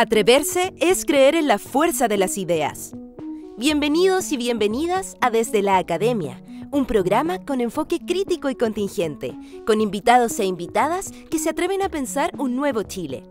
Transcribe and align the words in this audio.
Atreverse 0.00 0.74
es 0.78 1.04
creer 1.04 1.34
en 1.34 1.48
la 1.48 1.58
fuerza 1.58 2.06
de 2.06 2.18
las 2.18 2.38
ideas. 2.38 2.92
Bienvenidos 3.56 4.30
y 4.30 4.36
bienvenidas 4.36 5.16
a 5.20 5.28
Desde 5.28 5.60
la 5.60 5.76
Academia, 5.76 6.40
un 6.70 6.86
programa 6.86 7.44
con 7.44 7.60
enfoque 7.60 7.98
crítico 8.06 8.48
y 8.48 8.54
contingente, 8.54 9.34
con 9.66 9.80
invitados 9.80 10.38
e 10.38 10.44
invitadas 10.44 11.10
que 11.32 11.40
se 11.40 11.50
atreven 11.50 11.82
a 11.82 11.88
pensar 11.88 12.30
un 12.38 12.54
nuevo 12.54 12.84
Chile. 12.84 13.24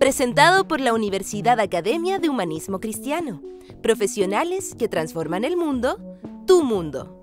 Presentado 0.00 0.66
por 0.66 0.80
la 0.80 0.92
Universidad 0.92 1.60
Academia 1.60 2.18
de 2.18 2.28
Humanismo 2.28 2.80
Cristiano. 2.80 3.40
Profesionales 3.80 4.74
que 4.76 4.88
transforman 4.88 5.44
el 5.44 5.56
mundo, 5.56 6.00
tu 6.48 6.64
mundo. 6.64 7.22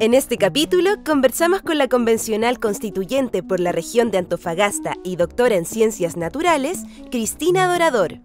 En 0.00 0.14
este 0.14 0.36
capítulo 0.36 0.90
conversamos 1.04 1.62
con 1.62 1.78
la 1.78 1.88
convencional 1.88 2.58
constituyente 2.58 3.42
por 3.42 3.60
la 3.60 3.72
región 3.72 4.10
de 4.10 4.18
Antofagasta 4.18 4.94
y 5.04 5.16
doctora 5.16 5.54
en 5.54 5.64
ciencias 5.64 6.16
naturales, 6.16 6.82
Cristina 7.10 7.66
Dorador. 7.70 8.20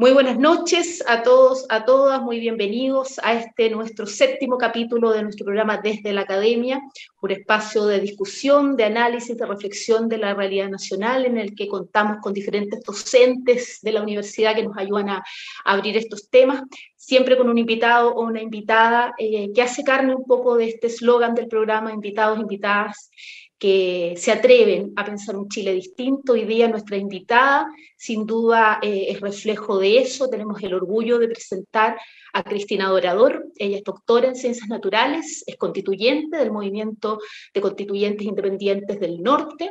Muy 0.00 0.12
buenas 0.12 0.38
noches 0.38 1.02
a 1.08 1.24
todos, 1.24 1.66
a 1.70 1.84
todas, 1.84 2.22
muy 2.22 2.38
bienvenidos 2.38 3.18
a 3.24 3.32
este 3.32 3.68
nuestro 3.68 4.06
séptimo 4.06 4.56
capítulo 4.56 5.10
de 5.10 5.24
nuestro 5.24 5.44
programa 5.44 5.78
Desde 5.78 6.12
la 6.12 6.20
Academia, 6.20 6.80
un 7.20 7.30
espacio 7.32 7.84
de 7.84 7.98
discusión, 7.98 8.76
de 8.76 8.84
análisis, 8.84 9.36
de 9.36 9.44
reflexión 9.44 10.08
de 10.08 10.18
la 10.18 10.34
realidad 10.34 10.68
nacional 10.68 11.26
en 11.26 11.36
el 11.36 11.52
que 11.56 11.66
contamos 11.66 12.18
con 12.22 12.32
diferentes 12.32 12.80
docentes 12.84 13.80
de 13.82 13.90
la 13.90 14.00
universidad 14.00 14.54
que 14.54 14.62
nos 14.62 14.78
ayudan 14.78 15.08
a, 15.08 15.24
abrir 15.64 15.96
estos 15.96 16.30
temas, 16.30 16.62
siempre 17.08 17.38
con 17.38 17.48
un 17.48 17.56
invitado 17.56 18.14
o 18.14 18.22
una 18.22 18.42
invitada 18.42 19.14
eh, 19.16 19.50
que 19.54 19.62
hace 19.62 19.82
carne 19.82 20.14
un 20.14 20.26
poco 20.26 20.58
de 20.58 20.66
este 20.68 20.88
eslogan 20.88 21.34
del 21.34 21.48
programa, 21.48 21.90
invitados, 21.90 22.38
invitadas, 22.38 23.10
que 23.58 24.12
se 24.18 24.30
atreven 24.30 24.92
a 24.94 25.06
pensar 25.06 25.34
un 25.34 25.48
Chile 25.48 25.72
distinto. 25.72 26.34
Hoy 26.34 26.44
día 26.44 26.68
nuestra 26.68 26.98
invitada, 26.98 27.66
sin 27.96 28.26
duda, 28.26 28.78
eh, 28.82 29.06
es 29.08 29.22
reflejo 29.22 29.78
de 29.78 30.00
eso. 30.00 30.28
Tenemos 30.28 30.62
el 30.62 30.74
orgullo 30.74 31.18
de 31.18 31.28
presentar 31.28 31.96
a 32.34 32.42
Cristina 32.42 32.90
Dorador. 32.90 33.46
Ella 33.56 33.78
es 33.78 33.84
doctora 33.84 34.28
en 34.28 34.36
Ciencias 34.36 34.68
Naturales, 34.68 35.44
es 35.46 35.56
constituyente 35.56 36.36
del 36.36 36.52
Movimiento 36.52 37.20
de 37.54 37.60
Constituyentes 37.62 38.26
Independientes 38.26 39.00
del 39.00 39.22
Norte. 39.22 39.70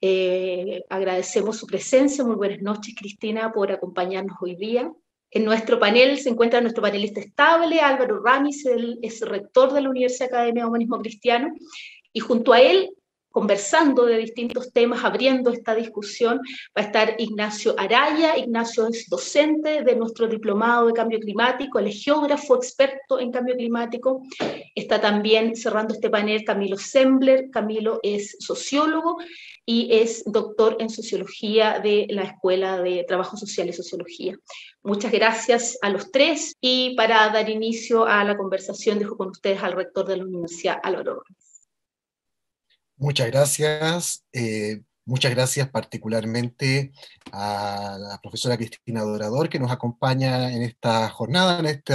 Eh, 0.00 0.82
agradecemos 0.88 1.58
su 1.58 1.66
presencia. 1.66 2.24
Muy 2.24 2.36
buenas 2.36 2.62
noches, 2.62 2.94
Cristina, 2.98 3.52
por 3.52 3.70
acompañarnos 3.70 4.38
hoy 4.40 4.56
día. 4.56 4.90
En 5.30 5.44
nuestro 5.44 5.78
panel 5.78 6.18
se 6.18 6.28
encuentra 6.28 6.60
nuestro 6.60 6.82
panelista 6.82 7.20
estable, 7.20 7.80
Álvaro 7.80 8.20
Ramis, 8.22 8.66
él 8.66 8.98
es 9.02 9.20
rector 9.20 9.72
de 9.72 9.82
la 9.82 9.90
Universidad 9.90 10.28
Academia 10.28 10.64
de 10.64 10.68
Humanismo 10.68 10.98
Cristiano, 10.98 11.54
y 12.12 12.20
junto 12.20 12.52
a 12.52 12.60
él 12.60 12.90
conversando 13.30 14.06
de 14.06 14.18
distintos 14.18 14.72
temas, 14.72 15.04
abriendo 15.04 15.50
esta 15.50 15.74
discusión. 15.74 16.40
Va 16.76 16.82
a 16.82 16.86
estar 16.86 17.14
Ignacio 17.18 17.74
Araya. 17.78 18.36
Ignacio 18.36 18.86
es 18.88 19.08
docente 19.08 19.82
de 19.82 19.96
nuestro 19.96 20.26
diplomado 20.26 20.86
de 20.86 20.92
cambio 20.92 21.20
climático, 21.20 21.78
el 21.78 21.92
geógrafo 21.92 22.56
experto 22.56 23.18
en 23.18 23.30
cambio 23.30 23.56
climático. 23.56 24.22
Está 24.74 25.00
también 25.00 25.56
cerrando 25.56 25.94
este 25.94 26.10
panel 26.10 26.44
Camilo 26.44 26.76
Sembler. 26.76 27.50
Camilo 27.50 28.00
es 28.02 28.36
sociólogo 28.40 29.18
y 29.64 29.88
es 29.92 30.24
doctor 30.26 30.76
en 30.80 30.90
sociología 30.90 31.78
de 31.78 32.06
la 32.10 32.22
Escuela 32.22 32.80
de 32.82 33.04
Trabajo 33.06 33.36
Social 33.36 33.68
y 33.68 33.72
Sociología. 33.72 34.36
Muchas 34.82 35.12
gracias 35.12 35.78
a 35.82 35.90
los 35.90 36.10
tres 36.10 36.56
y 36.60 36.94
para 36.96 37.28
dar 37.28 37.48
inicio 37.48 38.06
a 38.06 38.24
la 38.24 38.36
conversación 38.36 38.98
dejo 38.98 39.16
con 39.16 39.28
ustedes 39.28 39.62
al 39.62 39.74
rector 39.74 40.06
de 40.06 40.16
la 40.16 40.24
Universidad 40.24 40.80
Álvaro 40.82 41.22
Muchas 43.00 43.28
gracias. 43.28 44.26
Eh, 44.30 44.82
muchas 45.06 45.30
gracias 45.34 45.70
particularmente 45.70 46.92
a 47.32 47.96
la 47.98 48.20
profesora 48.20 48.58
Cristina 48.58 49.00
Dorador 49.00 49.48
que 49.48 49.58
nos 49.58 49.72
acompaña 49.72 50.52
en 50.52 50.60
esta 50.60 51.08
jornada, 51.08 51.60
en 51.60 51.66
este 51.66 51.94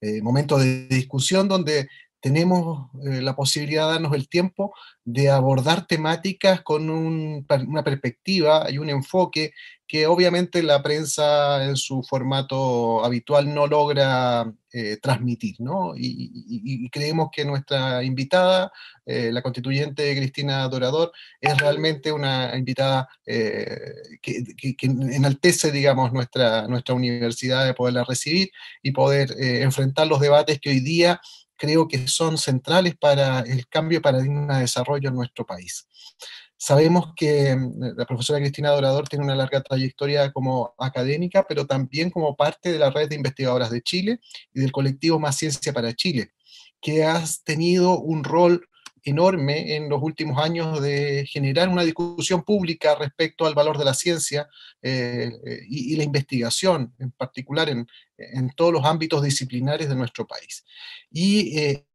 eh, 0.00 0.22
momento 0.22 0.56
de 0.56 0.86
discusión 0.88 1.46
donde 1.46 1.88
tenemos 2.24 2.88
eh, 3.04 3.20
la 3.20 3.36
posibilidad 3.36 3.86
de 3.86 3.92
darnos 3.92 4.14
el 4.14 4.30
tiempo 4.30 4.74
de 5.04 5.28
abordar 5.28 5.86
temáticas 5.86 6.62
con 6.62 6.88
una 6.88 7.84
perspectiva 7.84 8.70
y 8.70 8.78
un 8.78 8.88
enfoque 8.88 9.52
que 9.86 10.06
obviamente 10.06 10.62
la 10.62 10.82
prensa 10.82 11.62
en 11.66 11.76
su 11.76 12.02
formato 12.02 13.04
habitual 13.04 13.52
no 13.52 13.66
logra 13.66 14.50
eh, 14.72 14.96
transmitir, 15.02 15.56
¿no? 15.58 15.92
Y, 15.94 16.88
creemos 16.88 17.28
que 17.30 17.44
nuestra 17.44 18.02
invitada, 18.02 18.72
eh, 19.04 19.30
la 19.30 19.42
constituyente 19.42 20.16
Cristina 20.16 20.66
Dorador, 20.68 21.12
es 21.42 21.58
realmente 21.58 22.10
una 22.10 22.56
invitada 22.56 23.06
que, 23.26 24.76
enaltece, 24.80 25.70
digamos, 25.70 26.10
nuestra, 26.10 26.66
nuestra 26.68 26.94
universidad 26.94 27.66
de 27.66 27.74
poderla 27.74 28.04
recibir 28.04 28.50
y 28.82 28.92
poder 28.92 29.34
enfrentar 29.38 30.06
los 30.06 30.20
debates 30.20 30.58
que 30.58 30.70
hoy 30.70 30.80
día 30.80 31.20
creo 31.56 31.88
que 31.88 32.08
son 32.08 32.38
centrales 32.38 32.96
para 32.96 33.40
el 33.40 33.66
cambio 33.68 33.98
de 33.98 34.02
paradigma 34.02 34.56
de 34.56 34.62
desarrollo 34.62 35.08
en 35.08 35.16
nuestro 35.16 35.44
país. 35.44 35.86
Sabemos 36.56 37.12
que 37.16 37.54
mm, 37.54 37.96
la 37.96 38.06
profesora 38.06 38.40
Cristina 38.40 38.70
Dorador 38.70 39.08
tiene 39.08 39.24
una 39.24 39.34
larga 39.34 39.62
trayectoria 39.62 40.32
como 40.32 40.74
académica, 40.78 41.44
pero 41.48 41.66
también 41.66 42.10
como 42.10 42.36
parte 42.36 42.72
de 42.72 42.78
la 42.78 42.90
red 42.90 43.08
de 43.08 43.16
investigadoras 43.16 43.70
de 43.70 43.82
Chile 43.82 44.20
y 44.52 44.60
del 44.60 44.72
colectivo 44.72 45.18
Más 45.18 45.36
Ciencia 45.36 45.72
para 45.72 45.92
Chile, 45.94 46.30
que 46.80 47.04
ha 47.04 47.22
tenido 47.44 47.98
un 47.98 48.24
rol 48.24 48.66
enorme 49.04 49.76
en 49.76 49.88
los 49.88 50.02
últimos 50.02 50.42
años 50.42 50.80
de 50.80 51.26
generar 51.26 51.68
una 51.68 51.84
discusión 51.84 52.42
pública 52.42 52.94
respecto 52.94 53.46
al 53.46 53.54
valor 53.54 53.78
de 53.78 53.84
la 53.84 53.94
ciencia 53.94 54.48
eh, 54.82 55.30
eh, 55.46 55.60
y, 55.68 55.94
la 55.96 56.04
investigación, 56.04 56.94
en 56.98 57.10
particular 57.12 57.68
en, 57.68 57.86
todos 58.56 58.72
los 58.72 58.84
ámbitos 58.84 59.22
disciplinares 59.22 59.88
de 59.88 59.94
nuestro 59.94 60.26
país. 60.26 60.64
Y 61.10 61.58
eh, 61.58 61.86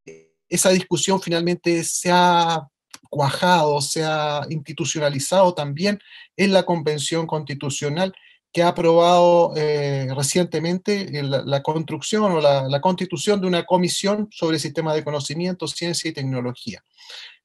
esa 0.48 0.70
discusión 0.70 1.20
finalmente 1.20 1.82
se 1.84 2.10
ha 2.12 2.68
cuajado, 3.08 3.80
se 3.80 4.04
ha 4.04 4.42
institucionalizado 4.48 5.52
también 5.54 5.98
en 6.36 6.52
la 6.52 6.62
Convención 6.64 7.26
Constitucional 7.26 8.14
que 8.52 8.62
ha 8.62 8.68
aprobado 8.68 9.52
eh, 9.56 10.08
recientemente 10.16 11.08
la, 11.22 11.62
construcción 11.62 12.32
o 12.32 12.40
la, 12.40 12.80
constitución 12.80 13.40
de 13.40 13.46
una 13.46 13.64
comisión 13.64 14.28
sobre 14.30 14.56
el 14.56 14.60
sistema 14.60 14.94
de 14.94 15.04
conocimiento, 15.04 15.68
ciencia 15.68 16.10
y 16.10 16.14
tecnología. 16.14 16.82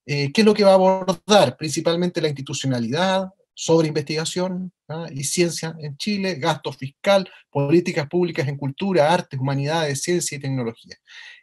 Eh, 0.05 0.31
¿Qué 0.31 0.41
es 0.41 0.45
lo 0.45 0.53
que 0.53 0.63
va 0.63 0.71
a 0.71 0.75
abordar? 0.75 1.57
Principalmente 1.57 2.21
la 2.21 2.27
institucionalidad, 2.27 3.29
sobre 3.57 3.87
investigación 3.87 4.73
¿ah? 4.89 5.07
y 5.11 5.23
ciencia 5.23 5.75
en 5.79 5.95
Chile, 5.97 6.35
gasto 6.35 6.73
fiscal, 6.73 7.29
políticas 7.49 8.07
públicas 8.07 8.47
en 8.47 8.57
cultura, 8.57 9.11
artes, 9.11 9.39
humanidades, 9.39 10.01
ciencia 10.01 10.37
y 10.37 10.41
tecnología, 10.41 10.97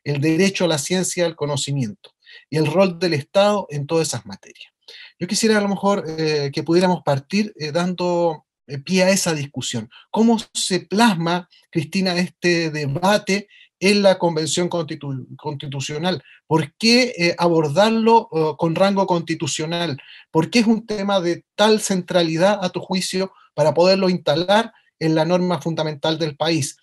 el 0.04 0.20
derecho 0.20 0.66
a 0.66 0.68
la 0.68 0.78
ciencia, 0.78 1.24
al 1.24 1.34
conocimiento 1.34 2.10
y 2.50 2.58
el 2.58 2.66
rol 2.66 2.98
del 2.98 3.14
Estado 3.14 3.66
en 3.70 3.86
todas 3.86 4.08
esas 4.08 4.26
materias. 4.26 4.72
Yo 5.18 5.26
quisiera 5.26 5.56
a 5.56 5.62
lo 5.62 5.68
mejor 5.68 6.04
eh, 6.06 6.50
que 6.52 6.62
pudiéramos 6.62 7.02
partir 7.02 7.54
dando 7.72 8.44
eh, 8.44 8.51
pie 8.84 9.04
a 9.04 9.10
esa 9.10 9.34
discusión. 9.34 9.90
¿Cómo 10.10 10.38
se 10.52 10.80
plasma, 10.80 11.48
Cristina, 11.70 12.16
este 12.16 12.70
debate 12.70 13.48
en 13.80 14.02
la 14.02 14.18
Convención 14.18 14.68
Constitucional? 14.68 16.22
¿Por 16.46 16.72
qué 16.76 17.14
eh, 17.16 17.34
abordarlo 17.38 18.28
eh, 18.32 18.52
con 18.56 18.74
rango 18.74 19.06
constitucional? 19.06 20.00
¿Por 20.30 20.50
qué 20.50 20.60
es 20.60 20.66
un 20.66 20.86
tema 20.86 21.20
de 21.20 21.44
tal 21.56 21.80
centralidad, 21.80 22.64
a 22.64 22.70
tu 22.70 22.80
juicio, 22.80 23.32
para 23.54 23.74
poderlo 23.74 24.08
instalar 24.08 24.72
en 24.98 25.14
la 25.14 25.24
norma 25.24 25.60
fundamental 25.60 26.18
del 26.18 26.36
país? 26.36 26.76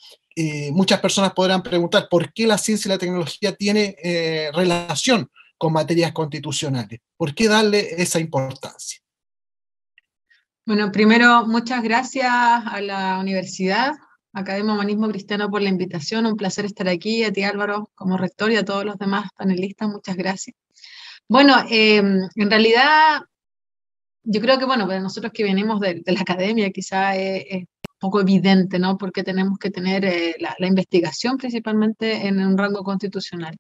muchas 0.72 1.02
personas 1.02 1.34
podrán 1.34 1.62
preguntar, 1.62 2.08
¿por 2.10 2.32
qué 2.32 2.48
la 2.48 2.58
ciencia 2.58 2.88
y 2.88 2.92
la 2.94 2.98
tecnología 2.98 3.54
tiene 3.56 3.98
relación 4.54 5.30
con 5.58 5.74
materias 5.74 6.14
constitucionales? 6.14 7.02
¿Por 7.18 7.36
qué 7.36 7.50
darle 7.50 8.02
esa 8.02 8.22
importancia? 8.22 9.02
Bueno, 10.70 10.92
primero, 10.92 11.48
muchas 11.48 11.82
gracias 11.82 12.30
a 12.32 12.80
la 12.80 13.18
Universidad 13.20 13.94
Academia 14.34 14.74
Humanismo 14.76 15.10
Cristiano 15.10 15.50
por 15.50 15.64
la 15.64 15.70
invitación. 15.70 16.28
Un 16.28 16.36
placer 16.36 16.64
estar 16.66 16.88
aquí. 16.88 17.24
A 17.24 17.34
ti, 17.34 17.42
Álvaro, 17.42 17.90
como 17.96 18.18
rector 18.18 18.52
y 18.52 18.56
a 18.56 18.64
todos 18.64 18.86
los 18.86 18.96
demás 19.00 19.32
panelistas, 19.36 19.90
muchas 19.90 20.16
gracias. 20.16 20.56
Bueno, 21.28 21.56
em, 21.72 22.22
en 22.36 22.52
realidad, 22.52 23.22
yo 24.22 24.42
creo 24.42 24.60
que, 24.60 24.66
bueno, 24.66 24.86
para 24.86 25.00
nosotros 25.00 25.34
que 25.34 25.44
venimos 25.44 25.80
de, 25.80 26.04
la 26.06 26.22
academia, 26.22 26.70
quizá 26.70 27.16
es, 27.16 27.46
es, 27.50 27.66
poco 27.98 28.22
evidente, 28.22 28.78
¿no? 28.78 28.96
Porque 28.96 29.24
tenemos 29.24 29.58
que 29.58 29.72
tener 29.72 30.06
eh, 30.06 30.36
la, 30.40 30.56
la, 30.60 30.68
investigación 30.68 31.38
principalmente 31.38 32.28
en 32.28 32.40
un 32.46 32.58
rango 32.60 32.84
constitucional. 32.84 33.58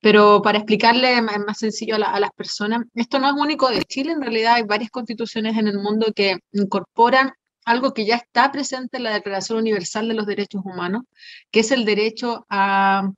Pero 0.00 0.40
para 0.42 0.58
explicarle 0.58 1.20
más, 1.22 1.58
sencillo 1.58 1.96
a, 1.96 2.20
las 2.20 2.30
personas, 2.32 2.84
esto 2.94 3.18
no 3.18 3.28
es 3.28 3.34
único 3.34 3.68
de 3.70 3.82
Chile, 3.82 4.12
en 4.12 4.22
realidad 4.22 4.54
hay 4.54 4.62
varias 4.62 4.90
constituciones 4.90 5.56
en 5.58 5.68
el 5.68 5.78
mundo 5.78 6.12
que 6.14 6.38
incorporan 6.52 7.32
algo 7.66 7.92
que 7.92 8.06
ya 8.06 8.16
está 8.16 8.50
presente 8.50 8.96
en 8.96 9.04
la 9.04 9.12
Declaración 9.12 9.58
Universal 9.58 10.08
de 10.08 10.14
los 10.14 10.26
Derechos 10.26 10.62
Humanos, 10.64 11.02
que 11.50 11.60
es 11.60 11.70
el 11.70 11.84
derecho 11.84 12.46
a, 12.48 13.10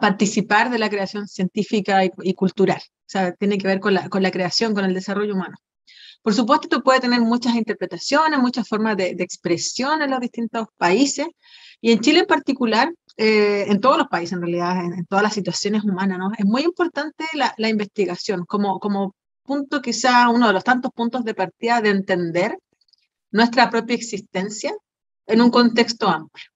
participar 0.00 0.70
de 0.70 0.78
la 0.78 0.90
creación 0.90 1.28
científica 1.28 2.04
y, 2.04 2.34
cultural. 2.34 2.80
O 2.82 3.06
sea, 3.06 3.32
tiene 3.32 3.58
que 3.58 3.68
ver 3.68 3.80
con 3.80 3.94
la, 3.94 4.08
con 4.08 4.22
la 4.22 4.32
creación, 4.32 4.74
con 4.74 4.84
el 4.84 4.92
desarrollo 4.92 5.34
humano. 5.34 5.56
Por 6.24 6.32
supuesto, 6.32 6.68
esto 6.68 6.82
puede 6.82 7.00
tener 7.00 7.20
muchas 7.20 7.54
interpretaciones, 7.54 8.38
muchas 8.40 8.66
formas 8.66 8.96
de, 8.96 9.10
expresión 9.18 10.00
en 10.00 10.10
los 10.10 10.20
distintos 10.20 10.68
países, 10.78 11.26
y 11.82 11.92
en 11.92 12.00
Chile 12.00 12.20
en 12.20 12.26
particular, 12.26 12.94
eh, 13.18 13.66
en 13.68 13.78
todos 13.78 13.98
los 13.98 14.08
países 14.08 14.32
en 14.32 14.40
realidad, 14.40 14.86
en, 14.86 15.04
todas 15.04 15.22
las 15.22 15.34
situaciones 15.34 15.84
humanas. 15.84 16.18
Es 16.38 16.46
muy 16.46 16.62
importante 16.62 17.26
la, 17.34 17.52
la, 17.58 17.68
investigación 17.68 18.46
como, 18.46 18.80
como 18.80 19.14
punto, 19.42 19.82
quizá 19.82 20.30
uno 20.30 20.46
de 20.46 20.54
los 20.54 20.64
tantos 20.64 20.92
puntos 20.92 21.24
de 21.24 21.34
partida 21.34 21.82
de 21.82 21.90
entender 21.90 22.58
nuestra 23.30 23.68
propia 23.68 23.94
existencia 23.94 24.74
en 25.26 25.42
un 25.42 25.50
contexto 25.50 26.08
amplio. 26.08 26.53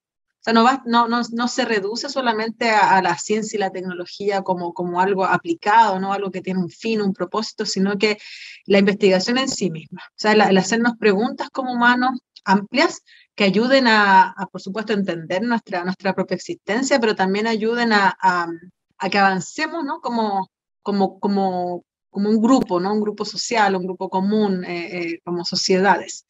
No, 0.53 0.65
va, 0.65 0.83
no, 0.87 1.09
no, 1.09 1.21
no 1.33 1.49
se 1.49 1.65
reduce 1.65 2.09
solamente 2.09 2.71
a, 2.71 3.01
la 3.03 3.17
ciencia 3.19 3.57
y 3.57 3.61
la 3.61 3.71
tecnología 3.71 4.43
como, 4.43 4.73
como 4.73 5.01
algo 5.01 5.25
aplicado, 5.25 6.01
¿no? 6.01 6.13
algo 6.13 6.31
que 6.31 6.41
tiene 6.41 6.61
un 6.61 6.71
fin, 6.71 7.03
un 7.03 7.13
propósito, 7.13 7.67
sino 7.67 7.99
que 7.99 8.19
la 8.67 8.79
investigación 8.79 9.39
en 9.39 9.49
sí 9.49 9.71
misma. 9.71 10.03
O 10.09 10.15
sea, 10.17 10.33
el, 10.33 10.57
hacernos 10.57 10.97
preguntas 10.99 11.51
como 11.51 11.73
humanos 11.73 12.21
amplias 12.45 13.03
que 13.35 13.45
ayuden 13.45 13.87
a, 13.89 14.35
por 14.51 14.61
supuesto, 14.61 14.93
entender 14.93 15.43
nuestra, 15.43 15.85
nuestra 15.85 16.15
propia 16.15 16.37
existencia, 16.37 16.99
pero 16.99 17.15
también 17.15 17.47
ayuden 17.47 17.93
a, 17.93 18.17
a, 18.21 19.11
que 19.11 19.19
avancemos 19.19 19.85
¿no? 19.85 20.01
como, 20.01 20.51
como, 20.83 21.21
como, 21.21 21.85
como 22.11 22.31
un 22.31 22.41
grupo, 22.41 22.81
¿no? 22.81 22.95
un 22.95 23.01
grupo 23.01 23.25
social, 23.25 23.77
un 23.77 23.85
grupo 23.85 24.09
común, 24.09 24.65
eh, 24.65 24.99
eh, 24.99 25.21
como 25.25 25.45
sociedades. 25.45 26.27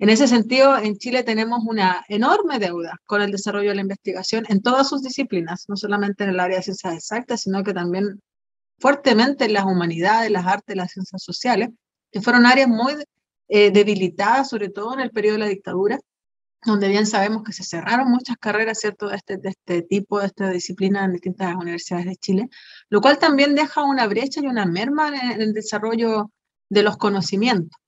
En 0.00 0.10
ese 0.10 0.28
sentido, 0.28 0.78
en 0.78 0.96
Chile 0.96 1.24
tenemos 1.24 1.64
una 1.66 2.04
enorme 2.08 2.60
deuda 2.60 3.00
con 3.04 3.20
el 3.20 3.32
desarrollo 3.32 3.70
de 3.70 3.74
la 3.74 3.82
investigación 3.82 4.44
en 4.48 4.62
todas 4.62 4.88
sus 4.88 5.02
disciplinas, 5.02 5.64
no 5.68 5.76
solamente 5.76 6.22
en 6.22 6.30
el 6.30 6.40
área 6.40 6.58
de 6.58 6.62
ciencias 6.62 6.94
exactas, 6.94 7.42
sino 7.42 7.64
que 7.64 7.74
también 7.74 8.20
fuertemente 8.78 9.46
en 9.46 9.54
las 9.54 9.64
humanidades, 9.64 10.30
las 10.30 10.46
artes, 10.46 10.76
las 10.76 10.92
ciencias 10.92 11.22
sociales, 11.22 11.70
que 12.12 12.20
fueron 12.20 12.46
áreas 12.46 12.68
muy 12.68 12.94
eh, 13.48 13.70
debilitadas, 13.72 14.48
sobre 14.50 14.68
todo 14.68 14.94
en 14.94 15.00
el 15.00 15.10
periodo 15.10 15.34
de 15.34 15.40
la 15.40 15.48
dictadura, 15.48 15.98
donde 16.64 16.88
bien 16.88 17.06
sabemos 17.06 17.42
que 17.44 17.52
se 17.52 17.64
cerraron 17.64 18.08
muchas 18.10 18.36
carreras, 18.36 18.78
¿cierto?, 18.78 19.08
de 19.08 19.16
este, 19.16 19.36
de 19.38 19.48
este 19.50 19.82
tipo, 19.82 20.20
de 20.20 20.26
esta 20.26 20.50
disciplina 20.50 21.04
en 21.04 21.12
distintas 21.12 21.56
universidades 21.56 22.06
de 22.06 22.16
Chile, 22.16 22.48
lo 22.88 23.00
cual 23.00 23.18
también 23.18 23.56
deja 23.56 23.82
una 23.82 24.06
brecha 24.06 24.40
y 24.40 24.46
una 24.46 24.66
merma 24.66 25.08
en 25.08 25.40
el 25.42 25.52
desarrollo 25.52 26.30
de 26.68 26.82
los 26.84 26.96
conocimientos. 26.96 27.78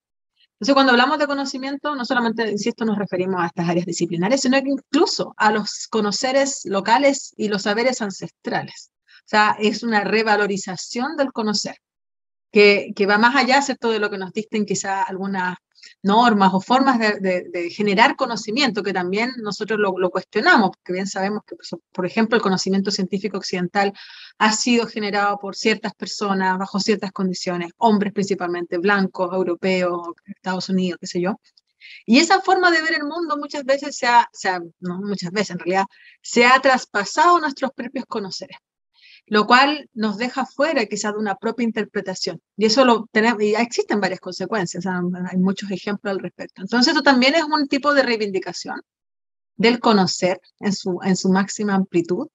Entonces, 0.60 0.74
cuando 0.74 0.92
hablamos 0.92 1.18
de 1.18 1.26
conocimiento, 1.26 1.94
no 1.94 2.04
solamente, 2.04 2.50
insisto, 2.50 2.84
nos 2.84 2.98
referimos 2.98 3.40
a 3.40 3.46
estas 3.46 3.66
áreas 3.66 3.86
disciplinares, 3.86 4.42
sino 4.42 4.60
que 4.62 4.68
incluso 4.68 5.32
a 5.38 5.50
los 5.52 5.88
conoceres 5.88 6.60
locales 6.66 7.32
y 7.38 7.48
los 7.48 7.62
saberes 7.62 8.02
ancestrales. 8.02 8.90
O 9.20 9.28
sea, 9.30 9.56
es 9.58 9.82
una 9.82 10.04
revalorización 10.04 11.16
del 11.16 11.32
conocer, 11.32 11.76
que, 12.52 12.92
que 12.94 13.06
va 13.06 13.16
más 13.16 13.36
allá, 13.36 13.62
¿cierto?, 13.62 13.90
de 13.90 14.00
lo 14.00 14.10
que 14.10 14.18
nos 14.18 14.32
dicen 14.34 14.66
quizá 14.66 15.02
algunas 15.02 15.56
normas 16.03 16.53
o 16.55 16.61
formas 16.61 16.99
de, 16.99 17.71
generar 17.71 18.17
conocimiento, 18.17 18.82
que 18.82 18.93
también 18.93 19.32
nosotros 19.43 19.79
lo, 19.79 20.11
cuestionamos, 20.11 20.71
porque 20.71 20.93
bien 20.93 21.06
sabemos 21.06 21.43
que, 21.47 21.56
por 21.93 22.06
ejemplo, 22.06 22.37
el 22.37 22.43
conocimiento 22.43 22.91
científico 22.91 23.38
occidental 23.38 23.93
ha 24.38 24.53
sido 24.53 24.87
generado 24.87 25.38
por 25.38 25.56
ciertas 25.56 25.94
personas 25.94 26.59
bajo 26.59 26.81
ciertas 26.81 27.12
condiciones, 27.12 27.73
hombres 27.79 28.12
principalmente, 28.12 28.79
blancos, 28.79 29.32
europeos, 29.32 30.09
Estados 30.27 30.69
Unidos, 30.69 30.99
qué 31.00 31.06
sé 31.06 31.21
yo. 31.21 31.41
Y 32.06 32.19
esa 32.19 32.41
forma 32.41 32.71
de 32.71 32.82
ver 32.82 32.94
el 32.94 33.05
mundo 33.05 33.37
muchas 33.37 33.65
veces 33.65 33.97
se 33.97 34.06
ha, 34.06 34.29
se 34.32 34.49
ha 34.49 34.61
no 34.81 35.00
muchas 35.00 35.32
veces 35.32 35.50
en 35.50 35.59
realidad, 35.59 35.85
se 36.23 36.44
ha 36.44 36.61
traspasado 36.61 37.37
a 37.37 37.41
nuestros 37.41 37.73
propios 37.73 38.05
conoceres 38.06 38.59
lo 39.31 39.47
cual 39.47 39.88
nos 39.94 40.19
deja 40.19 40.44
fuera 40.44 40.85
quizás 40.87 41.12
de 41.12 41.21
una 41.21 41.37
propia 41.37 41.65
interpretación. 41.65 42.43
Y 42.56 42.67
eso 42.67 42.85
lo 42.85 43.09
tenemos, 43.12 43.41
y 43.41 43.55
existen 43.55 44.00
varias 44.00 44.19
consecuencias, 44.19 44.85
hay 44.87 45.38
muchos 45.38 45.71
ejemplos 45.71 46.11
al 46.11 46.19
respecto. 46.19 46.62
Entonces, 46.62 46.93
eso 46.93 47.03
también 47.03 47.37
es 47.37 47.44
un 47.44 47.69
tipo 47.69 47.94
de 47.94 48.03
reivindicación 48.03 48.82
del 49.56 49.79
conocer 49.79 50.41
en 50.59 50.73
su, 50.73 50.99
en 51.05 51.17
su 51.17 51.29
máxima 51.29 51.75
amplitud 51.77 52.27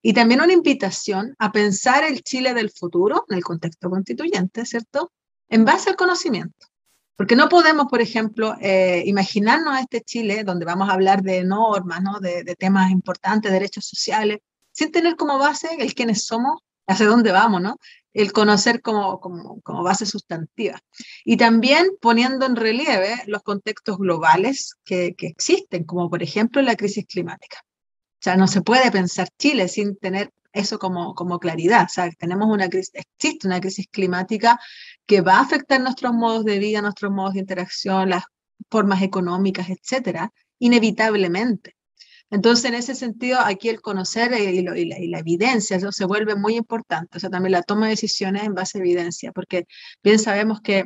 y 0.00 0.12
también 0.12 0.40
una 0.40 0.52
invitación 0.52 1.34
a 1.40 1.50
pensar 1.50 2.04
el 2.04 2.22
Chile 2.22 2.54
del 2.54 2.70
futuro, 2.70 3.24
en 3.28 3.38
el 3.38 3.42
contexto 3.42 3.90
constituyente, 3.90 4.64
¿cierto? 4.64 5.10
En 5.48 5.64
base 5.64 5.90
al 5.90 5.96
conocimiento. 5.96 6.68
Porque 7.16 7.34
no 7.34 7.48
podemos, 7.48 7.86
por 7.86 8.00
ejemplo, 8.00 8.54
eh, 8.60 9.02
imaginarnos 9.04 9.80
este 9.80 10.00
Chile 10.02 10.44
donde 10.44 10.64
vamos 10.64 10.88
a 10.88 10.92
hablar 10.92 11.22
de 11.22 11.42
normas, 11.42 12.02
¿no? 12.02 12.20
de, 12.20 12.44
de 12.44 12.54
temas 12.54 12.92
importantes, 12.92 13.50
derechos 13.50 13.84
sociales, 13.84 14.38
sin 14.76 14.92
tener 14.92 15.16
como 15.16 15.38
base 15.38 15.68
el 15.78 15.94
quiénes 15.94 16.26
somos, 16.26 16.60
hacia 16.86 17.06
dónde 17.06 17.32
vamos, 17.32 17.62
¿no? 17.62 17.78
El 18.12 18.32
conocer 18.32 18.82
como, 18.82 19.20
como, 19.20 19.82
base 19.82 20.04
sustantiva. 20.04 20.78
Y 21.24 21.38
también 21.38 21.88
poniendo 22.00 22.44
en 22.44 22.56
relieve 22.56 23.22
los 23.26 23.42
contextos 23.42 23.96
globales 23.96 24.74
que, 24.84 25.14
que 25.16 25.28
existen, 25.28 25.84
como 25.84 26.10
por 26.10 26.22
ejemplo 26.22 26.60
la 26.60 26.76
crisis 26.76 27.06
climática. 27.06 27.58
O 27.64 28.22
sea, 28.22 28.36
no 28.36 28.46
se 28.46 28.60
puede 28.60 28.90
pensar 28.90 29.28
Chile 29.38 29.68
sin 29.68 29.96
tener 29.96 30.30
eso 30.52 30.78
como, 30.78 31.14
como 31.14 31.38
claridad. 31.38 31.84
O 31.86 31.88
sea, 31.88 32.10
tenemos 32.10 32.48
una 32.48 32.68
crisis, 32.68 32.92
existe 32.94 33.46
una 33.46 33.60
crisis 33.60 33.86
climática 33.90 34.60
que 35.06 35.22
va 35.22 35.38
a 35.38 35.40
afectar 35.40 35.80
nuestros 35.80 36.12
modos 36.12 36.44
de 36.44 36.58
vida, 36.58 36.82
nuestros 36.82 37.12
modos 37.12 37.34
de 37.34 37.40
interacción, 37.40 38.10
las 38.10 38.24
formas 38.70 39.02
económicas, 39.02 39.68
etcétera, 39.70 40.32
inevitablemente. 40.58 41.75
Entonces, 42.30 42.64
en 42.66 42.74
ese 42.74 42.94
sentido, 42.94 43.38
aquí 43.40 43.68
el 43.68 43.80
conocer 43.80 44.32
y, 44.32 44.62
la, 45.08 45.18
evidencia 45.18 45.78
se 45.92 46.04
vuelve 46.06 46.34
muy 46.34 46.56
importante. 46.56 47.18
O 47.18 47.20
sea, 47.20 47.30
también 47.30 47.52
la 47.52 47.62
toma 47.62 47.86
de 47.86 47.90
decisiones 47.90 48.44
en 48.44 48.54
base 48.54 48.78
a 48.78 48.80
evidencia, 48.80 49.32
porque 49.32 49.66
bien 50.02 50.18
sabemos 50.18 50.60
que 50.60 50.84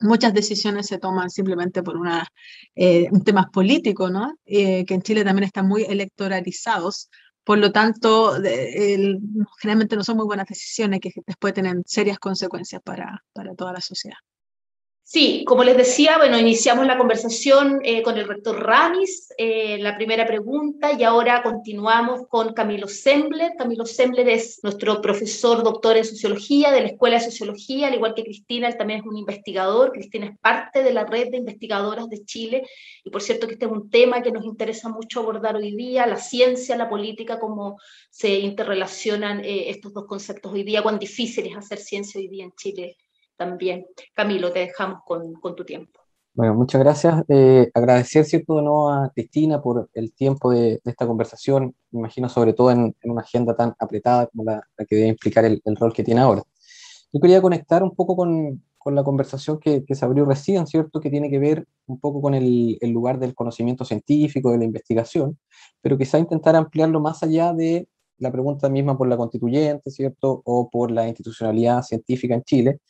muchas 0.00 0.34
decisiones 0.34 0.86
se 0.86 0.98
toman 0.98 1.30
simplemente 1.30 1.82
por 1.82 1.96
una, 1.96 2.26
eh, 2.74 3.08
un 3.10 3.24
tema 3.24 3.50
político, 3.52 4.10
¿no? 4.10 4.34
Eh, 4.44 4.84
que 4.86 4.94
en 4.94 5.02
Chile 5.02 5.24
también 5.24 5.44
están 5.44 5.66
muy 5.68 5.84
electoralizados. 5.84 7.10
Por 7.44 7.58
lo 7.58 7.72
tanto, 7.72 8.34
generalmente 9.60 9.96
no 9.96 10.04
son 10.04 10.16
muy 10.16 10.26
buenas 10.26 10.46
decisiones 10.48 11.00
que 11.00 11.12
después 11.26 11.54
tienen 11.54 11.82
serias 11.86 12.18
consecuencias 12.18 12.82
para 12.82 13.22
toda 13.56 13.72
la 13.72 13.80
sociedad. 13.80 14.18
Sí, 15.08 15.44
como 15.46 15.62
les 15.62 15.76
decía, 15.76 16.18
bueno, 16.18 16.36
iniciamos 16.36 16.84
la 16.84 16.98
conversación 16.98 17.78
eh, 17.84 18.02
con 18.02 18.18
el 18.18 18.26
rector 18.26 18.60
Ramis, 18.60 19.32
eh, 19.38 19.78
la 19.78 19.96
primera 19.96 20.26
pregunta, 20.26 20.94
y 20.98 21.04
ahora 21.04 21.44
continuamos 21.44 22.22
con 22.28 22.52
Camilo 22.54 22.88
Sembler. 22.88 23.52
Camilo 23.56 23.86
Sembler 23.86 24.28
es 24.28 24.58
nuestro 24.64 25.00
profesor 25.00 25.62
doctor 25.62 25.96
en 25.96 26.04
sociología 26.04 26.72
de 26.72 26.80
la 26.80 26.88
Escuela 26.88 27.18
de 27.18 27.24
Sociología, 27.24 27.86
al 27.86 27.94
igual 27.94 28.14
que 28.14 28.24
Cristina, 28.24 28.66
él 28.66 28.76
también 28.76 28.98
es 28.98 29.06
un 29.06 29.16
investigador. 29.16 29.92
Cristina 29.92 30.26
es 30.26 30.38
parte 30.40 30.82
de 30.82 30.92
la 30.92 31.04
red 31.04 31.30
de 31.30 31.36
investigadoras 31.36 32.08
de 32.08 32.24
Chile, 32.24 32.66
y 33.04 33.10
por 33.10 33.22
cierto 33.22 33.46
que 33.46 33.52
este 33.52 33.66
es 33.66 33.70
un 33.70 33.88
tema 33.88 34.22
que 34.22 34.32
nos 34.32 34.44
interesa 34.44 34.88
mucho 34.88 35.20
abordar 35.20 35.54
hoy 35.54 35.76
día, 35.76 36.04
la 36.08 36.16
ciencia, 36.16 36.76
la 36.76 36.88
política, 36.88 37.38
cómo 37.38 37.78
se 38.10 38.40
interrelacionan 38.40 39.44
eh, 39.44 39.70
estos 39.70 39.92
dos 39.92 40.06
conceptos 40.06 40.52
hoy 40.52 40.64
día, 40.64 40.82
cuán 40.82 40.98
difícil 40.98 41.46
es 41.46 41.56
hacer 41.56 41.78
ciencia 41.78 42.20
hoy 42.20 42.26
día 42.26 42.42
en 42.42 42.52
Chile 42.56 42.96
también. 43.36 43.86
Camilo, 44.14 44.52
te 44.52 44.60
dejamos 44.60 45.00
con, 45.04 45.34
con 45.34 45.54
tu 45.54 45.64
tiempo. 45.64 46.00
Bueno, 46.36 46.54
muchas 46.54 46.82
gracias. 46.82 47.24
Eh, 47.28 47.70
agradecer, 47.72 48.26
¿cierto?, 48.26 48.56
de 48.56 48.62
nuevo 48.62 48.90
a 48.90 49.10
Cristina 49.14 49.62
por 49.62 49.88
el 49.94 50.12
tiempo 50.12 50.50
de, 50.50 50.82
esta 50.84 51.06
conversación, 51.06 51.74
me 51.90 52.00
imagino 52.00 52.28
sobre 52.28 52.52
todo 52.52 52.70
en, 52.70 52.94
una 53.04 53.22
agenda 53.22 53.56
tan 53.56 53.74
apretada 53.78 54.26
como 54.26 54.44
la, 54.44 54.62
que 54.86 54.96
debe 54.96 55.08
implicar 55.08 55.46
el, 55.46 55.62
rol 55.80 55.94
que 55.94 56.04
tiene 56.04 56.20
ahora. 56.20 56.42
Yo 57.10 57.20
quería 57.20 57.40
conectar 57.40 57.82
un 57.82 57.94
poco 57.94 58.16
con, 58.16 58.62
con 58.76 58.94
la 58.94 59.02
conversación 59.02 59.58
que, 59.58 59.82
que, 59.86 59.94
se 59.94 60.04
abrió 60.04 60.26
recién, 60.26 60.66
¿cierto?, 60.66 61.00
que 61.00 61.08
tiene 61.08 61.30
que 61.30 61.38
ver 61.38 61.66
un 61.86 61.98
poco 61.98 62.20
con 62.20 62.34
el, 62.34 62.76
el 62.82 62.90
lugar 62.90 63.18
del 63.18 63.34
conocimiento 63.34 63.86
científico, 63.86 64.50
de 64.50 64.58
la 64.58 64.64
investigación, 64.66 65.38
pero 65.80 65.96
quizá 65.96 66.18
intentar 66.18 66.54
ampliarlo 66.54 67.00
más 67.00 67.22
allá 67.22 67.54
de 67.54 67.88
la 68.18 68.30
pregunta 68.30 68.68
misma 68.68 68.98
por 68.98 69.08
la 69.08 69.16
constituyente, 69.16 69.90
¿cierto?, 69.90 70.42
o 70.44 70.68
por 70.68 70.90
la 70.90 71.08
institucionalidad 71.08 71.82
científica 71.82 72.34
en 72.34 72.42
Chile, 72.42 72.80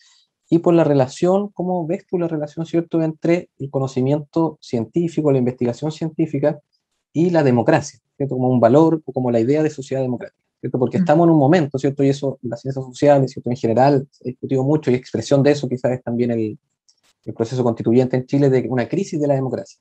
y 0.49 0.61
por 0.61 0.75
la 0.75 0.85
relación, 0.85 1.49
¿cómo 1.49 1.87
ves 1.87 2.07
tú 2.07 2.19
la 2.19 2.29
relación, 2.29 2.67
cierto?, 2.67 3.03
entre 3.03 3.50
el 3.59 3.69
conocimiento 3.71 4.59
científico, 4.61 5.33
la 5.33 5.38
investigación 5.38 5.91
científica 5.91 6.61
y 7.12 7.31
la 7.31 7.43
democracia, 7.43 8.00
¿cierto?, 8.17 8.37
como 8.37 8.49
un 8.49 8.61
valor 8.61 9.03
o 9.05 9.12
como 9.12 9.31
la 9.31 9.41
idea 9.41 9.62
de 9.62 9.71
sociedad 9.71 10.03
democrática, 10.03 10.43
¿cierto?, 10.61 10.79
porque 10.79 10.99
estamos 10.99 11.26
en 11.26 11.33
un 11.33 11.38
momento, 11.38 11.79
¿cierto?, 11.79 12.05
y 12.05 12.11
eso, 12.11 12.38
las 12.43 12.61
ciencias 12.61 12.85
sociales, 12.85 13.33
¿cierto?, 13.33 13.50
en 13.50 13.57
general, 13.57 14.07
se 14.11 14.25
ha 14.25 14.31
discutido 14.31 14.62
mucho 14.62 14.91
y 14.91 14.95
expresión 14.95 15.43
de 15.43 15.50
eso 15.50 15.69
quizás 15.69 15.93
es 15.93 16.03
también 16.03 16.31
el, 16.31 16.59
el 17.25 17.35
proceso 17.35 17.65
constituyente 17.65 18.17
en 18.17 18.26
Chile 18.26 18.49
de 18.49 18.67
una 18.69 18.88
crisis 18.88 19.21
de 19.21 19.26
la 19.26 19.35
democracia. 19.35 19.81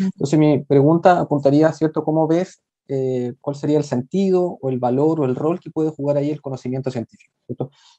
Entonces 0.00 0.36
mi 0.36 0.58
pregunta 0.64 1.20
apuntaría, 1.20 1.72
¿cierto?, 1.72 2.02
¿cómo 2.02 2.26
ves 2.26 2.60
eh, 2.88 3.34
cuál 3.40 3.56
sería 3.56 3.78
el 3.78 3.84
sentido 3.84 4.58
o 4.60 4.68
el 4.68 4.78
valor 4.78 5.20
o 5.20 5.24
el 5.24 5.34
rol 5.34 5.60
que 5.60 5.70
puede 5.70 5.90
jugar 5.90 6.16
ahí 6.16 6.30
el 6.30 6.42
conocimiento 6.42 6.90
científico. 6.90 7.32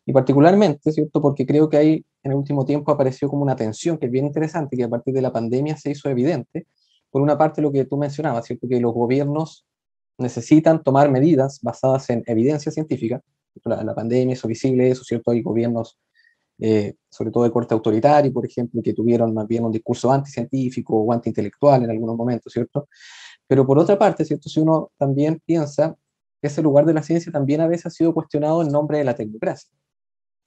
Y 0.05 0.13
particularmente, 0.13 0.91
¿cierto? 0.91 1.21
porque 1.21 1.45
creo 1.45 1.69
que 1.69 1.77
ahí 1.77 2.05
en 2.23 2.31
el 2.31 2.37
último 2.37 2.65
tiempo 2.65 2.91
apareció 2.91 3.29
como 3.29 3.43
una 3.43 3.55
tensión 3.55 3.97
que 3.97 4.07
es 4.07 4.11
bien 4.11 4.25
interesante, 4.25 4.75
que 4.75 4.83
a 4.83 4.89
partir 4.89 5.13
de 5.13 5.21
la 5.21 5.31
pandemia 5.31 5.77
se 5.77 5.91
hizo 5.91 6.09
evidente. 6.09 6.67
Por 7.09 7.21
una 7.21 7.37
parte, 7.37 7.61
lo 7.61 7.71
que 7.71 7.85
tú 7.85 7.97
mencionabas, 7.97 8.45
¿cierto? 8.45 8.67
que 8.67 8.79
los 8.79 8.93
gobiernos 8.93 9.65
necesitan 10.17 10.83
tomar 10.83 11.09
medidas 11.11 11.59
basadas 11.61 12.09
en 12.09 12.23
evidencia 12.25 12.71
científica. 12.71 13.21
La, 13.63 13.83
la 13.83 13.95
pandemia 13.95 14.33
hizo 14.33 14.47
visible 14.47 14.89
eso, 14.89 15.03
¿cierto? 15.03 15.31
Hay 15.31 15.41
gobiernos 15.41 15.97
eh, 16.59 16.95
sobre 17.09 17.31
todo 17.31 17.43
de 17.43 17.51
corte 17.51 17.73
autoritario, 17.73 18.31
por 18.31 18.45
ejemplo, 18.45 18.81
que 18.81 18.93
tuvieron 18.93 19.33
más 19.33 19.47
bien 19.47 19.65
un 19.65 19.71
discurso 19.71 20.11
anticientífico 20.11 20.95
o 20.95 21.11
antiintelectual 21.11 21.83
en 21.83 21.89
algunos 21.91 22.15
momentos, 22.15 22.53
¿cierto? 22.53 22.87
Pero 23.47 23.65
por 23.65 23.79
otra 23.79 23.97
parte, 23.97 24.25
¿cierto? 24.25 24.49
Si 24.49 24.59
uno 24.59 24.91
también 24.97 25.41
piensa 25.45 25.95
ese 26.41 26.61
lugar 26.61 26.85
de 26.85 26.93
la 26.93 27.03
ciencia 27.03 27.31
también 27.31 27.61
a 27.61 27.67
veces 27.67 27.87
ha 27.87 27.89
sido 27.89 28.13
cuestionado 28.13 28.61
en 28.61 28.69
nombre 28.69 28.97
de 28.97 29.03
la 29.03 29.15
tecnocracia, 29.15 29.71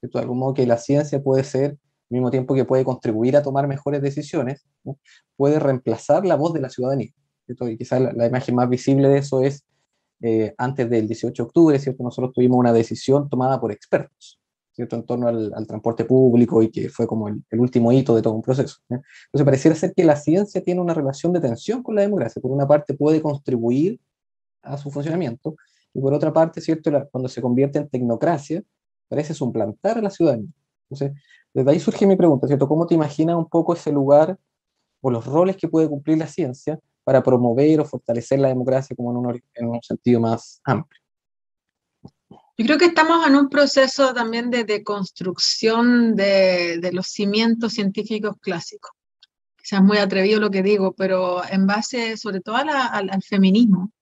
¿cierto? 0.01 0.19
De 0.19 0.23
algún 0.23 0.39
modo 0.39 0.55
que 0.55 0.67
la 0.67 0.79
ciencia 0.79 1.23
puede 1.23 1.45
ser, 1.45 1.73
al 1.73 1.79
mismo 2.11 2.31
tiempo 2.31 2.55
que 2.55 2.65
puede 2.65 2.85
contribuir 2.85 3.37
a 3.37 3.43
tomar 3.43 3.67
mejores 3.69 4.01
decisiones, 4.01 4.65
puede 5.37 5.59
reemplazar 5.59 6.25
la 6.25 6.37
voz 6.37 6.55
de 6.55 6.61
la 6.61 6.71
ciudadanía. 6.71 7.11
¿cierto? 7.47 7.69
Y 7.69 7.77
quizás 7.77 8.01
la, 8.15 8.27
imagen 8.27 8.55
más 8.55 8.69
visible 8.69 9.09
de 9.09 9.19
eso 9.19 9.43
es 9.43 9.65
eh, 10.21 10.55
antes 10.59 10.89
del 10.89 11.07
18 11.07 11.43
de 11.43 11.47
octubre, 11.47 11.79
¿cierto? 11.79 12.03
Nosotros 12.03 12.33
tuvimos 12.35 12.59
una 12.59 12.73
decisión 12.73 13.29
tomada 13.29 13.61
por 13.61 13.73
expertos, 13.73 14.38
¿cierto? 14.79 14.95
En 14.95 15.03
torno 15.03 15.27
al, 15.27 15.67
transporte 15.67 16.05
público 16.05 16.63
y 16.63 16.71
que 16.71 16.89
fue 16.89 17.09
como 17.09 17.27
el, 17.27 17.43
último 17.59 17.91
hito 17.91 18.15
de 18.15 18.23
todo 18.23 18.35
un 18.35 18.43
proceso. 18.43 18.77
Entonces 18.89 19.45
pareciera 19.45 19.75
ser 19.75 19.93
que 19.93 20.05
la 20.05 20.15
ciencia 20.15 20.63
tiene 20.63 20.81
una 20.81 20.95
relación 20.95 21.33
de 21.33 21.41
tensión 21.41 21.83
con 21.83 21.97
la 21.97 22.03
democracia. 22.03 22.41
Por 22.41 22.53
una 22.53 22.65
parte 22.65 22.95
puede 22.95 23.21
contribuir 23.21 24.01
a 24.63 24.79
su 24.79 24.89
funcionamiento 24.93 25.57
y 25.93 26.01
por 26.01 26.15
otra 26.15 26.33
parte, 26.33 26.61
¿cierto? 26.61 26.93
cuando 27.11 27.29
se 27.29 27.43
convierte 27.43 27.81
en 27.81 27.89
tecnocracia, 27.89 28.63
parece 29.09 29.35
suplantar 29.35 29.99
a 29.99 30.03
la 30.03 30.11
ciudadanía. 30.11 30.53
Entonces, 30.89 31.21
desde 31.53 31.71
ahí 31.73 31.81
surge 31.81 32.07
mi 32.07 32.15
pregunta, 32.15 32.47
¿cierto? 32.47 32.69
¿Cómo 32.69 32.87
te 32.87 32.95
imaginas 32.95 33.35
un 33.35 33.49
poco 33.49 33.73
ese 33.73 33.91
lugar 33.91 34.39
o 35.01 35.11
los 35.11 35.27
roles 35.27 35.57
que 35.57 35.67
puede 35.67 35.89
cumplir 35.89 36.19
la 36.19 36.29
ciencia 36.29 36.79
para 37.03 37.21
promover 37.21 37.81
o 37.81 37.85
fortalecer 37.85 38.39
la 38.39 38.49
democracia 38.49 38.95
como 38.95 39.11
en 39.11 39.17
un, 39.17 39.43
en 39.55 39.69
un 39.69 39.83
sentido 39.83 40.21
más 40.21 40.61
amplio. 40.63 41.01
Yo 42.61 42.65
creo 42.67 42.79
que 42.79 42.87
estamos 42.87 43.25
en 43.25 43.37
un 43.37 43.49
proceso 43.49 44.13
también 44.13 44.51
de, 44.51 44.65
de 44.65 44.83
construcción 44.83 46.17
de, 46.17 46.79
de, 46.79 46.93
los 46.93 47.07
cimientos 47.07 47.73
científicos 47.75 48.35
clásicos. 48.41 48.91
Quizás 49.57 49.81
muy 49.81 49.99
atrevido 49.99 50.41
lo 50.41 50.51
que 50.51 50.65
digo, 50.65 50.93
pero 50.93 51.41
en 51.49 51.69
base 51.69 52.17
sobre 52.17 52.41
todo 52.41 52.57
al, 52.57 52.69
al, 52.69 53.23
feminismo. 53.23 53.93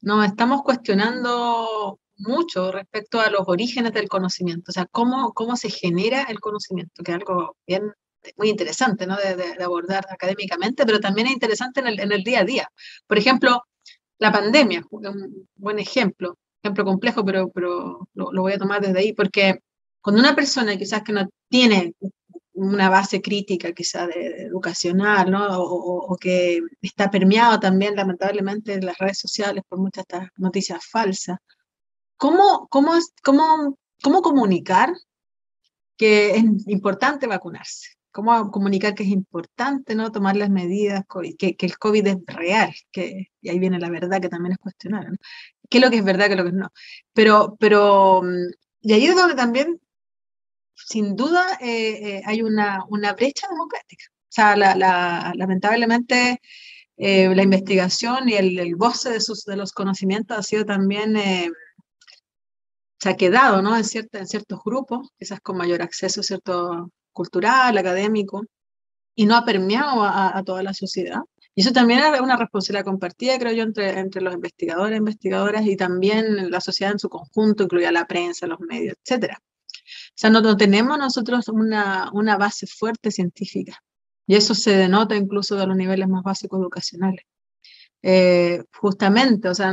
Nos 0.00 0.26
estamos 0.26 0.62
cuestionando 0.62 2.00
mucho 2.16 2.72
respecto 2.72 3.20
a 3.20 3.30
los 3.30 3.42
orígenes 3.46 3.92
del 3.92 4.08
conocimiento, 4.08 4.70
o 4.70 4.72
sea, 4.72 4.86
cómo, 4.86 5.32
cómo 5.32 5.54
se 5.54 5.70
genera 5.70 6.24
el 6.24 6.40
conocimiento, 6.40 7.04
que 7.04 7.12
es 7.12 7.18
algo 7.18 7.56
bien 7.68 7.92
muy 8.36 8.48
interesante 8.48 9.06
¿no? 9.06 9.16
de, 9.16 9.36
de, 9.36 9.62
abordar 9.62 10.04
académicamente, 10.10 10.84
pero 10.84 10.98
también 10.98 11.28
es 11.28 11.34
interesante 11.34 11.78
en 11.80 11.86
el, 11.86 12.00
en 12.00 12.10
el, 12.10 12.24
día 12.24 12.40
a 12.40 12.44
día. 12.44 12.68
Por 13.06 13.16
ejemplo, 13.16 13.62
la 14.18 14.32
pandemia, 14.32 14.82
un 14.90 15.46
buen 15.54 15.78
ejemplo, 15.78 16.36
ejemplo 16.66 16.84
complejo, 16.84 17.24
pero, 17.24 17.50
pero 17.50 18.08
lo, 18.14 18.32
lo 18.32 18.42
voy 18.42 18.52
a 18.52 18.58
tomar 18.58 18.80
desde 18.80 18.98
ahí, 18.98 19.12
porque 19.12 19.60
cuando 20.00 20.20
una 20.20 20.34
persona 20.34 20.76
quizás 20.76 21.02
que 21.02 21.12
no 21.12 21.28
tiene 21.48 21.94
una 22.56 22.88
base 22.88 23.20
crítica 23.20 23.72
quizás 23.72 24.08
de, 24.08 24.44
educacional, 24.44 25.30
¿no? 25.30 25.46
O, 25.58 26.12
o, 26.12 26.16
que 26.16 26.60
está 26.80 27.10
permeado 27.10 27.60
también 27.60 27.94
lamentablemente 27.96 28.74
en 28.74 28.86
las 28.86 28.98
redes 28.98 29.18
sociales 29.18 29.62
por 29.68 29.78
muchas 29.78 30.04
estas 30.08 30.28
noticias 30.36 30.84
falsas. 30.86 31.38
¿Cómo, 32.16 32.66
cómo, 32.70 32.92
cómo, 33.22 33.78
cómo 34.02 34.22
comunicar 34.22 34.92
que 35.98 36.36
es 36.36 36.44
importante 36.66 37.26
vacunarse? 37.26 37.96
cómo 38.16 38.50
comunicar 38.50 38.94
que 38.94 39.02
es 39.02 39.10
importante 39.10 39.94
no 39.94 40.10
tomar 40.10 40.36
las 40.36 40.48
medidas, 40.48 41.04
que, 41.38 41.54
que 41.54 41.66
el 41.66 41.76
COVID 41.76 42.06
es 42.06 42.16
real, 42.24 42.74
que, 42.90 43.26
y 43.42 43.50
ahí 43.50 43.58
viene 43.58 43.78
la 43.78 43.90
verdad 43.90 44.22
que 44.22 44.30
también 44.30 44.52
es 44.52 44.58
cuestionar, 44.58 45.10
¿no? 45.10 45.16
Qué 45.68 45.78
es 45.78 45.84
lo 45.84 45.90
que 45.90 45.98
es 45.98 46.04
verdad, 46.04 46.26
qué 46.26 46.32
es 46.32 46.38
lo 46.38 46.44
que 46.44 46.52
no. 46.52 46.72
Pero, 47.12 47.56
pero, 47.58 48.22
mm, 48.22 48.50
y 48.82 48.92
ahí 48.92 49.06
es 49.06 49.16
donde 49.16 49.34
también, 49.34 49.80
sin 50.74 51.16
duda, 51.16 51.58
eh, 51.60 52.18
eh, 52.18 52.22
hay 52.26 52.42
una, 52.42 52.84
una 52.88 53.12
brecha 53.14 53.48
democrática. 53.48 54.04
O 54.10 54.32
sea, 54.36 54.56
la, 54.56 54.74
la, 54.74 55.32
lamentablemente, 55.36 56.40
eh, 56.96 57.34
la 57.34 57.42
investigación 57.42 58.28
y 58.28 58.34
el, 58.34 58.58
el 58.58 58.76
goce 58.76 59.10
de, 59.10 59.20
sus, 59.20 59.44
de 59.44 59.56
los 59.56 59.72
conocimientos 59.72 60.38
ha 60.38 60.42
sido 60.42 60.64
también 60.64 61.16
se 62.98 63.08
ha 63.10 63.16
quedado 63.16 63.62
¿no? 63.62 63.76
en, 63.76 63.84
cierta, 63.84 64.18
en 64.18 64.26
ciertos 64.26 64.60
grupos, 64.64 65.10
quizás 65.18 65.40
con 65.40 65.56
mayor 65.56 65.82
acceso 65.82 66.20
a 66.20 66.24
ciertos 66.24 66.88
cultural, 67.12 67.76
académico, 67.78 68.44
y 69.14 69.26
no 69.26 69.36
ha 69.36 69.44
permeado 69.44 70.02
a, 70.04 70.42
toda 70.44 70.62
la 70.62 70.74
sociedad. 70.74 71.20
Y 71.56 71.62
eso 71.62 71.72
también 71.72 72.00
es 72.00 72.20
una 72.20 72.36
responsabilidad 72.36 72.84
compartida, 72.84 73.38
creo 73.38 73.52
yo, 73.52 73.62
entre, 73.62 73.98
entre 73.98 74.20
los 74.20 74.34
investigadores, 74.34 74.98
investigadoras 74.98 75.66
y 75.66 75.74
también 75.74 76.50
la 76.50 76.60
sociedad 76.60 76.92
en 76.92 76.98
su 76.98 77.08
conjunto, 77.08 77.64
incluida 77.64 77.90
la 77.90 78.06
prensa, 78.06 78.46
los 78.46 78.60
medios, 78.60 78.94
etc. 79.04 79.32
O 79.36 80.12
sea, 80.14 80.30
no, 80.30 80.56
tenemos 80.56 80.98
nosotros 80.98 81.48
una, 81.48 82.10
una 82.12 82.36
base 82.36 82.66
fuerte 82.66 83.10
científica. 83.10 83.82
Y 84.26 84.34
eso 84.36 84.54
se 84.54 84.76
denota 84.76 85.16
incluso 85.16 85.56
de 85.56 85.66
los 85.66 85.76
niveles 85.76 86.08
más 86.08 86.22
básicos 86.22 86.60
educacionales. 86.60 87.24
Eh, 88.02 88.62
justamente, 88.78 89.48
o 89.48 89.54
sea, 89.54 89.72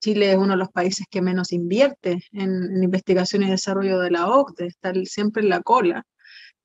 Chile 0.00 0.32
es 0.32 0.36
uno 0.36 0.52
de 0.52 0.58
los 0.58 0.70
países 0.70 1.06
que 1.10 1.22
menos 1.22 1.52
invierte 1.52 2.22
en, 2.32 2.82
investigación 2.82 3.42
y 3.42 3.50
desarrollo 3.50 3.98
de 3.98 4.10
la 4.10 4.28
OCDE, 4.28 4.66
está 4.66 4.92
siempre 5.04 5.42
en 5.42 5.48
la 5.48 5.62
cola. 5.62 6.04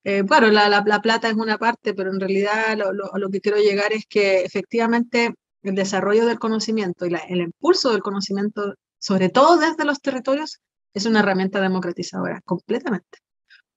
Eh, 0.03 0.23
bueno, 0.23 0.47
la, 0.49 0.67
la, 0.67 1.01
plata 1.01 1.29
es 1.29 1.35
una 1.35 1.57
parte, 1.57 1.93
pero 1.93 2.11
en 2.11 2.19
realidad 2.19 2.75
lo, 2.75 2.91
lo, 2.91 3.29
que 3.29 3.39
quiero 3.39 3.59
llegar 3.59 3.93
es 3.93 4.05
que 4.07 4.41
efectivamente 4.43 5.33
el 5.61 5.75
desarrollo 5.75 6.25
del 6.25 6.39
conocimiento 6.39 7.05
y 7.05 7.13
el 7.29 7.41
impulso 7.41 7.91
del 7.91 8.01
conocimiento, 8.01 8.73
sobre 8.99 9.29
todo 9.29 9.57
desde 9.57 9.85
los 9.85 10.01
territorios, 10.01 10.59
es 10.93 11.05
una 11.05 11.19
herramienta 11.19 11.61
democratizadora, 11.61 12.41
completamente. 12.45 13.19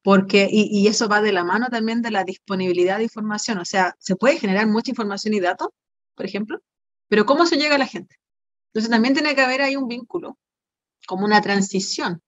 Porque, 0.02 0.48
y, 0.50 0.68
y, 0.70 0.86
eso 0.88 1.08
va 1.08 1.20
de 1.22 1.32
la 1.32 1.44
mano 1.44 1.68
también 1.70 2.02
de 2.02 2.10
la 2.10 2.24
disponibilidad 2.24 2.98
de 2.98 3.04
información. 3.04 3.58
O 3.58 3.64
sea, 3.64 3.94
se 3.98 4.16
puede 4.16 4.38
generar 4.38 4.66
mucha 4.66 4.90
información 4.90 5.34
y 5.34 5.40
datos, 5.40 5.68
por 6.14 6.26
ejemplo, 6.26 6.60
pero 7.08 7.26
¿cómo 7.26 7.46
se 7.46 7.56
llega 7.56 7.76
a 7.76 7.78
la 7.78 7.86
gente? 7.86 8.16
Entonces 8.68 8.90
también 8.90 9.14
tiene 9.14 9.34
que 9.34 9.42
haber 9.42 9.62
ahí 9.62 9.76
un 9.76 9.88
vínculo, 9.88 10.38
como 11.06 11.24
una 11.24 11.40
transición 11.42 12.22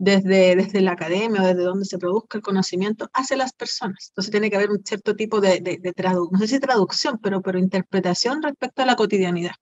desde, 0.00 0.56
desde 0.56 0.80
la 0.80 0.92
academia 0.92 1.42
o 1.42 1.46
desde 1.46 1.62
donde 1.62 1.84
se 1.84 1.98
produzca 1.98 2.38
el 2.38 2.42
conocimiento 2.42 3.10
hacia 3.12 3.36
las 3.36 3.52
personas. 3.52 4.08
Entonces 4.08 4.30
tiene 4.30 4.48
que 4.48 4.56
haber 4.56 4.70
un 4.70 4.82
cierto 4.82 5.14
tipo 5.14 5.42
de, 5.42 5.60
de, 5.60 5.92
traducción, 5.92 6.32
no 6.32 6.38
sé 6.38 6.48
si 6.48 6.58
traducción, 6.58 7.18
pero, 7.22 7.42
pero 7.42 7.58
interpretación 7.58 8.42
respecto 8.42 8.80
a 8.80 8.86
la 8.86 8.96
cotidianidad. 8.96 9.52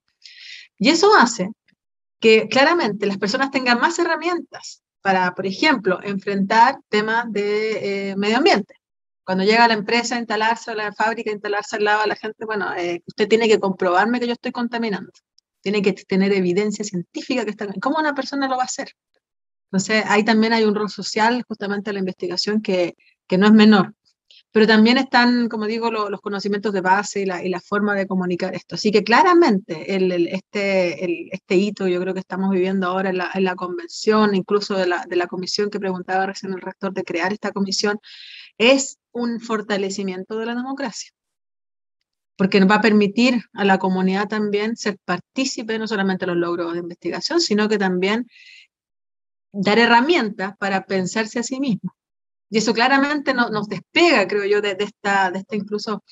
Y 0.78 0.90
eso 0.90 1.10
hace 1.18 1.50
que 2.20 2.46
claramente 2.48 3.06
las 3.06 3.18
personas 3.18 3.50
tengan 3.50 3.80
más 3.80 3.98
herramientas 3.98 4.82
para, 5.02 5.34
por 5.34 5.44
ejemplo, 5.44 5.98
enfrentar 6.04 6.78
temas 6.88 7.24
de 7.32 8.10
eh, 8.10 8.16
medio 8.16 8.36
ambiente. 8.36 8.74
Cuando 9.24 9.42
llega 9.42 9.66
la 9.66 9.74
empresa 9.74 10.14
a 10.14 10.18
instalarse, 10.20 10.70
a 10.70 10.74
la 10.76 10.92
fábrica 10.92 11.30
a 11.30 11.34
instalarse 11.34 11.76
al 11.76 11.84
lado 11.84 12.02
de 12.02 12.08
la 12.08 12.16
gente, 12.16 12.44
bueno, 12.44 12.72
eh, 12.76 13.02
usted 13.06 13.26
tiene 13.26 13.48
que 13.48 13.58
comprobarme 13.58 14.20
que 14.20 14.28
yo 14.28 14.34
estoy 14.34 14.52
contaminando. 14.52 15.10
Tiene 15.60 15.82
que 15.82 15.94
tener 15.94 16.32
evidencia 16.32 16.84
científica 16.84 17.44
que 17.44 17.50
está... 17.50 17.66
¿Cómo 17.80 17.98
una 17.98 18.14
persona 18.14 18.46
lo 18.46 18.56
va 18.56 18.62
a 18.62 18.66
hacer? 18.66 18.94
Entonces, 19.70 20.04
ahí 20.08 20.24
también 20.24 20.52
hay 20.52 20.64
un 20.64 20.74
rol 20.74 20.90
social, 20.90 21.44
justamente 21.46 21.92
la 21.92 21.98
investigación, 21.98 22.62
que, 22.62 22.96
que 23.26 23.38
no 23.38 23.46
es 23.46 23.52
menor. 23.52 23.94
Pero 24.50 24.66
también 24.66 24.96
están, 24.96 25.48
como 25.48 25.66
digo, 25.66 25.90
los 25.90 26.20
conocimientos 26.22 26.72
de 26.72 26.80
base 26.80 27.20
y 27.20 27.26
la, 27.26 27.44
y 27.44 27.50
la, 27.50 27.60
forma 27.60 27.94
de 27.94 28.06
comunicar 28.06 28.54
esto. 28.54 28.76
Así 28.76 28.90
que 28.90 29.04
claramente 29.04 29.94
el, 29.94 30.10
el, 30.10 30.28
este, 30.28 31.04
el, 31.04 31.28
este 31.32 31.56
hito 31.56 31.86
yo 31.86 32.00
creo 32.00 32.14
que 32.14 32.20
estamos 32.20 32.50
viviendo 32.50 32.86
ahora 32.86 33.10
en 33.10 33.18
la, 33.18 33.30
en 33.34 33.44
la 33.44 33.54
convención, 33.56 34.34
incluso 34.34 34.74
de 34.74 34.86
la, 34.86 35.04
de 35.06 35.16
la 35.16 35.26
comisión 35.26 35.70
que 35.70 35.78
preguntaba 35.80 36.26
recién 36.26 36.52
el 36.54 36.62
rector 36.62 36.94
de 36.94 37.04
crear 37.04 37.32
esta 37.32 37.52
comisión, 37.52 37.98
es 38.56 38.98
un 39.12 39.40
fortalecimiento 39.40 40.38
de 40.38 40.46
la 40.46 40.54
democracia 40.54 41.10
porque 42.38 42.60
nos 42.60 42.70
va 42.70 42.76
a 42.76 42.80
permitir 42.80 43.42
a 43.52 43.64
la 43.64 43.78
comunidad 43.78 44.28
también 44.28 44.76
ser 44.76 44.96
partícipe 45.04 45.76
no 45.76 45.88
solamente 45.88 46.24
de 46.24 46.32
los 46.32 46.40
logros 46.40 46.72
de 46.72 46.78
investigación, 46.78 47.40
sino 47.40 47.68
que 47.68 47.78
también 47.78 48.28
dar 49.52 49.78
herramientas 49.78 50.56
para 50.58 50.84
pensarse 50.84 51.38
a 51.38 51.42
sí 51.42 51.60
mismo. 51.60 51.94
Y 52.50 52.58
eso 52.58 52.72
claramente 52.72 53.34
nos 53.34 53.68
despega, 53.68 54.26
creo 54.26 54.44
yo, 54.44 54.60
de, 54.60 54.76
esta, 54.78 55.30
de 55.30 55.40
esta 55.40 55.56
incluso 55.56 56.02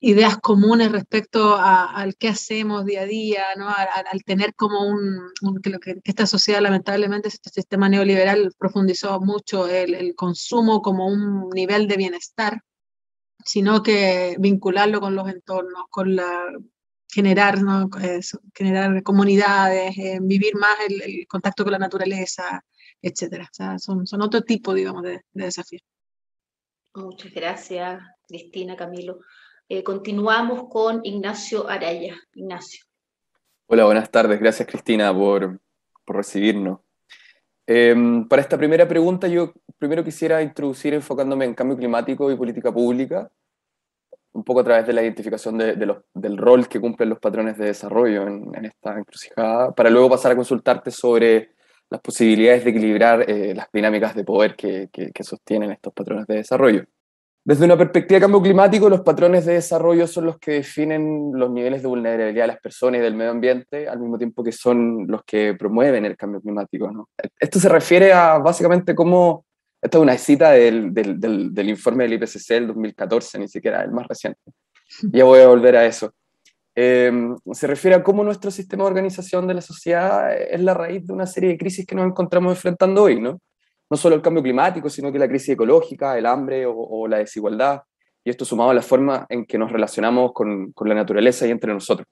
ideas 0.00 0.38
comunes 0.38 0.92
respecto 0.92 1.56
al 1.56 2.16
qué 2.16 2.28
hacemos 2.28 2.84
día 2.84 3.02
a 3.02 3.06
día, 3.06 3.44
¿no? 3.56 3.68
al, 3.68 4.22
tener 4.24 4.54
como 4.54 4.82
un, 4.86 5.32
que, 5.62 5.78
que, 5.80 6.00
esta 6.04 6.26
sociedad 6.26 6.60
lamentablemente, 6.60 7.28
este 7.28 7.50
sistema 7.50 7.88
neoliberal 7.88 8.52
profundizó 8.58 9.20
mucho 9.20 9.66
el, 9.66 10.14
consumo 10.14 10.82
como 10.82 11.06
un 11.06 11.50
nivel 11.50 11.88
de 11.88 11.96
bienestar, 11.96 12.62
sino 13.44 13.82
que 13.82 14.36
vincularlo 14.38 15.00
con 15.00 15.14
los 15.14 15.28
entornos, 15.28 15.84
con 15.90 16.14
la 16.16 16.44
generar, 17.08 17.62
¿no? 17.62 17.88
generar 18.54 19.02
comunidades, 19.02 19.96
eh, 19.98 20.18
vivir 20.20 20.56
más 20.56 20.76
el, 20.88 21.26
contacto 21.26 21.64
con 21.64 21.72
la 21.72 21.78
naturaleza. 21.78 22.64
O 23.02 23.10
sea, 23.52 23.78
son, 23.78 24.06
son 24.06 24.22
otro 24.22 24.42
tipo, 24.42 24.74
digamos, 24.74 25.02
de, 25.02 25.22
desafíos. 25.32 25.82
Muchas 26.94 27.32
gracias, 27.32 28.02
Cristina, 28.26 28.76
Camilo. 28.76 29.20
Eh, 29.68 29.84
continuamos 29.84 30.64
con 30.68 31.00
Ignacio 31.04 31.68
Araya. 31.68 32.16
Ignacio. 32.34 32.84
Hola, 33.66 33.84
buenas 33.84 34.10
tardes. 34.10 34.40
Gracias, 34.40 34.66
Cristina, 34.66 35.14
por, 35.14 35.60
por 36.04 36.16
recibirnos. 36.16 36.80
Em, 37.70 38.26
para 38.26 38.40
esta 38.40 38.56
primera 38.56 38.88
pregunta 38.88 39.28
yo 39.28 39.52
primero 39.76 40.02
quisiera 40.02 40.40
introducir 40.40 40.94
enfocándome 40.94 41.44
en 41.44 41.52
cambio 41.52 41.76
climático 41.76 42.32
y 42.32 42.36
política 42.36 42.72
pública, 42.72 43.30
un 44.38 44.44
poco 44.44 44.60
a 44.60 44.64
través 44.64 44.86
de 44.86 44.92
la 44.92 45.02
identificación 45.02 45.58
de, 45.58 45.74
los, 45.84 45.98
del 46.14 46.36
rol 46.36 46.68
que 46.68 46.80
cumplen 46.80 47.08
los 47.08 47.18
patrones 47.18 47.58
de 47.58 47.66
desarrollo 47.66 48.26
en, 48.26 48.64
esta 48.64 48.96
encrucijada, 48.96 49.72
para 49.72 49.90
luego 49.90 50.10
pasar 50.10 50.32
a 50.32 50.36
consultarte 50.36 50.92
sobre 50.92 51.50
las 51.90 52.00
posibilidades 52.00 52.64
de 52.64 52.70
equilibrar 52.70 53.28
eh, 53.28 53.52
las 53.54 53.66
dinámicas 53.72 54.14
de 54.14 54.24
poder 54.24 54.54
que, 54.54 54.88
sostienen 55.22 55.72
estos 55.72 55.92
patrones 55.92 56.26
de 56.26 56.36
desarrollo. 56.36 56.84
Desde 57.44 57.64
una 57.64 57.78
perspectiva 57.78 58.16
de 58.16 58.20
cambio 58.20 58.42
climático, 58.42 58.88
los 58.88 59.00
patrones 59.00 59.46
de 59.46 59.54
desarrollo 59.54 60.06
son 60.06 60.26
los 60.26 60.38
que 60.38 60.52
definen 60.52 61.32
los 61.32 61.50
niveles 61.50 61.82
de 61.82 61.88
vulnerabilidad 61.88 62.44
de 62.44 62.48
las 62.48 62.60
personas 62.60 63.00
y 63.00 63.02
del 63.02 63.14
medio 63.14 63.30
ambiente, 63.32 63.88
al 63.88 63.98
mismo 63.98 64.18
tiempo 64.18 64.44
que 64.44 64.52
son 64.52 65.06
los 65.08 65.22
que 65.24 65.54
promueven 65.54 66.04
el 66.04 66.16
cambio 66.16 66.40
climático. 66.40 66.90
¿no? 66.92 67.08
Esto 67.40 67.58
se 67.58 67.68
refiere 67.68 68.12
a 68.12 68.38
básicamente 68.38 68.94
cómo 68.94 69.46
esta 69.80 69.98
es 69.98 70.02
una 70.02 70.18
cita 70.18 70.50
del, 70.50 70.92
del, 70.92 71.52
del, 71.52 71.68
informe 71.68 72.04
del 72.04 72.14
IPCC 72.14 72.48
del 72.48 72.66
2014, 72.68 73.38
ni 73.38 73.48
siquiera 73.48 73.82
el 73.82 73.92
más 73.92 74.06
reciente. 74.08 74.40
Ya 75.12 75.24
voy 75.24 75.40
a 75.40 75.48
volver 75.48 75.76
a 75.76 75.84
eso. 75.84 76.14
Eh, 76.74 77.12
se 77.52 77.66
refiere 77.66 77.96
a 77.96 78.02
cómo 78.02 78.24
nuestro 78.24 78.50
sistema 78.50 78.84
de 78.84 78.88
organización 78.90 79.46
de 79.46 79.54
la 79.54 79.60
sociedad 79.60 80.32
es 80.34 80.60
la 80.62 80.72
raíz 80.72 81.06
de 81.06 81.12
una 81.12 81.26
serie 81.26 81.50
de 81.50 81.58
crisis 81.58 81.84
que 81.84 81.94
nos 81.94 82.06
encontramos 82.06 82.52
enfrentando 82.52 83.02
hoy, 83.02 83.20
¿no? 83.20 83.38
No 83.90 83.96
solo 83.96 84.16
el 84.16 84.22
cambio 84.22 84.42
climático, 84.42 84.88
sino 84.88 85.12
que 85.12 85.18
la 85.18 85.28
crisis 85.28 85.50
ecológica, 85.50 86.16
el 86.16 86.24
hambre 86.24 86.64
o, 86.64 86.74
o 86.74 87.06
la 87.06 87.18
desigualdad, 87.18 87.82
y 88.24 88.30
esto 88.30 88.44
sumado 88.44 88.70
a 88.70 88.74
la 88.74 88.82
forma 88.82 89.26
en 89.28 89.44
que 89.44 89.58
nos 89.58 89.70
relacionamos 89.70 90.32
con, 90.32 90.72
con 90.72 90.88
la 90.88 90.94
naturaleza 90.94 91.46
y 91.46 91.50
entre 91.50 91.72
nosotros. 91.72 92.06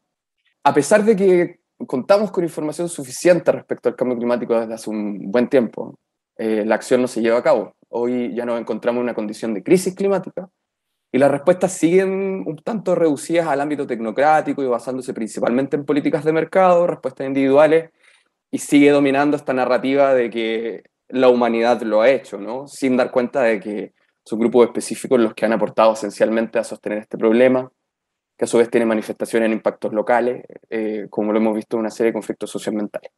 A 0.64 0.74
pesar 0.74 1.04
de 1.04 1.16
que 1.16 1.60
contamos 1.86 2.30
con 2.30 2.44
información 2.44 2.88
suficiente 2.88 3.52
respecto 3.52 3.88
al 3.88 3.96
cambio 3.96 4.16
climático 4.16 4.58
desde 4.58 4.74
hace 4.74 4.90
un 4.90 5.30
buen 5.30 5.48
tiempo, 5.48 5.98
eh, 6.38 6.64
la 6.66 6.74
acción 6.74 7.02
no 7.02 7.08
se 7.08 7.20
lleva 7.20 7.38
a 7.38 7.42
cabo. 7.42 7.74
Hoy 7.88 8.34
ya 8.34 8.44
nos 8.44 8.60
encontramos 8.60 9.00
en 9.00 9.04
una 9.04 9.14
condición 9.14 9.54
de 9.54 9.62
crisis 9.62 9.94
climática 9.94 10.48
y 11.12 11.18
las 11.18 11.30
respuestas 11.30 11.72
siguen 11.72 12.44
un 12.46 12.56
tanto 12.56 12.94
reducidas 12.94 13.46
al 13.46 13.60
ámbito 13.60 13.86
tecnocrático 13.86 14.62
y 14.62 14.66
basándose 14.66 15.14
principalmente 15.14 15.76
en 15.76 15.84
políticas 15.84 16.24
de 16.24 16.32
mercado, 16.32 16.86
respuestas 16.86 17.26
individuales, 17.26 17.90
y 18.50 18.58
sigue 18.58 18.90
dominando 18.90 19.36
esta 19.36 19.52
narrativa 19.52 20.14
de 20.14 20.30
que 20.30 20.84
la 21.08 21.28
humanidad 21.28 21.80
lo 21.82 22.00
ha 22.00 22.10
hecho, 22.10 22.38
¿no? 22.38 22.66
sin 22.66 22.96
dar 22.96 23.10
cuenta 23.10 23.42
de 23.42 23.60
que 23.60 23.92
son 24.24 24.38
grupos 24.40 24.66
específicos 24.66 25.20
los 25.20 25.34
que 25.34 25.46
han 25.46 25.52
aportado 25.52 25.92
esencialmente 25.92 26.58
a 26.58 26.64
sostener 26.64 26.98
este 26.98 27.16
problema, 27.16 27.70
que 28.36 28.44
a 28.44 28.48
su 28.48 28.58
vez 28.58 28.68
tiene 28.70 28.84
manifestaciones 28.84 29.46
en 29.46 29.52
impactos 29.52 29.92
locales, 29.92 30.44
eh, 30.68 31.06
como 31.08 31.32
lo 31.32 31.38
hemos 31.38 31.54
visto 31.54 31.76
en 31.76 31.80
una 31.80 31.90
serie 31.90 32.10
de 32.10 32.14
conflictos 32.14 32.50
socioambientales. 32.50 33.10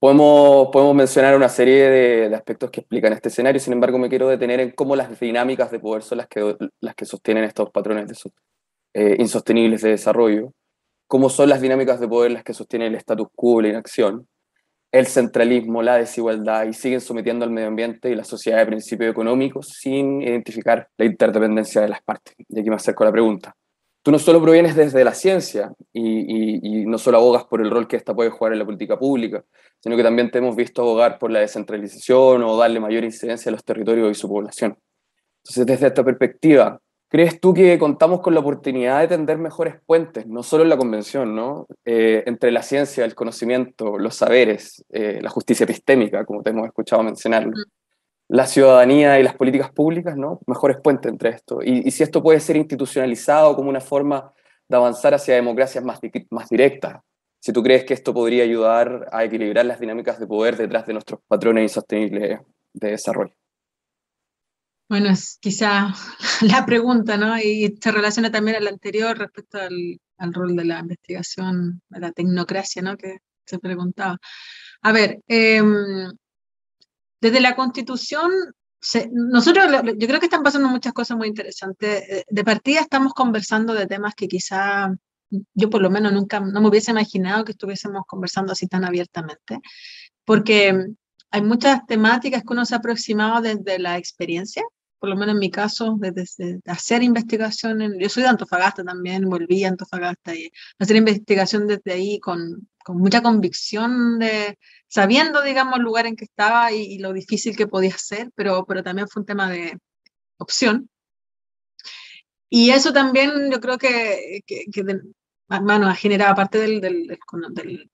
Podemos, 0.00 0.68
podemos 0.72 0.94
mencionar 0.94 1.36
una 1.36 1.50
serie 1.50 1.90
de, 1.90 2.34
aspectos 2.34 2.70
que 2.70 2.80
explican 2.80 3.12
este 3.12 3.28
escenario, 3.28 3.60
sin 3.60 3.74
embargo 3.74 3.98
me 3.98 4.08
quiero 4.08 4.28
detener 4.28 4.58
en 4.58 4.70
cómo 4.70 4.96
las 4.96 5.20
dinámicas 5.20 5.70
de 5.70 5.78
poder 5.78 6.02
son 6.02 6.16
las 6.18 6.26
que, 6.26 6.56
las 6.80 6.94
que 6.94 7.04
sostienen 7.04 7.44
estos 7.44 7.70
patrones 7.70 8.10
eh, 8.94 9.16
insostenibles 9.18 9.82
de 9.82 9.90
desarrollo, 9.90 10.54
cómo 11.06 11.28
son 11.28 11.50
las 11.50 11.60
dinámicas 11.60 12.00
de 12.00 12.08
poder 12.08 12.30
las 12.32 12.44
que 12.44 12.54
sostienen 12.54 12.88
el 12.88 12.94
status 12.94 13.28
quo, 13.34 13.60
la 13.60 13.68
inacción, 13.68 14.26
el 14.90 15.06
centralismo, 15.06 15.82
la 15.82 15.96
desigualdad 15.98 16.64
y 16.64 16.72
siguen 16.72 17.02
sometiendo 17.02 17.44
al 17.44 17.50
medio 17.50 17.68
ambiente 17.68 18.08
y 18.10 18.14
la 18.14 18.24
sociedad 18.24 18.56
de 18.56 18.66
principios 18.66 19.10
económicos 19.10 19.68
sin 19.68 20.22
identificar 20.22 20.88
la 20.96 21.04
interdependencia 21.04 21.82
de 21.82 21.88
las 21.88 22.02
partes. 22.02 22.34
Y 22.48 22.58
aquí 22.58 22.70
me 22.70 22.76
acerco 22.76 23.04
a 23.04 23.08
la 23.08 23.12
pregunta 23.12 23.54
tú 24.02 24.10
no 24.10 24.18
solo 24.18 24.40
provienes 24.40 24.74
desde 24.74 25.04
la 25.04 25.14
ciencia 25.14 25.72
y, 25.92 26.86
no 26.86 26.98
solo 26.98 27.18
abogas 27.18 27.44
por 27.44 27.60
el 27.60 27.70
rol 27.70 27.86
que 27.86 27.96
ésta 27.96 28.14
puede 28.14 28.30
jugar 28.30 28.52
en 28.52 28.58
la 28.58 28.64
política 28.64 28.98
pública, 28.98 29.44
sino 29.80 29.96
que 29.96 30.02
también 30.02 30.30
te 30.30 30.38
hemos 30.38 30.56
visto 30.56 30.82
abogar 30.82 31.18
por 31.18 31.30
la 31.30 31.40
descentralización 31.40 32.42
o 32.42 32.56
darle 32.56 32.80
mayor 32.80 33.04
incidencia 33.04 33.50
a 33.50 33.52
los 33.52 33.64
territorios 33.64 34.10
y 34.10 34.14
su 34.14 34.28
población. 34.28 34.76
Entonces, 35.44 35.66
desde 35.66 35.86
esta 35.86 36.02
perspectiva, 36.02 36.80
¿crees 37.08 37.40
tú 37.40 37.54
que 37.54 37.78
contamos 37.78 38.20
con 38.20 38.34
la 38.34 38.40
oportunidad 38.40 39.00
de 39.00 39.08
tender 39.08 39.38
mejores 39.38 39.76
puentes, 39.86 40.26
no 40.26 40.42
solo 40.42 40.64
en 40.64 40.70
la 40.70 40.76
convención, 40.76 41.34
¿no? 41.36 41.66
Eh, 41.84 42.24
entre 42.26 42.50
la 42.50 42.62
ciencia, 42.62 43.04
el 43.04 43.14
conocimiento, 43.14 43.98
los 43.98 44.16
saberes, 44.16 44.84
eh, 44.90 45.20
la 45.22 45.30
justicia 45.30 45.64
epistémica, 45.64 46.24
como 46.24 46.42
te 46.42 46.50
hemos 46.50 46.66
escuchado 46.66 47.02
mencionarlo? 47.02 47.52
La 48.32 48.46
ciudadanía 48.46 49.18
y 49.18 49.24
las 49.24 49.34
políticas 49.34 49.72
públicas, 49.72 50.16
¿no? 50.16 50.38
Mejores 50.46 50.76
puentes 50.80 51.10
entre 51.10 51.30
esto. 51.30 51.62
Y, 51.64 51.90
si 51.90 52.04
esto 52.04 52.22
puede 52.22 52.38
ser 52.38 52.56
institucionalizado 52.56 53.56
como 53.56 53.68
una 53.68 53.80
forma 53.80 54.32
de 54.68 54.76
avanzar 54.76 55.14
hacia 55.14 55.34
democracias 55.34 55.82
más, 55.82 55.98
más 56.30 56.48
directas, 56.48 57.00
si 57.40 57.52
tú 57.52 57.60
crees 57.60 57.84
que 57.84 57.94
esto 57.94 58.14
podría 58.14 58.44
ayudar 58.44 59.08
a 59.10 59.24
equilibrar 59.24 59.66
las 59.66 59.80
dinámicas 59.80 60.20
de 60.20 60.28
poder 60.28 60.56
detrás 60.56 60.86
de 60.86 60.92
nuestros 60.92 61.20
patrones 61.26 61.64
insostenibles 61.64 62.38
de 62.72 62.90
desarrollo. 62.90 63.34
Bueno, 64.88 65.10
es 65.10 65.38
quizá 65.40 65.88
la 66.42 66.64
pregunta, 66.64 67.16
¿no? 67.16 67.36
Y 67.36 67.76
se 67.82 67.90
relaciona 67.90 68.30
también 68.30 68.58
al 68.58 68.68
anterior 68.68 69.18
respecto 69.18 69.58
al, 69.58 69.98
rol 70.32 70.54
de 70.54 70.66
la 70.66 70.78
investigación, 70.78 71.82
de 71.88 71.98
la 71.98 72.12
tecnocracia, 72.12 72.80
¿no? 72.80 72.96
Que 72.96 73.18
se 73.44 73.58
preguntaba. 73.58 74.18
A 74.82 74.92
ver, 74.92 75.20
eh, 75.26 75.60
desde 77.20 77.40
la 77.40 77.54
Constitución, 77.56 78.30
nosotros, 79.12 79.66
yo 79.98 80.06
creo 80.06 80.20
que 80.20 80.26
están 80.26 80.42
pasando 80.42 80.68
muchas 80.68 80.92
cosas 80.92 81.16
muy 81.16 81.28
interesantes. 81.28 82.02
Eh, 82.08 82.24
de 82.28 82.44
partida 82.44 82.80
estamos 82.80 83.12
conversando 83.12 83.74
de 83.74 83.86
temas 83.86 84.14
que 84.14 84.26
quizá 84.26 84.90
yo 85.54 85.70
por 85.70 85.82
lo 85.82 85.90
menos 85.90 86.12
nunca, 86.12 86.40
no 86.40 86.60
me 86.60 86.68
hubiese 86.68 86.90
imaginado 86.90 87.44
que 87.44 87.52
estuviésemos 87.52 88.04
conversando 88.06 88.52
así 88.52 88.66
tan 88.66 88.84
abiertante, 88.84 89.60
porque 90.24 90.86
hay 91.30 91.42
muchas 91.42 91.86
temáticas 91.86 92.42
que 92.42 92.52
uno 92.52 92.64
se 92.64 92.74
ha 92.74 92.78
aproximado 92.78 93.40
desde 93.40 93.78
la 93.78 93.96
experiencia, 93.98 94.62
por 94.98 95.08
lo 95.08 95.16
menos 95.16 95.34
en 95.34 95.38
mi 95.38 95.50
caso, 95.50 95.96
desde, 95.98 96.60
hacer 96.66 97.02
investigación, 97.02 97.98
yo 97.98 98.08
soy 98.08 98.24
de 98.24 98.28
Antofagasta 98.28 98.84
también, 98.84 99.28
volví 99.28 99.64
a 99.64 99.68
Antofagasta 99.68 100.34
y 100.34 100.50
hacer 100.78 100.96
investigación 100.96 101.66
desde 101.66 101.92
ahí 101.92 102.20
con, 102.20 102.68
con 102.84 102.98
mucha 102.98 103.22
convicción 103.22 104.18
de, 104.18 104.58
sabiendo, 104.88 105.42
digamos, 105.42 105.78
el 105.78 105.84
lugar 105.84 106.06
en 106.06 106.16
que 106.16 106.24
estaba 106.24 106.72
y, 106.72 106.98
lo 106.98 107.12
difícil 107.12 107.56
que 107.56 107.66
podía 107.66 107.96
ser, 107.96 108.30
pero, 108.34 108.64
pero 108.66 108.82
también 108.82 109.08
fue 109.08 109.20
un 109.20 109.26
tema 109.26 109.50
de 109.50 109.78
opción. 110.38 110.88
Y 112.48 112.70
eso 112.70 112.92
también 112.92 113.50
yo 113.50 113.60
creo 113.60 113.78
que, 113.78 114.40
que, 114.46 114.64
bueno, 115.48 115.88
ha 115.88 115.94
generado, 115.94 116.32
aparte 116.32 116.58
del, 116.58 116.80
de 116.80 117.18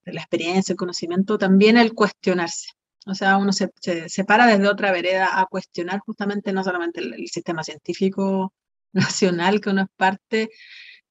la 0.05 0.21
experiencia, 0.21 0.73
el 0.73 0.79
conocimiento, 0.79 1.39
también 1.39 1.77
el 1.77 1.95
cuestionarse. 1.95 2.69
O 3.07 3.15
sea, 3.15 3.37
uno 3.37 3.53
se, 3.53 3.71
se, 4.09 4.25
para 4.25 4.47
desde 4.47 4.69
otra 4.69 4.91
vereda 4.91 5.41
a 5.41 5.47
cuestionar 5.47 6.01
justamente 6.01 6.53
no 6.53 6.65
solamente 6.65 7.01
el, 7.01 7.15
el, 7.15 7.29
sistema 7.29 7.63
científico 7.63 8.53
nacional 8.93 9.61
que 9.61 9.71
uno 9.71 9.83
es 9.83 9.89
parte, 9.97 10.51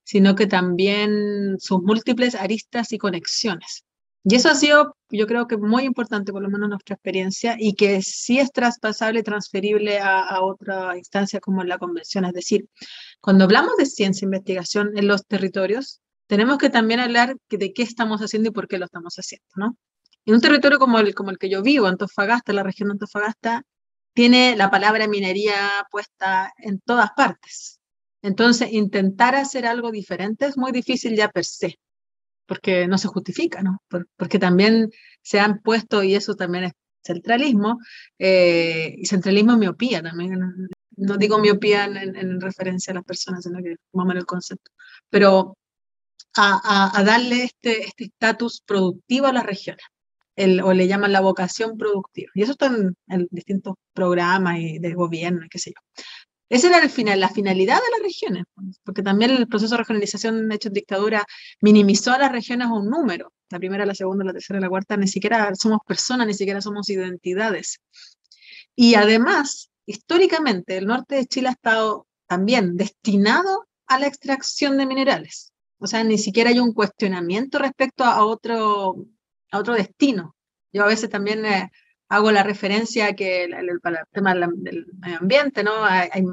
sino 0.06 0.36
que 0.36 0.48
también 0.48 1.58
sus 1.60 1.82
múltiples 1.82 2.36
aristas 2.36 2.94
y 2.94 2.98
conexiones. 2.98 3.84
Y 4.24 4.36
eso 4.36 4.50
ha 4.50 4.56
sido, 4.56 4.96
yo 5.10 5.28
creo 5.28 5.48
que 5.48 5.58
muy 5.58 5.84
importante, 5.84 6.32
por 6.32 6.42
lo 6.42 6.50
menos 6.50 6.66
en 6.66 6.72
nuestra 6.72 6.96
experiencia, 6.96 7.58
y 7.60 7.76
que 7.76 8.02
sí 8.02 8.40
es 8.40 8.52
traspasable, 8.52 9.22
transferible 9.22 10.00
a, 10.00 10.42
otra 10.42 10.98
instancia 10.98 11.40
como 11.40 11.64
la 11.64 11.78
convención. 11.78 12.26
Es 12.26 12.34
decir, 12.34 12.68
cuando 13.22 13.44
hablamos 13.44 13.76
de 13.78 13.86
ciencia 13.86 14.26
e 14.26 14.28
investigación 14.28 14.98
en 14.98 15.08
los 15.08 15.26
territorios, 15.28 16.02
tenemos 16.28 16.58
que 16.58 16.72
también 16.72 17.02
hablar 17.02 17.36
de 17.50 17.74
qué 17.74 17.84
estamos 17.84 18.22
haciendo 18.22 18.50
y 18.50 18.52
por 18.52 18.68
qué 18.68 18.80
lo 18.80 18.86
estamos 18.86 19.16
haciendo, 19.16 19.48
¿no? 19.58 19.78
En 20.26 20.34
un 20.34 20.42
territorio 20.42 20.80
como 20.80 20.98
el, 20.98 21.14
como 21.14 21.30
el 21.30 21.38
que 21.38 21.50
yo 21.50 21.62
vivo, 21.62 21.86
Antofagasta, 21.86 22.52
la 22.52 22.64
región 22.64 22.90
Antofagasta, 22.90 23.64
tiene 24.14 24.56
la 24.56 24.72
palabra 24.72 25.08
minería 25.08 25.86
puesta 25.92 26.52
en 26.58 26.80
todas 26.80 27.12
partes. 27.16 27.75
Entonces, 28.26 28.74
intentar 28.74 29.36
hacer 29.36 29.66
algo 29.66 29.92
diferente 29.92 30.46
es 30.48 30.58
muy 30.58 30.72
difícil 30.72 31.16
ya 31.16 31.30
per 31.30 31.46
se 31.46 31.78
porque 32.46 32.88
no 32.88 32.98
se 32.98 33.08
justifica, 33.08 33.62
¿no? 33.62 33.82
porque 34.18 34.40
también 34.40 34.90
se 35.22 35.40
han 35.40 35.62
puesto, 35.62 36.04
y 36.04 36.16
eso 36.16 36.36
también 36.36 36.66
es 36.66 36.74
centralismo, 37.04 37.80
eh, 38.20 38.96
y 38.98 39.06
centralismo 39.06 39.58
miopía 39.58 40.02
también. 40.02 40.40
No, 40.98 41.18
digo 41.18 41.40
miopía 41.40 41.86
en, 41.86 42.40
referencia 42.42 42.92
a 42.92 42.96
las 42.96 43.04
personas, 43.04 43.44
sino 43.44 43.62
que 43.62 43.76
vamos 43.94 44.16
el 44.16 44.26
concepto. 44.26 44.72
Pero 45.10 45.58
a, 46.38 47.04
darle 47.06 47.44
este, 47.44 47.86
este 47.88 48.06
estatus 48.06 48.62
productivo 48.66 49.28
a 49.28 49.34
las 49.34 49.46
regiones, 49.46 49.86
o 50.64 50.74
le 50.74 50.88
llaman 50.88 51.12
la 51.12 51.22
vocación 51.22 51.78
productiva. 51.78 52.32
Y 52.36 52.44
eso 52.44 52.54
está 52.54 52.68
en, 52.68 52.96
en 53.08 53.28
distintos 53.32 53.76
programas 53.94 54.60
y 54.60 54.80
de 54.80 54.94
gobierno, 54.94 55.48
qué 55.50 55.60
sé 55.60 55.72
yo. 55.72 56.04
Esa 56.48 56.68
era 56.68 56.80
el 56.80 56.90
final, 56.90 57.20
la 57.20 57.30
finalidad 57.30 57.78
de 57.78 57.92
las 57.92 58.04
regiones, 58.04 58.46
porque 58.84 59.02
también 59.02 59.32
el 59.32 59.48
proceso 59.48 59.74
de 59.74 59.80
regionalización 59.80 60.52
hecho 60.52 60.68
en 60.68 60.76
dictadura 60.76 61.26
minimizó 61.60 62.12
a 62.12 62.20
las 62.20 62.32
regiones 62.32 62.68
a 62.68 62.74
un 62.74 62.88
número. 62.88 63.34
La 63.50 63.58
primera, 63.58 63.86
la 63.86 63.96
segunda, 63.96 64.24
la 64.24 64.34
tercera, 64.34 64.60
la 64.60 64.70
cuarta, 64.70 64.96
ni 64.96 65.08
siquiera 65.08 65.54
somos 65.56 65.80
personas, 65.88 66.28
ni 66.28 66.36
siquiera 66.36 66.62
somos 66.62 66.90
identidades. 66.90 67.80
Y 68.76 68.94
además, 68.96 69.72
históricamente, 69.88 70.78
el 70.78 70.86
norte 70.86 71.16
de 71.16 71.26
Chile 71.26 71.48
ha 71.48 71.52
estado 71.52 72.08
también 72.28 72.78
destinado 72.78 73.68
a 73.88 74.00
la 74.00 74.08
extracción 74.08 74.78
de 74.78 74.86
minerales. 74.86 75.52
O 75.80 75.88
sea, 75.88 76.04
ni 76.04 76.18
siquiera 76.20 76.52
hay 76.52 76.60
un 76.60 76.74
cuestionamiento 76.74 77.58
respecto 77.58 78.04
a 78.04 78.24
otro, 78.24 78.96
a 79.52 79.60
otro 79.60 79.74
destino. 79.74 80.36
Yo 80.72 80.84
a 80.84 80.88
veces 80.88 81.10
también... 81.10 81.44
Eh, 81.46 81.72
hago 82.10 82.32
la 82.32 82.44
referencia 82.44 83.08
a 83.08 83.14
que 83.14 83.50
para 83.82 84.02
el 84.02 84.08
tema 84.12 84.36
del 84.36 84.86
medio 85.00 85.18
ambiente, 85.20 85.64
¿no? 85.64 85.84
Hay, 85.84 86.24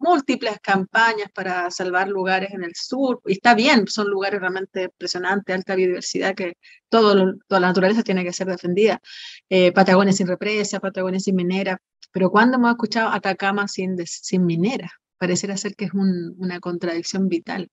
múltiples 0.00 0.58
campañas 0.62 1.28
para 1.34 1.70
salvar 1.72 2.08
lugares 2.08 2.52
en 2.52 2.62
el 2.62 2.72
sur, 2.76 3.20
y 3.26 3.32
está 3.32 3.54
bien, 3.54 3.88
son 3.88 4.08
lugares 4.08 4.40
realmente 4.40 4.84
impresionantes, 4.84 5.56
alta 5.56 5.74
biodiversidad, 5.74 6.36
que 6.36 6.56
todo 6.88 7.34
toda 7.48 7.60
la 7.60 7.66
naturaleza 7.68 8.04
tiene 8.04 8.24
que 8.24 8.32
ser 8.32 8.46
defendida. 8.46 9.00
Eh, 9.48 9.72
Patagonia 9.72 10.12
sin 10.12 10.28
represa, 10.28 10.78
Patagonia 10.78 11.18
sin 11.18 11.34
minera, 11.34 11.80
pero 12.12 12.30
cuando 12.30 12.56
hemos 12.56 12.70
escuchado 12.70 13.10
Atacama 13.10 13.68
sin, 13.68 13.96
sin 14.06 14.46
minera? 14.46 14.90
Pareciera 15.18 15.56
ser 15.56 15.74
que 15.74 15.86
es 15.86 15.92
una 15.94 16.60
contradicción 16.60 17.28
vital. 17.28 17.70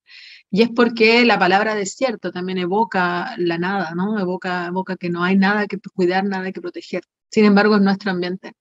Y 0.49 0.63
es 0.63 0.69
porque 0.75 1.25
la 1.25 1.37
palabra 1.39 1.75
desierto 1.75 2.31
también 2.31 2.57
evoca 2.57 3.35
la 3.37 3.57
nada, 3.59 3.93
¿no? 3.95 4.19
Evoca, 4.19 4.65
evoca 4.67 4.97
que 4.97 5.09
no 5.09 5.23
hay 5.23 5.37
nada 5.37 5.67
que 5.67 5.77
cuidar, 5.93 6.23
nada 6.25 6.51
que 6.51 6.61
proteger. 6.61 7.03
Sin 7.31 7.45
embargo, 7.45 7.75
en 7.75 7.83
nuestro 7.83 8.11
ambiente. 8.11 8.53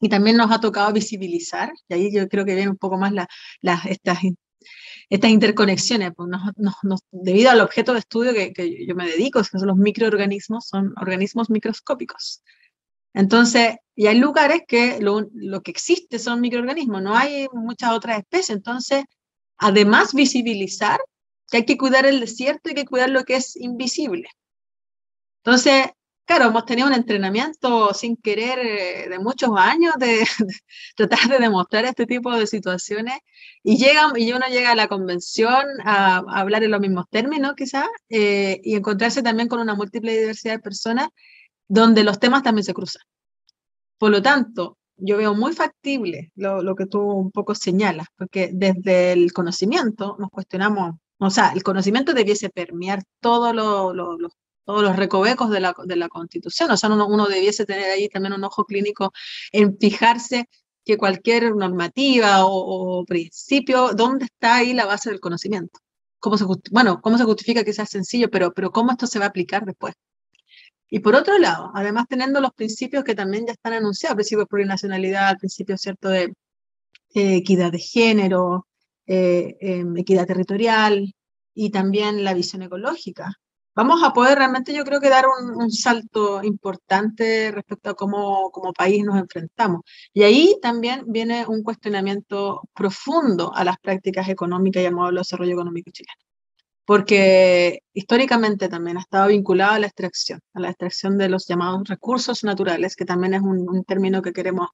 Y 0.00 0.08
también 0.08 0.36
nos 0.36 0.50
ha 0.50 0.60
tocado 0.60 0.92
visibilizar, 0.92 1.72
y 1.88 1.94
ahí 1.94 2.14
yo 2.14 2.28
creo 2.28 2.44
que 2.44 2.54
viene 2.54 2.70
un 2.70 2.76
poco 2.76 2.98
más 2.98 3.12
la, 3.12 3.28
estas, 3.88 4.18
estas 5.08 5.30
interconexiones, 5.30 6.12
pues 6.14 6.28
debido 7.10 7.50
al 7.50 7.60
objeto 7.60 7.92
de 7.92 8.00
estudio 8.00 8.34
que, 8.34 8.52
que 8.52 8.86
yo 8.86 8.94
me 8.94 9.06
dedico, 9.06 9.40
que 9.40 9.58
son 9.58 9.66
los 9.66 9.76
microorganismos, 9.76 10.66
son 10.68 10.92
organismos 11.00 11.48
microscópicos. 11.50 12.42
Entonces, 13.14 13.76
y 13.94 14.08
hay 14.08 14.18
lugares 14.18 14.60
que 14.68 15.00
lo, 15.00 15.26
lo, 15.32 15.62
que 15.62 15.70
existe 15.70 16.18
son 16.18 16.42
microorganismos, 16.42 17.02
no 17.02 17.16
hay 17.16 17.46
muchas 17.54 17.92
otras 17.92 18.18
especies. 18.18 18.50
Entonces, 18.50 19.04
además 19.56 20.12
visibilizar 20.12 21.00
que 21.50 21.58
hay 21.58 21.64
que 21.64 21.78
cuidar 21.78 22.04
el 22.04 22.20
desierto 22.20 22.70
y 22.70 22.74
que 22.74 22.84
cuidar 22.84 23.08
lo 23.08 23.24
que 23.24 23.36
es 23.36 23.56
invisible. 23.56 24.28
Entonces, 25.42 25.86
claro, 26.26 26.46
hemos 26.46 26.66
tenido 26.66 26.88
un 26.88 26.94
entrenamiento 26.94 27.94
sin 27.94 28.16
querer 28.16 28.58
eh, 28.58 29.08
de 29.08 29.18
muchos 29.18 29.50
años 29.56 29.94
de, 29.98 30.26
tratar 30.96 31.28
de 31.28 31.38
demostrar 31.38 31.84
este 31.86 32.06
tipo 32.06 32.36
de 32.36 32.46
situaciones 32.46 33.18
y, 33.62 33.78
llega, 33.78 34.12
y 34.16 34.32
uno 34.32 34.46
llega 34.48 34.72
a 34.72 34.74
la 34.76 34.88
convención 34.88 35.64
a, 35.84 36.18
hablar 36.28 36.64
en 36.64 36.72
los 36.72 36.80
mismos 36.80 37.06
términos 37.10 37.54
quizás 37.56 37.86
eh, 38.10 38.60
y 38.62 38.74
encontrarse 38.74 39.22
también 39.22 39.48
con 39.48 39.60
una 39.60 39.74
múltiple 39.74 40.18
diversidad 40.18 40.54
de 40.54 40.60
personas 40.60 41.08
donde 41.68 42.04
los 42.04 42.20
temas 42.20 42.42
también 42.42 42.64
se 42.64 42.74
cruzan. 42.74 43.02
Por 43.98 44.10
lo 44.10 44.22
tanto, 44.22 44.78
yo 44.96 45.16
veo 45.16 45.34
muy 45.34 45.52
factible 45.54 46.32
lo, 46.36 46.62
lo 46.62 46.74
que 46.76 46.86
tú 46.86 47.00
un 47.00 47.30
poco 47.30 47.54
señalas, 47.54 48.08
porque 48.16 48.50
desde 48.52 49.12
el 49.12 49.32
conocimiento 49.32 50.16
nos 50.18 50.30
cuestionamos 50.30 50.96
o 51.18 51.30
sea, 51.30 51.52
el 51.54 51.62
conocimiento 51.62 52.12
debiese 52.12 52.50
permear 52.50 53.02
todos 53.20 53.54
los 53.54 54.32
recovecos 54.66 55.50
de 55.50 55.60
la, 55.60 55.74
de 55.84 55.96
la 55.96 56.08
Constitución. 56.08 56.70
O 56.70 56.76
sea, 56.76 56.90
uno, 56.90 57.06
uno, 57.06 57.26
debiese 57.26 57.64
tener 57.66 57.90
ahí 57.90 58.08
también 58.08 58.34
un 58.34 58.44
ojo 58.44 58.64
clínico 58.64 59.12
en 59.52 59.78
fijarse 59.78 60.48
que 60.84 60.96
cualquier 60.96 61.54
normativa 61.56 62.46
o, 62.46 63.04
principio, 63.06 63.90
¿dónde 63.94 64.26
está 64.26 64.56
ahí 64.56 64.72
la 64.72 64.86
base 64.86 65.10
del 65.10 65.20
conocimiento? 65.20 65.80
¿Cómo 66.20 66.38
se, 66.38 66.44
bueno, 66.70 67.00
¿cómo 67.02 67.18
se 67.18 67.24
justifica 67.24 67.64
que 67.64 67.72
sea 67.72 67.86
sencillo, 67.86 68.30
pero, 68.30 68.52
pero 68.52 68.70
cómo 68.70 68.92
esto 68.92 69.06
se 69.06 69.18
va 69.18 69.26
a 69.26 69.28
aplicar 69.28 69.64
después? 69.64 69.94
Y 70.88 71.00
por 71.00 71.16
otro 71.16 71.38
lado, 71.38 71.72
además 71.74 72.06
teniendo 72.08 72.40
los 72.40 72.52
principios 72.52 73.04
que 73.04 73.14
también 73.16 73.46
ya 73.46 73.52
están 73.52 73.72
anunciados, 73.72 74.14
principio 74.14 74.40
de 74.44 74.46
plurinacionalidad, 74.46 75.36
principio 75.38 75.76
cierto 75.76 76.08
de 76.08 76.32
equidad 77.14 77.72
de 77.72 77.78
género, 77.78 78.66
eh, 79.06 79.56
em, 79.60 79.96
equidad 79.96 80.26
territorial 80.26 81.14
y 81.54 81.70
también 81.70 82.24
la 82.24 82.34
visión 82.34 82.62
ecológica. 82.62 83.34
Vamos 83.76 84.02
a 84.02 84.14
poder 84.14 84.38
realmente, 84.38 84.72
yo 84.74 84.84
creo 84.84 85.00
que 85.00 85.10
dar 85.10 85.26
un, 85.26 85.70
salto 85.70 86.42
importante 86.42 87.50
respecto 87.52 87.90
a 87.90 87.94
cómo 87.94 88.50
como 88.50 88.72
país 88.72 89.04
nos 89.04 89.18
enfrentamos. 89.18 89.82
Y 90.14 90.22
ahí 90.22 90.56
también 90.62 91.04
viene 91.06 91.44
un 91.46 91.62
cuestionamiento 91.62 92.62
profundo 92.74 93.52
a 93.54 93.64
las 93.64 93.76
prácticas 93.78 94.30
económicas 94.30 94.82
y 94.82 94.86
al 94.86 94.94
modelo 94.94 95.16
de 95.16 95.20
desarrollo 95.20 95.52
económico 95.52 95.90
chileno. 95.90 96.14
Porque 96.86 97.80
históricamente 97.92 98.68
también 98.70 98.96
ha 98.96 99.00
estado 99.00 99.28
vinculado 99.28 99.74
a 99.74 99.78
la 99.78 99.88
extracción, 99.88 100.40
a 100.54 100.60
la 100.60 100.70
extracción 100.70 101.18
de 101.18 101.28
los 101.28 101.46
llamados 101.46 101.82
recursos 101.86 102.44
naturales, 102.44 102.96
que 102.96 103.04
también 103.04 103.34
es 103.34 103.42
un, 103.42 103.68
un 103.68 103.84
término 103.84 104.22
que 104.22 104.32
queremos 104.32 104.68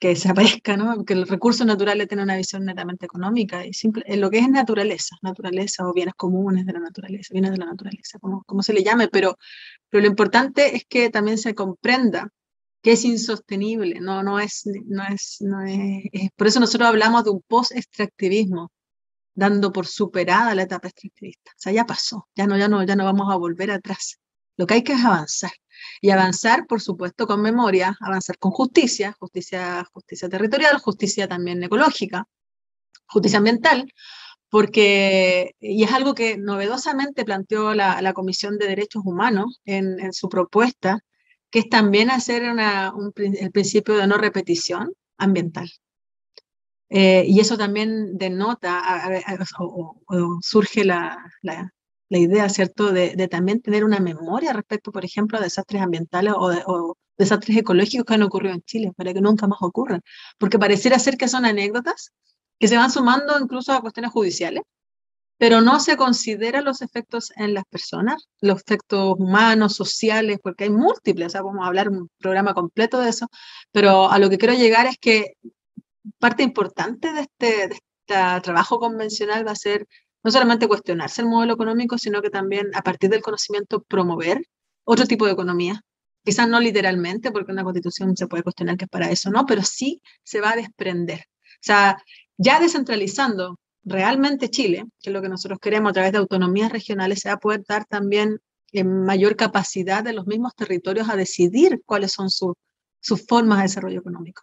que 0.00 0.08
desaparezca, 0.08 0.76
¿no? 0.76 0.94
Porque 0.96 1.14
los 1.14 1.28
recursos 1.28 1.66
naturales 1.66 2.08
tienen 2.08 2.24
una 2.24 2.36
visión 2.36 2.64
netamente 2.64 3.06
económica 3.06 3.66
y 3.66 3.74
simple, 3.74 4.02
en 4.06 4.20
lo 4.20 4.30
que 4.30 4.38
es 4.38 4.48
naturaleza, 4.48 5.16
naturaleza 5.22 5.86
o 5.86 5.92
bienes 5.92 6.14
comunes 6.14 6.66
de 6.66 6.72
la 6.72 6.80
naturaleza, 6.80 7.32
bienes 7.32 7.52
de 7.52 7.58
la 7.58 7.66
naturaleza, 7.66 8.18
como, 8.18 8.42
como 8.44 8.62
se 8.62 8.72
le 8.72 8.82
llame, 8.82 9.08
pero, 9.08 9.36
pero 9.90 10.02
lo 10.02 10.08
importante 10.08 10.74
es 10.76 10.86
que 10.86 11.10
también 11.10 11.38
se 11.38 11.54
comprenda 11.54 12.30
que 12.82 12.92
es 12.92 13.04
insostenible, 13.04 14.00
no, 14.00 14.22
no, 14.22 14.40
es, 14.40 14.62
no, 14.86 15.04
es, 15.06 15.36
no 15.40 15.62
es, 15.62 16.30
por 16.36 16.46
eso 16.46 16.60
nosotros 16.60 16.88
hablamos 16.88 17.24
de 17.24 17.30
un 17.30 17.42
post-extractivismo, 17.46 18.72
dando 19.34 19.72
por 19.72 19.86
superada 19.86 20.54
la 20.54 20.62
etapa 20.62 20.88
extractivista. 20.88 21.52
O 21.52 21.60
sea, 21.60 21.72
ya 21.72 21.84
pasó, 21.86 22.28
ya 22.34 22.46
no, 22.46 22.56
ya 22.56 22.68
no, 22.68 22.82
ya 22.84 22.96
no 22.96 23.04
vamos 23.04 23.32
a 23.32 23.36
volver 23.36 23.70
atrás. 23.70 24.18
Lo 24.60 24.66
que 24.66 24.74
hay 24.74 24.84
que 24.84 24.92
es 24.92 25.02
avanzar. 25.02 25.52
Y 26.02 26.10
avanzar, 26.10 26.66
por 26.66 26.82
supuesto, 26.82 27.26
con 27.26 27.40
memoria, 27.40 27.96
avanzar 27.98 28.36
con 28.36 28.52
justicia, 28.52 29.16
justicia, 29.18 29.88
justicia 29.90 30.28
territorial, 30.28 30.78
justicia 30.78 31.26
también 31.26 31.62
ecológica, 31.62 32.28
justicia 33.06 33.38
ambiental, 33.38 33.90
porque, 34.50 35.56
y 35.60 35.82
es 35.82 35.92
algo 35.92 36.14
que 36.14 36.36
novedosamente 36.36 37.24
planteó 37.24 37.72
la, 37.72 38.12
Comisión 38.12 38.58
de 38.58 38.66
Derechos 38.66 39.02
Humanos 39.02 39.62
en, 39.64 40.12
su 40.12 40.28
propuesta, 40.28 41.00
que 41.50 41.60
es 41.60 41.70
también 41.70 42.10
hacer 42.10 42.42
el 42.42 43.50
principio 43.52 43.96
de 43.96 44.06
no 44.06 44.18
repetición 44.18 44.92
ambiental. 45.16 45.70
Eh, 46.90 47.24
y 47.26 47.40
eso 47.40 47.56
también 47.56 48.18
denota, 48.18 48.82
o, 49.58 50.38
surge 50.42 50.84
la, 50.84 51.16
la 51.40 51.72
idea, 52.18 52.48
¿cierto?, 52.48 52.92
de, 52.92 53.28
también 53.28 53.60
tener 53.62 53.84
una 53.84 54.00
memoria 54.00 54.52
respecto, 54.52 54.92
por 54.92 55.04
ejemplo, 55.04 55.38
a 55.38 55.40
desastres 55.40 55.82
ambientales 55.82 56.34
o, 56.36 56.96
desastres 57.18 57.56
ecológicos 57.58 58.06
que 58.06 58.14
han 58.14 58.22
ocurrido 58.22 58.54
en 58.54 58.62
Chile, 58.62 58.92
para 58.96 59.12
que 59.12 59.20
nunca 59.20 59.46
más 59.46 59.58
ocurran. 59.60 60.00
Porque 60.38 60.58
pareciera 60.58 60.98
ser 60.98 61.16
que 61.18 61.28
son 61.28 61.44
anécdotas 61.44 62.12
que 62.58 62.68
se 62.68 62.76
van 62.76 62.90
sumando 62.90 63.38
incluso 63.38 63.72
a 63.72 63.80
cuestiones 63.80 64.12
judiciales, 64.12 64.62
pero 65.38 65.62
no 65.62 65.80
se 65.80 65.96
consideran 65.96 66.64
los 66.64 66.82
efectos 66.82 67.32
en 67.36 67.54
las 67.54 67.64
personas, 67.64 68.28
los 68.40 68.60
efectos 68.60 69.14
humanos, 69.18 69.74
sociales, 69.74 70.38
porque 70.42 70.64
hay 70.64 70.70
múltiples, 70.70 71.28
o 71.28 71.30
sea, 71.30 71.42
vamos 71.42 71.64
a 71.64 71.68
hablar 71.68 71.88
un 71.88 72.10
programa 72.18 72.52
completo 72.54 73.00
de 73.00 73.08
eso, 73.08 73.28
pero 73.72 74.10
a 74.10 74.18
lo 74.18 74.28
que 74.28 74.36
quiero 74.36 74.54
llegar 74.54 74.86
es 74.86 74.98
que 74.98 75.34
parte 76.18 76.42
importante 76.42 77.12
de 77.12 77.20
este, 77.22 77.68
de 77.68 77.74
este 77.74 78.40
trabajo 78.42 78.78
convencional 78.78 79.46
va 79.46 79.52
a 79.52 79.56
ser 79.56 79.86
no 80.22 80.30
solamente 80.30 80.68
cuestionarse 80.68 81.22
el 81.22 81.28
modelo 81.28 81.54
económico, 81.54 81.98
sino 81.98 82.22
que 82.22 82.30
también 82.30 82.70
a 82.74 82.82
partir 82.82 83.10
del 83.10 83.22
conocimiento 83.22 83.82
promover 83.82 84.42
otro 84.84 85.06
tipo 85.06 85.26
de 85.26 85.32
economía. 85.32 85.82
Quizás 86.24 86.48
no 86.48 86.60
literalmente, 86.60 87.30
porque 87.32 87.52
una 87.52 87.64
constitución 87.64 88.16
se 88.16 88.26
puede 88.26 88.42
cuestionar 88.42 88.76
que 88.76 88.84
es 88.84 88.90
para 88.90 89.10
eso, 89.10 89.30
¿no? 89.30 89.46
Pero 89.46 89.62
sí 89.62 90.02
se 90.22 90.40
va 90.40 90.52
a 90.52 90.56
desprender. 90.56 91.20
O 91.20 91.62
sea, 91.62 92.02
ya 92.36 92.60
descentralizando 92.60 93.58
realmente 93.84 94.50
Chile, 94.50 94.84
que 95.00 95.10
es 95.10 95.14
lo 95.14 95.22
que 95.22 95.28
nosotros 95.28 95.58
queremos 95.60 95.90
a 95.90 95.92
través 95.94 96.12
de 96.12 96.18
autonomías 96.18 96.70
regionales, 96.70 97.20
se 97.20 97.28
va 97.28 97.36
a 97.36 97.38
poder 97.40 97.62
dar 97.66 97.86
también 97.86 98.38
en 98.72 99.04
mayor 99.04 99.36
capacidad 99.36 100.04
de 100.04 100.12
los 100.12 100.26
mismos 100.26 100.54
territorios 100.54 101.08
a 101.08 101.16
decidir 101.16 101.80
cuáles 101.86 102.12
son 102.12 102.28
sus 102.30 103.26
formas 103.26 103.58
de 103.58 103.64
desarrollo 103.64 104.00
económico. 104.00 104.42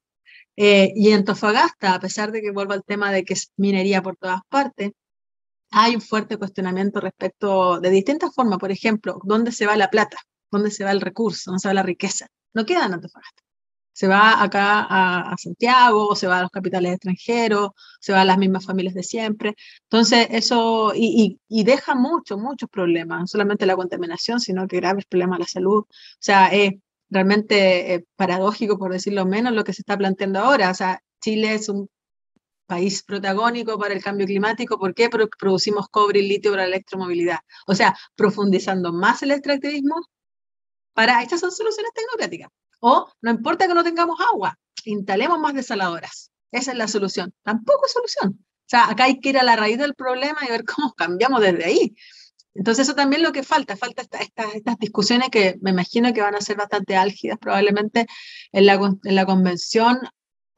Eh, 0.55 0.91
y 0.95 1.09
en 1.09 1.19
Antofagasta, 1.19 1.93
a 1.93 1.99
pesar 1.99 2.31
de 2.31 2.41
que 2.41 2.51
vuelva 2.51 2.73
al 2.73 2.83
tema 2.83 3.11
de 3.11 3.23
que 3.23 3.33
es 3.33 3.51
minería 3.57 4.01
por 4.01 4.17
todas 4.17 4.41
partes, 4.49 4.91
hay 5.71 5.95
un 5.95 6.01
fuerte 6.01 6.37
cuestionamiento 6.37 6.99
respecto 6.99 7.79
de 7.79 7.89
distintas 7.89 8.33
formas, 8.33 8.59
por 8.59 8.71
ejemplo, 8.71 9.19
¿dónde 9.23 9.51
se 9.51 9.65
va 9.65 9.75
la 9.75 9.89
plata? 9.89 10.17
¿Dónde 10.51 10.71
se 10.71 10.83
va 10.83 10.91
el 10.91 11.01
recurso? 11.01 11.51
¿Dónde 11.51 11.59
se 11.61 11.67
va 11.67 11.73
la 11.73 11.83
riqueza? 11.83 12.27
No 12.53 12.65
queda 12.65 12.85
en 12.85 12.93
Antofagasta. 12.93 13.43
Se 13.93 14.07
va 14.07 14.43
acá 14.43 14.85
a, 14.89 15.35
Santiago, 15.37 16.15
se 16.15 16.27
va 16.27 16.39
a 16.39 16.41
los 16.43 16.51
capitales 16.51 16.93
extranjeros, 16.93 17.71
se 17.99 18.13
va 18.13 18.21
a 18.21 18.25
las 18.25 18.37
mismas 18.37 18.65
familias 18.65 18.93
de 18.93 19.03
siempre. 19.03 19.55
Entonces, 19.83 20.27
eso, 20.31 20.91
y, 20.95 21.39
deja 21.49 21.95
muchos, 21.95 22.39
muchos 22.39 22.69
problemas, 22.69 23.21
no 23.21 23.27
solamente 23.27 23.65
la 23.65 23.75
contaminación, 23.75 24.39
sino 24.39 24.67
que 24.67 24.77
graves 24.77 25.05
problemas 25.05 25.37
a 25.37 25.39
la 25.39 25.47
salud. 25.47 25.79
O 25.79 25.87
sea, 26.19 26.47
es 26.49 26.73
realmente 27.09 27.95
eh, 27.95 28.05
paradójico, 28.15 28.77
por 28.77 28.91
decirlo 28.93 29.25
menos, 29.25 29.53
lo 29.53 29.63
que 29.63 29.73
se 29.73 29.81
está 29.81 29.97
planteando 29.97 30.39
ahora. 30.39 30.69
O 30.71 30.75
sea, 30.75 31.01
Chile 31.21 31.55
es 31.55 31.69
un 31.69 31.89
país 32.67 33.03
protagónico 33.03 33.79
para 33.79 33.93
el 33.93 34.03
cambio 34.03 34.27
climático. 34.27 34.77
¿Por 34.77 34.93
qué? 34.93 35.09
Porque 35.09 35.27
producimos 35.39 35.87
cobre 35.89 36.19
y 36.19 36.27
litio 36.27 36.51
para 36.51 36.63
la 36.63 36.75
electromovilidad. 36.75 37.39
O 37.65 37.73
sea, 37.73 37.97
profundizando 38.15 38.93
más 38.93 39.23
el 39.23 39.31
extractivismo, 39.31 39.95
para 40.93 41.21
estas 41.23 41.39
son 41.39 41.51
soluciones 41.51 41.91
tecnocráticas. 41.93 42.49
O 42.79 43.09
no 43.21 43.31
importa 43.31 43.67
que 43.67 43.73
no 43.73 43.83
tengamos 43.83 44.19
agua, 44.21 44.57
instalemos 44.85 45.39
más 45.39 45.53
desaladoras. 45.53 46.31
Esa 46.51 46.71
es 46.71 46.77
la 46.77 46.87
solución. 46.87 47.33
Tampoco 47.43 47.85
es 47.85 47.93
solución. 47.93 48.37
O 48.39 48.69
sea, 48.69 48.89
acá 48.89 49.05
hay 49.05 49.19
que 49.19 49.29
ir 49.29 49.37
a 49.37 49.43
la 49.43 49.55
raíz 49.55 49.77
del 49.77 49.95
problema 49.95 50.39
y 50.45 50.51
ver 50.51 50.63
cómo 50.65 50.93
cambiamos 50.97 51.41
desde 51.41 51.65
ahí. 51.65 51.95
Entonces 52.53 52.87
eso 52.87 52.95
también 52.95 53.21
es 53.21 53.27
lo 53.27 53.33
que 53.33 53.43
falta, 53.43 53.77
falta 53.77 54.01
estas 54.19 54.77
discusiones 54.79 55.29
que 55.29 55.57
me 55.61 55.69
imagino 55.69 56.11
que 56.11 56.21
van 56.21 56.33
a 56.33 56.41
ser 56.41 56.57
bastante 56.57 56.95
álgidas 56.95 57.37
probablemente 57.37 58.07
en 58.51 58.65
la, 58.65 58.73
en 58.73 59.15
la 59.15 59.25
convención, 59.27 59.99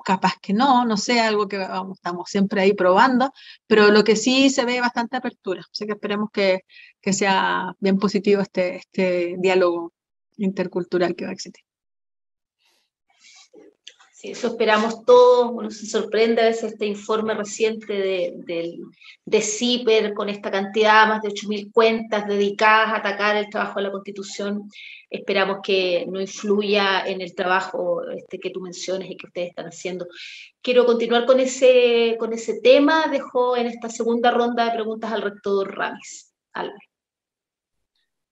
capaz 0.04 0.34
que 0.42 0.54
no, 0.54 0.86
no 0.86 0.98
sé, 0.98 1.20
algo 1.20 1.48
que 1.48 1.58
vamos, 1.58 1.98
estamos 1.98 2.30
siempre 2.30 2.62
ahí 2.62 2.74
probando, 2.74 3.32
pero 3.68 3.90
lo 3.92 4.04
que 4.04 4.16
sí 4.16 4.50
se 4.50 4.66
ve 4.66 4.82
bastante 4.82 5.18
apertura, 5.18 5.62
así 5.72 5.86
que 5.86 5.94
esperemos 5.94 6.30
que, 6.32 6.62
que 7.02 7.14
sea 7.14 7.74
bien 7.80 7.98
positivo 7.98 8.42
este, 8.42 8.78
este 8.78 9.36
diálogo 9.40 9.94
intercultural 10.38 11.16
que 11.16 11.26
va 11.26 11.32
a 11.32 11.34
existir. 11.34 11.69
Sí, 14.20 14.32
eso 14.32 14.48
esperamos 14.48 15.06
todos. 15.06 15.50
Uno 15.54 15.72
se 15.72 15.86
sorprende 15.86 16.42
a 16.42 16.46
veces 16.48 16.74
este 16.74 16.86
informe 16.86 17.34
reciente 17.36 17.94
de, 17.94 18.82
de, 19.26 19.42
CIPER 19.42 20.14
con 20.14 20.28
esta 20.28 20.52
cantidad, 20.52 21.08
más 21.08 21.22
de 21.22 21.30
8.000 21.30 21.72
cuentas 21.72 22.28
dedicadas 22.28 22.90
a 22.90 22.98
atacar 22.98 23.38
el 23.38 23.50
trabajo 23.50 23.80
de 23.80 23.84
la 23.84 23.92
Constitución. 23.94 24.70
Esperamos 25.10 25.60
que 25.64 26.06
no 26.10 26.20
influya 26.20 27.08
en 27.08 27.22
el 27.22 27.34
trabajo 27.34 28.02
este, 28.10 28.40
que 28.40 28.50
tú 28.50 28.60
menciones 28.60 29.10
y 29.10 29.16
que 29.16 29.28
ustedes 29.28 29.50
están 29.52 29.68
haciendo. 29.68 30.06
Quiero 30.62 30.86
continuar 30.86 31.26
con 31.26 31.40
ese, 31.40 32.18
con 32.20 32.34
ese 32.34 32.60
tema. 32.60 33.08
Dejo 33.10 33.56
en 33.56 33.68
esta 33.68 33.88
segunda 33.88 34.32
ronda 34.32 34.66
de 34.66 34.72
preguntas 34.72 35.14
al 35.14 35.22
rector 35.22 35.74
Ramis. 35.74 36.34
Álvaro. 36.52 36.89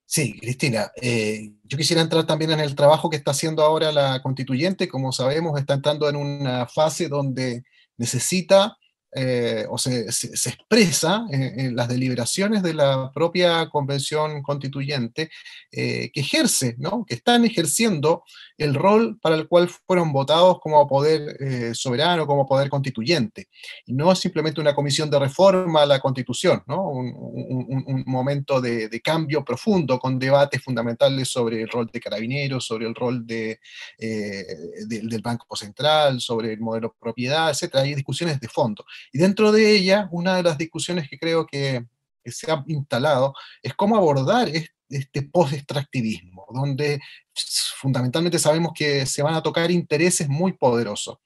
Sí, 0.09 0.39
Cristina, 0.39 0.89
eh, 1.01 1.51
yo 1.65 1.77
quisiera 1.77 2.01
entrar 2.01 2.25
también 2.25 2.51
en 2.51 2.61
el 2.61 2.75
trabajo 2.75 3.09
que 3.09 3.17
está 3.17 3.31
haciendo 3.31 3.61
ahora 3.61 3.91
la 3.91 4.21
constituyente. 4.21 4.87
Como 4.87 5.11
sabemos, 5.11 5.59
está 5.59 5.73
entrando 5.73 6.07
en 6.07 6.15
una 6.15 6.65
fase 6.65 7.09
donde 7.09 7.65
necesita 7.97 8.77
eh, 9.19 9.65
o 9.67 9.79
se, 9.79 10.01
expresa 10.01 11.25
en, 11.31 11.75
las 11.75 11.87
deliberaciones 11.87 12.61
de 12.61 12.75
la 12.75 13.11
propia 13.11 13.67
convención 13.67 14.43
constituyente 14.43 15.31
eh, 15.71 16.11
que 16.13 16.19
ejerce, 16.19 16.75
¿no? 16.77 17.03
que 17.03 17.15
están 17.15 17.43
ejerciendo 17.43 18.23
el 18.59 18.75
rol 18.75 19.17
para 19.19 19.35
el 19.35 19.47
cual 19.47 19.69
fueron 19.69 20.13
votados 20.13 20.59
como 20.59 20.87
poder 20.87 21.35
eh, 21.39 21.71
soberano, 21.73 22.27
como 22.27 22.45
poder 22.45 22.69
constituyente. 22.69 23.47
Y 23.87 23.93
no 23.93 24.13
simplemente 24.13 24.61
una 24.61 24.75
comisión 24.75 25.09
de 25.09 25.17
reforma 25.17 25.81
a 25.81 25.87
la 25.87 25.99
constitución, 25.99 26.61
¿no? 26.67 26.87
un, 26.89 28.03
momento 28.05 28.61
de, 28.61 29.01
cambio 29.03 29.43
profundo 29.43 29.97
con 29.99 30.19
debates 30.19 30.61
fundamentales 30.61 31.27
sobre 31.27 31.61
el 31.61 31.69
rol 31.69 31.89
de 31.91 31.99
carabineros, 31.99 32.65
sobre 32.65 32.85
el 32.85 32.93
rol 32.93 33.25
de, 33.25 33.59
del 33.97 35.21
Banco 35.21 35.55
Central, 35.55 36.19
sobre 36.21 36.53
el 36.53 36.59
modelo 36.59 36.89
de 36.89 36.93
propiedad, 36.99 37.49
etc. 37.49 37.75
Hay 37.75 37.95
discusiones 37.95 38.39
de 38.39 38.47
fondo. 38.47 38.85
Y 39.11 39.19
dentro 39.19 39.51
de 39.51 39.71
ella, 39.71 40.07
una 40.11 40.35
de 40.35 40.43
las 40.43 40.57
discusiones 40.57 41.09
que 41.09 41.17
creo 41.17 41.45
que, 41.45 41.85
se 42.25 42.51
ha 42.51 42.61
instalado 42.67 43.33
es 43.63 43.73
cómo 43.73 43.95
abordar 43.95 44.49
este, 44.89 45.21
post-extractivismo, 45.21 46.45
donde 46.53 46.99
fundamentalmente 47.77 48.37
sabemos 48.37 48.73
que 48.75 49.05
se 49.05 49.23
van 49.23 49.33
a 49.33 49.41
tocar 49.41 49.71
intereses 49.71 50.27
muy 50.27 50.51
poderosos. 50.51 51.19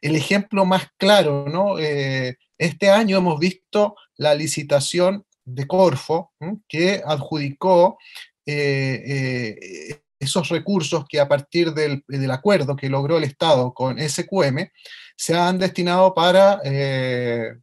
El 0.00 0.14
ejemplo 0.14 0.64
más 0.64 0.86
claro, 0.96 1.46
¿no? 1.48 1.80
Eh, 1.80 2.36
este 2.56 2.88
año 2.88 3.16
hemos 3.18 3.40
visto 3.40 3.96
la 4.16 4.32
licitación 4.36 5.26
de 5.44 5.66
Corfo, 5.66 6.32
que 6.68 7.02
adjudicó 7.04 7.98
eh, 8.46 9.02
eh, 9.06 10.03
esos 10.24 10.48
recursos 10.48 11.04
que 11.08 11.20
a 11.20 11.28
partir 11.28 11.72
del, 11.72 12.02
acuerdo 12.30 12.76
que 12.76 12.88
logró 12.88 13.16
el 13.16 13.24
Estado 13.24 13.72
con 13.72 13.98
SQM 13.98 14.68
se 15.16 15.36
han 15.36 15.58
destinado 15.58 16.14
para, 16.14 16.60
eh, 16.64 17.54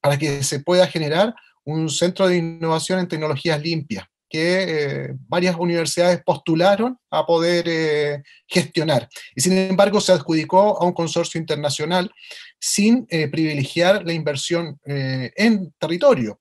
para 0.00 0.18
que 0.18 0.42
se 0.42 0.60
pueda 0.60 0.86
generar 0.86 1.34
un 1.64 1.88
centro 1.88 2.28
de 2.28 2.38
innovación 2.38 3.00
en 3.00 3.08
tecnologías 3.08 3.60
limpias 3.62 4.06
que 4.28 4.64
eh, 4.64 5.08
varias 5.28 5.54
universidades 5.56 6.20
postularon 6.24 6.98
a 7.10 7.24
poder 7.24 7.64
eh, 7.68 8.22
gestionar. 8.48 9.08
Y 9.36 9.40
sin 9.40 9.56
embargo 9.56 10.00
se 10.00 10.12
adjudicó 10.12 10.82
a 10.82 10.84
un 10.84 10.92
consorcio 10.92 11.40
internacional 11.40 12.10
sin 12.58 13.06
privilegiar 13.06 14.04
la 14.04 14.12
inversión 14.12 14.80
en 14.84 15.72
territorio 15.78 16.40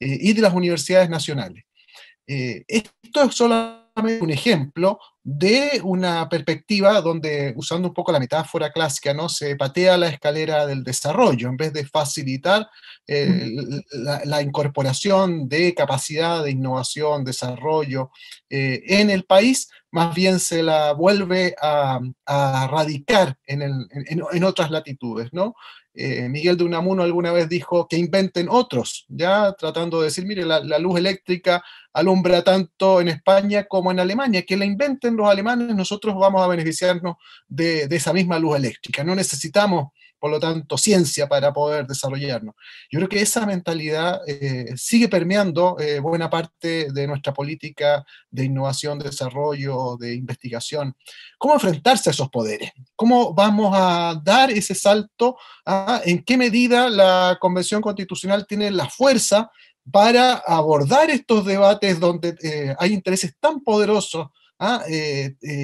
y 0.00 0.32
de 0.32 0.40
las 0.40 0.54
universidades 0.54 1.10
nacionales. 1.10 1.64
esto 2.26 3.22
es 3.22 3.34
solamente 3.34 3.85
un 3.96 4.30
ejemplo 4.30 4.98
de 5.22 5.80
una 5.82 6.28
perspectiva 6.28 7.00
donde, 7.00 7.54
usando 7.56 7.88
un 7.88 7.94
poco 7.94 8.12
la 8.12 8.20
metáfora 8.20 8.70
clásica, 8.70 9.14
¿no? 9.14 9.28
se 9.28 9.56
patea 9.56 9.96
la 9.96 10.08
escalera 10.08 10.66
del 10.66 10.84
desarrollo 10.84 11.48
en 11.48 11.56
vez 11.56 11.72
de 11.72 11.86
facilitar 11.86 12.68
eh, 13.06 13.50
la, 14.24 14.42
incorporación 14.42 15.48
de 15.48 15.74
capacidad 15.74 16.44
de 16.44 16.50
innovación, 16.50 17.24
desarrollo 17.24 18.10
eh, 18.50 18.82
en 18.86 19.10
el 19.10 19.24
país, 19.24 19.70
más 19.90 20.14
bien 20.14 20.38
se 20.40 20.62
la 20.62 20.92
vuelve 20.92 21.54
a, 21.60 21.98
radicar 22.26 23.36
en, 23.46 23.62
en, 23.62 24.44
otras 24.44 24.70
latitudes. 24.70 25.32
¿no? 25.32 25.54
Eh, 25.98 26.28
Miguel 26.28 26.58
de 26.58 26.64
Unamuno 26.64 27.02
alguna 27.02 27.32
vez 27.32 27.48
dijo 27.48 27.88
que 27.88 27.96
inventen 27.96 28.48
otros, 28.50 29.06
ya 29.08 29.54
tratando 29.54 30.00
de 30.00 30.06
decir, 30.06 30.26
mire, 30.26 30.44
la, 30.44 30.60
luz 30.78 30.98
eléctrica 30.98 31.64
alumbra 31.94 32.44
tanto 32.44 33.00
en 33.00 33.08
España 33.08 33.64
como 33.64 33.90
en 33.90 34.00
Alemania, 34.00 34.44
que 34.44 34.58
la 34.58 34.66
inventen 34.66 35.16
los 35.16 35.26
alemanes, 35.26 35.74
nosotros 35.74 36.14
vamos 36.14 36.42
a 36.42 36.48
beneficiarnos 36.48 37.16
de, 37.48 37.88
de 37.88 37.96
esa 37.96 38.12
misma 38.12 38.38
luz 38.38 38.56
eléctrica. 38.56 39.04
No 39.04 39.14
necesitamos 39.14 39.92
por 40.18 40.30
lo 40.30 40.40
tanto, 40.40 40.78
ciencia 40.78 41.28
para 41.28 41.52
poder 41.52 41.86
desarrollarnos. 41.86 42.54
Yo 42.90 42.98
creo 42.98 43.08
que 43.08 43.20
esa 43.20 43.46
mentalidad 43.46 44.20
eh, 44.26 44.72
sigue 44.76 45.08
permeando 45.08 45.76
eh, 45.78 46.00
buena 46.00 46.30
parte 46.30 46.90
de 46.92 47.06
nuestra 47.06 47.32
política 47.32 48.04
de 48.30 48.44
innovación, 48.44 48.98
de 48.98 49.06
desarrollo, 49.06 49.96
de 49.98 50.14
investigación. 50.14 50.96
¿Cómo 51.38 51.54
enfrentarse 51.54 52.10
a 52.10 52.12
esos 52.12 52.28
poderes? 52.30 52.72
¿Cómo 52.94 53.34
vamos 53.34 53.72
a 53.74 54.20
dar 54.22 54.50
ese 54.50 54.74
salto? 54.74 55.36
¿En 56.04 56.22
qué 56.22 56.36
medida 56.36 56.88
la 56.88 57.38
Convención 57.40 57.82
Constitucional 57.82 58.46
tiene 58.46 58.70
la 58.70 58.88
fuerza 58.88 59.50
para 59.90 60.34
abordar 60.34 61.10
estos 61.10 61.44
debates 61.44 62.00
donde 62.00 62.36
eh, 62.42 62.74
hay 62.78 62.92
intereses 62.92 63.34
tan 63.38 63.60
poderosos 63.60 64.28
¿ah? 64.58 64.84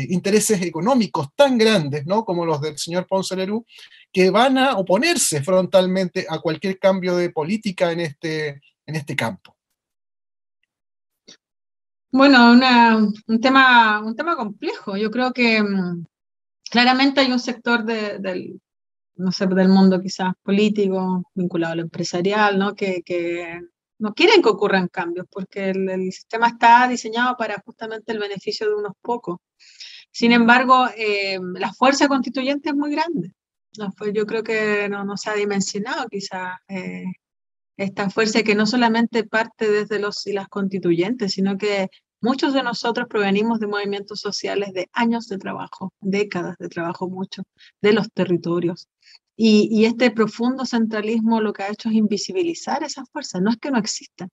intereses 0.09 0.63
económicos 0.63 1.29
tan 1.35 1.59
grandes, 1.59 2.07
¿no? 2.07 2.25
Como 2.25 2.45
los 2.45 2.61
del 2.61 2.79
señor 2.79 3.07
Ponce 3.07 3.37
Lerú, 3.37 3.65
que 4.13 4.31
van 4.31 4.59
a 4.59 4.77
oponerse 4.77 5.43
frontalmente 5.43 6.27
a 6.29 6.39
cualquier 6.39 6.79
cambio 6.79 7.17
de 7.17 7.31
política 7.31 7.93
en 7.93 8.01
este, 8.01 8.61
en 8.87 8.97
este 8.97 9.17
campo. 9.17 9.57
Bueno, 12.11 12.53
un, 12.53 13.41
tema, 13.41 14.01
un 14.05 14.15
tema 14.15 14.37
complejo. 14.37 14.99
Yo 14.99 15.11
creo 15.11 15.33
que 15.33 15.63
mm, 15.63 16.05
claramente 16.71 17.21
hay 17.23 17.33
un 17.33 17.41
sector 17.41 17.85
del, 17.85 18.61
no 19.17 19.33
sé, 19.33 19.47
del 19.47 19.69
mundo 19.71 19.99
quizás 19.99 20.35
político, 20.43 21.25
vinculado 21.35 21.73
al 21.73 21.81
empresarial, 21.81 22.59
¿no? 22.59 22.75
que 22.75 23.03
no 24.03 24.15
quieren 24.15 24.43
que 24.43 24.49
ocurran 24.49 24.89
cambios, 24.89 25.27
porque 25.31 25.71
el, 25.71 26.13
sistema 26.13 26.49
está 26.49 26.89
diseñado 26.89 27.37
para 27.37 27.63
justamente 27.65 28.11
el 28.11 28.19
beneficio 28.19 28.69
de 28.69 28.75
unos 28.75 28.95
pocos. 29.01 29.39
Sin 30.11 30.33
embargo, 30.33 30.87
eh, 30.97 31.39
la 31.55 31.73
fuerza 31.73 32.09
constituyente 32.09 32.71
es 32.71 32.75
muy 32.75 32.91
grande. 32.91 33.33
Yo 34.13 34.27
creo 34.27 34.43
que 34.43 34.89
no, 34.91 35.05
no 35.05 35.17
se 35.17 35.31
ha 35.31 35.35
dimensionado 35.35 36.09
quizá 36.09 36.61
eh, 36.69 37.05
esta 37.77 38.11
fuerza 38.11 38.43
que 38.43 38.57
no 38.57 38.67
solamente 38.67 39.25
parte 39.25 39.71
desde 39.71 40.01
los 40.01 40.27
y 40.27 40.33
las 40.33 40.49
constituyentes, 40.49 41.33
sino 41.35 41.57
que 41.57 41.89
muchos 42.21 42.55
de 42.55 42.65
nosotros 42.65 43.07
provenimos 43.09 43.61
de 43.61 43.69
movimientos 43.69 44.21
sociales 44.21 44.73
de 44.73 44.91
años 44.93 45.29
de 45.29 45.39
trabajo, 45.39 45.93
décadas 46.01 46.57
de 46.59 46.69
trabajo 46.69 47.09
mucho, 47.09 47.45
de 47.81 47.93
los 47.93 48.11
territorios. 48.13 48.89
Y, 49.37 49.85
este 49.87 50.11
profundo 50.11 50.67
centralismo 50.67 51.41
lo 51.41 51.53
que 51.53 51.63
ha 51.63 51.71
hecho 51.71 51.89
es 51.89 51.95
invisibilizar 51.97 52.83
esas 52.85 53.09
fuerzas, 53.11 53.43
no 53.43 53.51
es 53.51 53.57
que 53.57 53.71
no 53.71 53.79
existan, 53.79 54.29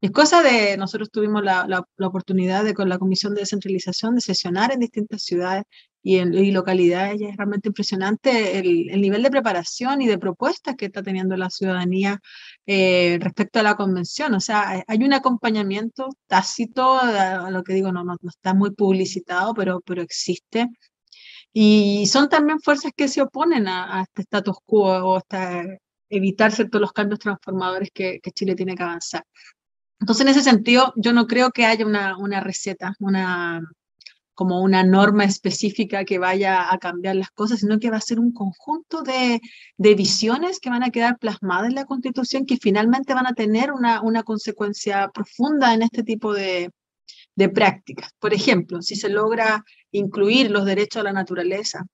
es 0.00 0.12
cosa 0.12 0.42
de, 0.42 0.76
nosotros 0.76 1.10
tuvimos 1.10 1.42
la, 1.42 1.84
oportunidad 1.98 2.64
de 2.64 2.72
con 2.74 2.88
la 2.88 2.98
Comisión 2.98 3.34
de 3.34 3.40
Descentralización 3.40 4.14
de 4.14 4.20
sesionar 4.20 4.72
en 4.72 4.80
distintas 4.80 5.22
ciudades 5.24 5.64
y, 6.02 6.18
en, 6.18 6.54
localidades, 6.54 7.20
y 7.20 7.24
es 7.24 7.36
realmente 7.36 7.68
impresionante 7.68 8.58
el, 8.58 8.90
el, 8.90 9.00
nivel 9.00 9.22
de 9.24 9.30
preparación 9.30 10.00
y 10.00 10.06
de 10.06 10.18
propuestas 10.18 10.76
que 10.76 10.86
está 10.86 11.02
teniendo 11.02 11.36
la 11.36 11.50
ciudadanía 11.50 12.20
eh, 12.66 13.18
respecto 13.20 13.58
a 13.58 13.64
la 13.64 13.76
convención. 13.76 14.34
O 14.34 14.40
sea, 14.40 14.84
hay 14.86 14.98
un 15.02 15.12
acompañamiento 15.12 16.08
tácito, 16.28 16.98
a, 17.00 17.50
lo 17.50 17.64
que 17.64 17.74
digo, 17.74 17.90
no, 17.92 18.04
está 18.28 18.54
muy 18.54 18.70
publicitado, 18.70 19.52
pero 19.54 19.82
existe. 20.02 20.68
Y 21.52 22.06
son 22.06 22.28
también 22.28 22.60
fuerzas 22.60 22.92
que 22.96 23.08
se 23.08 23.22
oponen 23.22 23.68
a, 23.68 24.00
a 24.00 24.02
este 24.02 24.22
status 24.22 24.58
quo 24.64 24.84
o 24.84 25.16
hasta 25.16 25.64
evitar 26.10 26.52
ciertos 26.52 26.80
los 26.80 26.92
cambios 26.92 27.20
transformadores 27.20 27.90
que, 27.92 28.20
que 28.22 28.30
Chile 28.32 28.54
tiene 28.54 28.74
que 28.74 28.82
avanzar. 28.82 29.24
Entonces, 30.00 30.22
en 30.26 30.28
ese 30.28 30.42
sentido, 30.42 30.92
yo 30.96 31.12
no 31.12 31.26
creo 31.26 31.50
que 31.50 31.66
haya 31.66 31.84
una, 31.86 32.16
una 32.18 32.40
receta, 32.40 32.94
una, 33.00 33.60
como 34.38 34.62
una 34.62 34.84
norma 34.84 35.24
específica 35.24 36.04
que 36.04 36.20
vaya 36.20 36.72
a 36.72 36.78
cambiar 36.78 37.16
las 37.16 37.30
cosas, 37.30 37.58
sino 37.58 37.80
que 37.80 37.90
va 37.90 37.96
a 37.96 38.00
ser 38.00 38.20
un 38.20 38.32
conjunto 38.32 39.02
de, 39.02 39.40
visiones 39.78 40.60
que 40.60 40.70
van 40.70 40.84
a 40.84 40.90
quedar 40.90 41.18
plasmadas 41.18 41.70
en 41.70 41.74
la 41.74 41.86
Constitución 41.86 42.46
que 42.46 42.56
finalmente 42.56 43.14
van 43.14 43.26
a 43.26 43.34
tener 43.34 43.72
una, 43.72 44.00
una 44.00 44.22
consecuencia 44.22 45.10
profunda 45.12 45.74
en 45.74 45.82
este 45.82 46.04
tipo 46.04 46.32
de, 46.32 46.70
de 47.38 47.48
prácticas. 47.48 48.10
Por 48.18 48.34
ejemplo, 48.34 48.82
si 48.82 48.96
se 48.96 49.08
logra 49.08 49.64
incluir 49.92 50.50
los 50.50 50.64
derechos 50.64 51.00
a 51.00 51.04
la 51.04 51.12
naturaleza, 51.12 51.86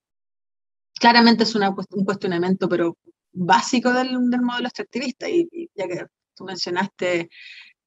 claramente 0.98 1.44
es 1.44 1.54
un 1.54 2.04
cuestionamiento, 2.06 2.66
pero 2.66 2.96
básico 3.30 3.92
del, 3.92 4.18
modelo 4.18 4.68
extractivista, 4.68 5.28
y, 5.28 5.46
y, 5.52 5.68
ya 5.74 5.86
que 5.86 6.06
tú 6.34 6.44
mencionaste 6.44 7.28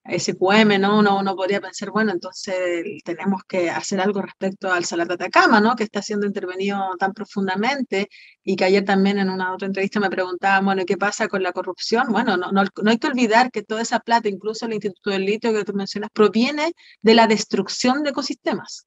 SQM, 0.09 0.79
¿no? 0.79 0.99
Uno, 0.99 1.19
uno 1.19 1.35
podría 1.35 1.61
pensar, 1.61 1.91
bueno, 1.91 2.11
entonces 2.11 2.55
tenemos 3.03 3.43
que 3.47 3.69
hacer 3.69 3.99
algo 3.99 4.21
respecto 4.21 4.71
al 4.71 4.85
Salar 4.85 5.07
de 5.07 5.15
Atacama, 5.15 5.59
¿no? 5.61 5.75
Que 5.75 5.83
está 5.83 6.01
siendo 6.01 6.25
intervenido 6.25 6.79
tan 6.99 7.13
profundamente 7.13 8.09
y 8.43 8.55
que 8.55 8.65
ayer 8.65 8.85
también 8.85 9.19
en 9.19 9.29
una 9.29 9.53
otra 9.53 9.67
entrevista 9.67 9.99
me 9.99 10.09
preguntaban, 10.09 10.65
bueno, 10.65 10.83
¿qué 10.85 10.97
pasa 10.97 11.27
con 11.27 11.43
la 11.43 11.51
corrupción? 11.53 12.07
Bueno, 12.11 12.37
no, 12.37 12.51
no, 12.51 12.63
no 12.63 12.91
hay 12.91 12.97
que 12.97 13.07
olvidar 13.07 13.51
que 13.51 13.63
toda 13.63 13.81
esa 13.81 13.99
plata, 13.99 14.29
incluso 14.29 14.65
el 14.65 14.73
Instituto 14.73 15.09
del 15.11 15.25
Litio 15.25 15.53
que 15.53 15.65
tú 15.65 15.73
mencionas, 15.73 16.09
proviene 16.11 16.73
de 17.01 17.13
la 17.13 17.27
destrucción 17.27 18.03
de 18.03 18.11
ecosistemas. 18.11 18.86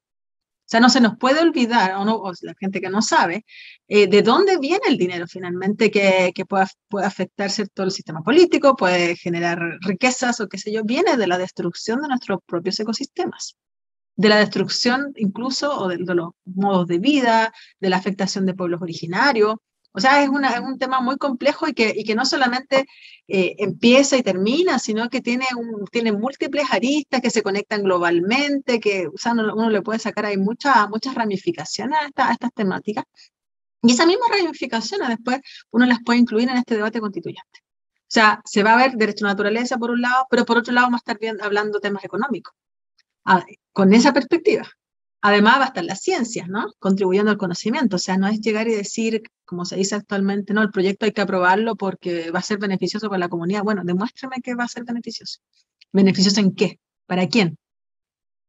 O 0.71 0.73
sea, 0.73 0.79
no 0.79 0.89
se 0.89 1.01
nos 1.01 1.17
puede 1.19 1.41
olvidar, 1.41 1.97
o, 1.97 2.05
no, 2.05 2.23
la 2.43 2.55
gente 2.61 2.81
que 2.81 2.91
no 2.91 3.03
sabe, 3.03 3.45
eh, 3.89 4.07
de 4.07 4.23
dónde 4.23 4.57
viene 4.59 4.85
el 4.87 4.99
dinero 4.99 5.27
finalmente 5.27 5.91
que, 5.91 6.31
que 6.33 6.47
puede, 6.47 6.67
puede 6.89 7.07
afectar 7.07 7.51
todo 7.75 7.87
el 7.87 7.93
sistema 7.93 8.23
político, 8.23 8.77
puede 8.77 9.17
generar 9.17 9.59
riquezas 9.81 10.39
o 10.39 10.49
qué 10.49 10.59
sé 10.59 10.73
yo, 10.73 10.85
viene 10.85 11.17
de 11.17 11.27
la 11.27 11.39
destrucción 11.39 12.01
de 12.03 12.09
nuestros 12.09 12.39
propios 12.47 12.79
ecosistemas 12.79 13.57
de 14.15 14.29
la 14.29 14.37
destrucción 14.37 15.13
incluso 15.17 15.77
o 15.77 15.89
de, 15.89 15.99
los 15.99 16.31
modos 16.45 16.87
de 16.87 16.99
vida, 16.99 17.53
de 17.81 17.89
la 17.89 17.97
afectación 17.97 18.45
de 18.47 18.55
pueblos 18.55 18.83
originarios. 18.83 19.55
O 19.92 20.00
sea, 20.00 20.22
es, 20.22 20.29
un 20.29 20.79
tema 20.79 21.00
muy 21.00 21.16
complejo 21.16 21.66
y 21.68 21.74
que, 21.74 21.92
y 21.96 22.05
que 22.05 22.14
no 22.14 22.24
solamente 22.24 22.87
eh, 23.26 23.57
empieza 23.59 24.16
y 24.16 24.22
termina, 24.22 24.79
sino 24.79 25.09
que 25.09 25.20
tiene, 25.20 25.46
un, 25.57 25.85
tiene 25.87 26.12
múltiples 26.12 26.66
aristas 26.70 27.20
que 27.20 27.31
se 27.31 27.42
conectan 27.42 27.83
globalmente, 27.83 28.79
que 28.81 29.09
o 29.09 29.18
sea, 29.18 29.33
uno, 29.33 29.68
le 29.70 29.83
puede 29.83 29.98
sacar 29.98 30.26
ahí 30.26 30.37
muchas 30.37 30.88
muchas 30.88 31.14
ramificaciones 31.14 31.98
a, 32.16 32.33
estas 32.33 32.53
temáticas. 32.55 33.05
Y 33.83 33.92
esas 33.92 34.07
mismas 34.07 34.29
ramificaciones 34.31 35.09
después 35.09 35.40
uno 35.70 35.87
las 35.87 35.98
puede 36.05 36.18
incluir 36.20 36.48
en 36.50 36.57
este 36.59 36.76
debate 36.76 37.00
constituyente. 37.00 37.61
O 38.11 38.12
sea, 38.12 38.42
se 38.44 38.62
va 38.62 38.74
a 38.74 38.76
ver 38.76 38.92
derecho 38.96 39.24
a 39.26 39.29
naturaleza 39.29 39.79
por 39.79 39.90
un 39.90 40.03
lado, 40.03 40.26
pero 40.31 40.44
por 40.44 40.59
otro 40.59 40.72
lado 40.72 40.87
vamos 40.88 40.98
a 40.98 41.03
estar 41.03 41.18
bien, 41.18 41.38
hablando 41.42 41.81
temas 41.81 42.05
económicos. 42.05 42.55
Ah, 43.24 43.44
con 43.72 43.92
esa 43.94 44.12
perspectiva. 44.12 44.68
Además 45.23 45.59
va 45.59 45.65
a 45.65 45.67
estar 45.67 45.85
las 45.85 46.01
ciencias, 46.01 46.49
¿no? 46.49 46.73
Contribuyendo 46.79 47.31
al 47.31 47.37
conocimiento. 47.37 47.97
O 47.97 47.99
sea, 47.99 48.17
no 48.17 48.27
es 48.27 48.41
llegar 48.41 48.69
y 48.69 48.75
decir, 48.75 49.23
como 49.45 49.65
se 49.65 49.77
dice 49.77 49.95
actualmente, 49.95 50.55
no, 50.55 50.63
el 50.63 50.71
proyecto 50.71 51.05
hay 51.05 51.13
que 51.13 51.21
aprobarlo 51.21 51.77
porque 51.77 52.31
va 52.31 52.39
a 52.39 52.43
ser 52.43 52.59
beneficioso 52.59 53.09
para 53.09 53.19
la 53.19 53.29
comunidad. 53.29 53.63
Bueno, 53.63 53.83
demuéstrame 53.85 54.41
que 54.43 54.55
va 54.55 54.65
a 54.65 54.69
ser 54.69 54.85
beneficioso. 54.85 55.41
¿Beneficioso 55.93 56.41
en 56.41 56.55
qué? 56.55 56.81
¿Para 57.07 57.29
quién? 57.29 57.59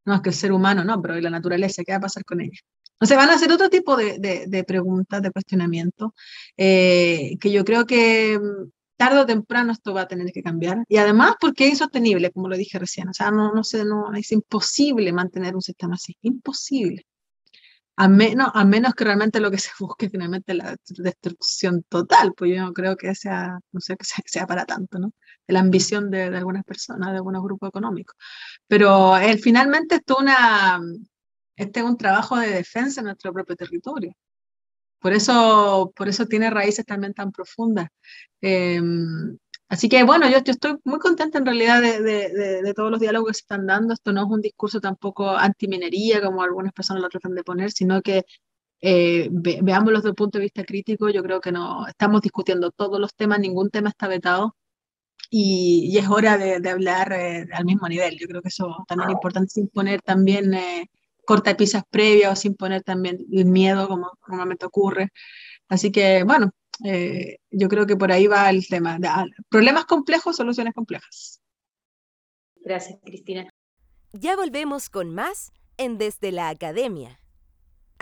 No, 0.06 0.16
es 0.16 0.22
que 0.22 0.30
el 0.30 0.36
ser 0.36 0.52
humano 0.52 0.84
no, 0.84 1.02
pero 1.02 1.18
¿y 1.18 1.22
la 1.22 1.30
naturaleza? 1.30 1.84
¿Qué 1.84 1.92
va 1.92 1.98
a 1.98 2.02
pasar 2.02 2.24
con 2.26 2.42
ella? 2.42 2.60
O 3.00 3.06
sea, 3.06 3.18
van 3.18 3.30
a 3.30 3.34
hacer 3.34 3.52
otro 3.52 3.70
tipo 3.70 3.98
de, 3.98 4.46
de, 4.48 4.64
preguntas, 4.64 5.22
de 5.22 5.32
cuestionamiento, 5.32 6.14
eh, 6.56 7.36
que 7.42 7.52
yo 7.52 7.66
creo 7.66 7.86
que 7.86 8.40
tarde 9.02 9.20
o 9.20 9.26
temprano 9.26 9.72
esto 9.72 9.96
va 9.96 10.02
a 10.02 10.08
tener 10.08 10.32
que 10.32 10.44
cambiar. 10.44 10.84
Y 10.88 10.98
además 10.98 11.36
porque 11.42 11.66
es 11.66 11.72
insostenible, 11.72 12.32
como 12.32 12.48
lo 12.48 12.56
dije 12.56 12.78
recién. 12.78 13.10
O 13.10 13.14
sea, 13.14 13.32
no, 13.32 13.52
no, 13.52 13.64
sé, 13.64 13.84
no, 13.84 14.14
es 14.14 14.32
imposible 14.32 15.12
mantener 15.12 15.56
un 15.56 15.62
sistema 15.64 15.96
así. 15.96 16.16
Imposible. 16.22 17.08
A, 17.96 18.08
menos, 18.08 18.50
a 18.54 18.64
menos 18.64 18.94
que 18.94 19.04
realmente 19.04 19.40
lo 19.40 19.50
que 19.50 19.58
se 19.58 19.72
busque 19.80 20.10
finalmente 20.10 20.54
la 20.54 20.76
destrucción 20.88 21.84
total, 21.90 22.34
pues 22.38 22.52
yo 22.54 22.62
no 22.62 22.74
creo 22.74 22.96
que 22.96 23.16
sea, 23.16 23.60
no 23.72 23.80
sé, 23.80 23.98
que 23.98 24.06
sea, 24.06 24.46
para 24.46 24.66
tanto, 24.66 25.00
¿no? 25.00 25.14
La 25.48 25.62
ambición 25.62 26.12
de, 26.12 26.30
de, 26.30 26.38
algunas 26.38 26.64
personas, 26.64 27.12
de 27.12 27.18
algunos 27.18 27.44
grupos 27.44 27.70
económicos. 27.70 28.16
Pero 28.68 29.18
eh, 29.18 29.38
finalmente 29.38 29.96
esto, 29.96 30.18
una, 30.20 30.80
este 31.56 31.80
es 31.80 31.86
un 31.86 31.98
trabajo 31.98 32.38
de 32.38 32.50
defensa 32.52 33.02
en 33.02 33.06
nuestro 33.06 33.34
propio 33.34 33.56
territorio. 33.56 34.14
Por 35.02 35.14
eso, 35.14 35.92
por 35.96 36.10
eso 36.10 36.28
tiene 36.28 36.50
raíces 36.52 36.86
también 36.86 37.14
tan 37.14 37.32
profundas. 37.32 37.90
Em, 38.42 39.38
así 39.70 39.90
que 39.90 40.04
bueno, 40.04 40.30
yo, 40.30 40.38
estoy 40.46 40.78
muy 40.84 41.00
contenta 41.00 41.40
en 41.40 41.46
realidad 41.46 41.82
de, 41.82 42.74
todos 42.76 42.92
los 42.92 43.00
diálogos 43.00 43.30
que 43.30 43.34
se 43.36 43.40
están 43.42 43.66
dando. 43.68 43.94
Esto 43.94 44.14
no 44.14 44.22
es 44.22 44.28
un 44.30 44.42
discurso 44.42 44.80
tampoco 44.80 45.30
antiminería, 45.32 46.22
como 46.22 46.44
algunas 46.44 46.74
personas 46.74 47.02
lo 47.02 47.10
tratan 47.10 47.36
de 47.36 47.44
poner, 47.44 47.72
sino 47.72 48.02
que 48.02 48.26
eh, 48.82 49.30
veámoslo 49.32 50.00
desde 50.00 50.10
el 50.10 50.16
punto 50.16 50.38
de 50.38 50.44
vista 50.44 50.64
crítico. 50.66 51.10
Yo 51.10 51.24
creo 51.24 51.42
que 51.42 51.52
no 51.52 51.88
estamos 51.88 52.22
discutiendo 52.22 52.72
todos 52.72 53.00
los 53.00 53.16
temas, 53.16 53.40
ningún 53.40 53.70
tema 53.72 53.90
está 53.90 54.08
vetado. 54.08 54.56
Y, 55.32 55.98
es 55.98 56.10
hora 56.10 56.38
de, 56.38 56.70
hablar 56.70 57.14
eh, 57.14 57.48
al 57.54 57.66
mismo 57.66 57.88
nivel. 57.88 58.18
Yo 58.20 58.28
creo 58.28 58.42
que 58.42 58.50
eso 58.50 58.84
también 58.88 59.10
es 59.10 59.14
importante, 59.16 59.50
sin 59.52 59.68
poner 59.70 60.02
también 60.02 60.54
eh, 61.32 61.36
cortapisas 61.36 61.84
previas 61.90 62.32
o 62.32 62.36
sin 62.36 62.56
poner 62.56 62.84
también 62.84 63.18
el 63.32 63.46
miedo 63.46 63.88
como 63.88 64.12
normalmente 64.28 64.66
ocurre. 64.66 65.10
Así 65.70 65.92
que, 65.92 66.24
bueno, 66.24 66.52
eh, 66.84 67.38
yo 67.50 67.70
creo 67.70 67.86
que 67.86 67.96
por 67.96 68.12
ahí 68.12 68.28
va 68.28 68.50
el 68.50 68.68
tema. 68.68 68.98
Ah, 69.06 69.26
problemas 69.50 69.86
complejos, 69.86 70.36
soluciones 70.36 70.74
complejas. 70.74 71.42
Gracias, 72.64 73.00
Cristina. 73.04 73.50
Ya 74.14 74.36
volvemos 74.36 74.90
con 74.90 75.14
más 75.14 75.52
en 75.78 75.98
Desde 75.98 76.32
la 76.32 76.50
Academia. 76.50 77.21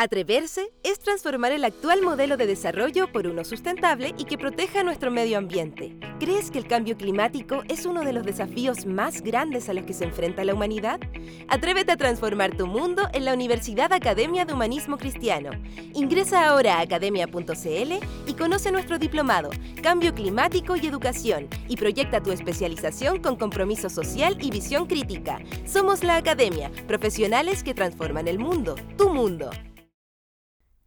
Atreverse 0.02 0.72
es 0.82 0.98
transformar 1.00 1.52
el 1.52 1.66
actual 1.66 2.02
modelo 2.02 2.38
de 2.38 2.48
desarrollo 2.48 3.12
por 3.12 3.28
uno 3.28 3.44
sustentable 3.44 4.16
y 4.18 4.24
que 4.24 4.38
proteja 4.38 4.82
nuestro 4.82 5.12
medio 5.12 5.38
ambiente. 5.38 5.94
¿Crees 6.22 6.52
que 6.52 6.58
el 6.58 6.68
cambio 6.68 6.96
climático 6.96 7.64
es 7.68 7.86
uno 7.86 8.06
de 8.06 8.14
los 8.14 8.24
desafíos 8.24 8.86
más 8.86 9.22
grandes 9.22 9.68
a 9.68 9.74
los 9.74 9.84
que 9.84 9.92
se 9.92 10.06
enfrenta 10.06 10.46
la 10.46 10.54
humanidad? 10.54 11.02
Atrévete 11.50 11.92
a 11.92 11.98
transformar 11.98 12.56
tu 12.56 12.66
mundo 12.66 13.10
en 13.12 13.26
la 13.26 13.34
Universidad 13.34 13.92
Academia 13.92 14.46
de 14.46 14.54
Humanismo 14.54 14.98
Cristiano. 14.98 15.50
Ingresa 15.94 16.48
ahora 16.48 16.78
a 16.78 16.82
academia.cl 16.84 17.94
y 18.26 18.34
conoce 18.36 18.72
nuestro 18.72 19.00
diplomado, 19.00 19.50
Cambio 19.84 20.16
Climático 20.16 20.78
y 20.78 20.88
Educación, 20.88 21.50
y 21.68 21.76
proyecta 21.76 22.24
tu 22.24 22.32
especialización 22.32 23.22
con 23.22 23.36
compromiso 23.36 23.90
social 23.90 24.38
y 24.40 24.50
visión 24.50 24.86
crítica. 24.86 25.40
Somos 25.66 26.06
la 26.06 26.16
Academia, 26.16 26.72
profesionales 26.88 27.64
que 27.64 27.74
transforman 27.74 28.30
el 28.30 28.40
mundo, 28.40 28.76
tu 28.98 29.10
mundo. 29.10 29.50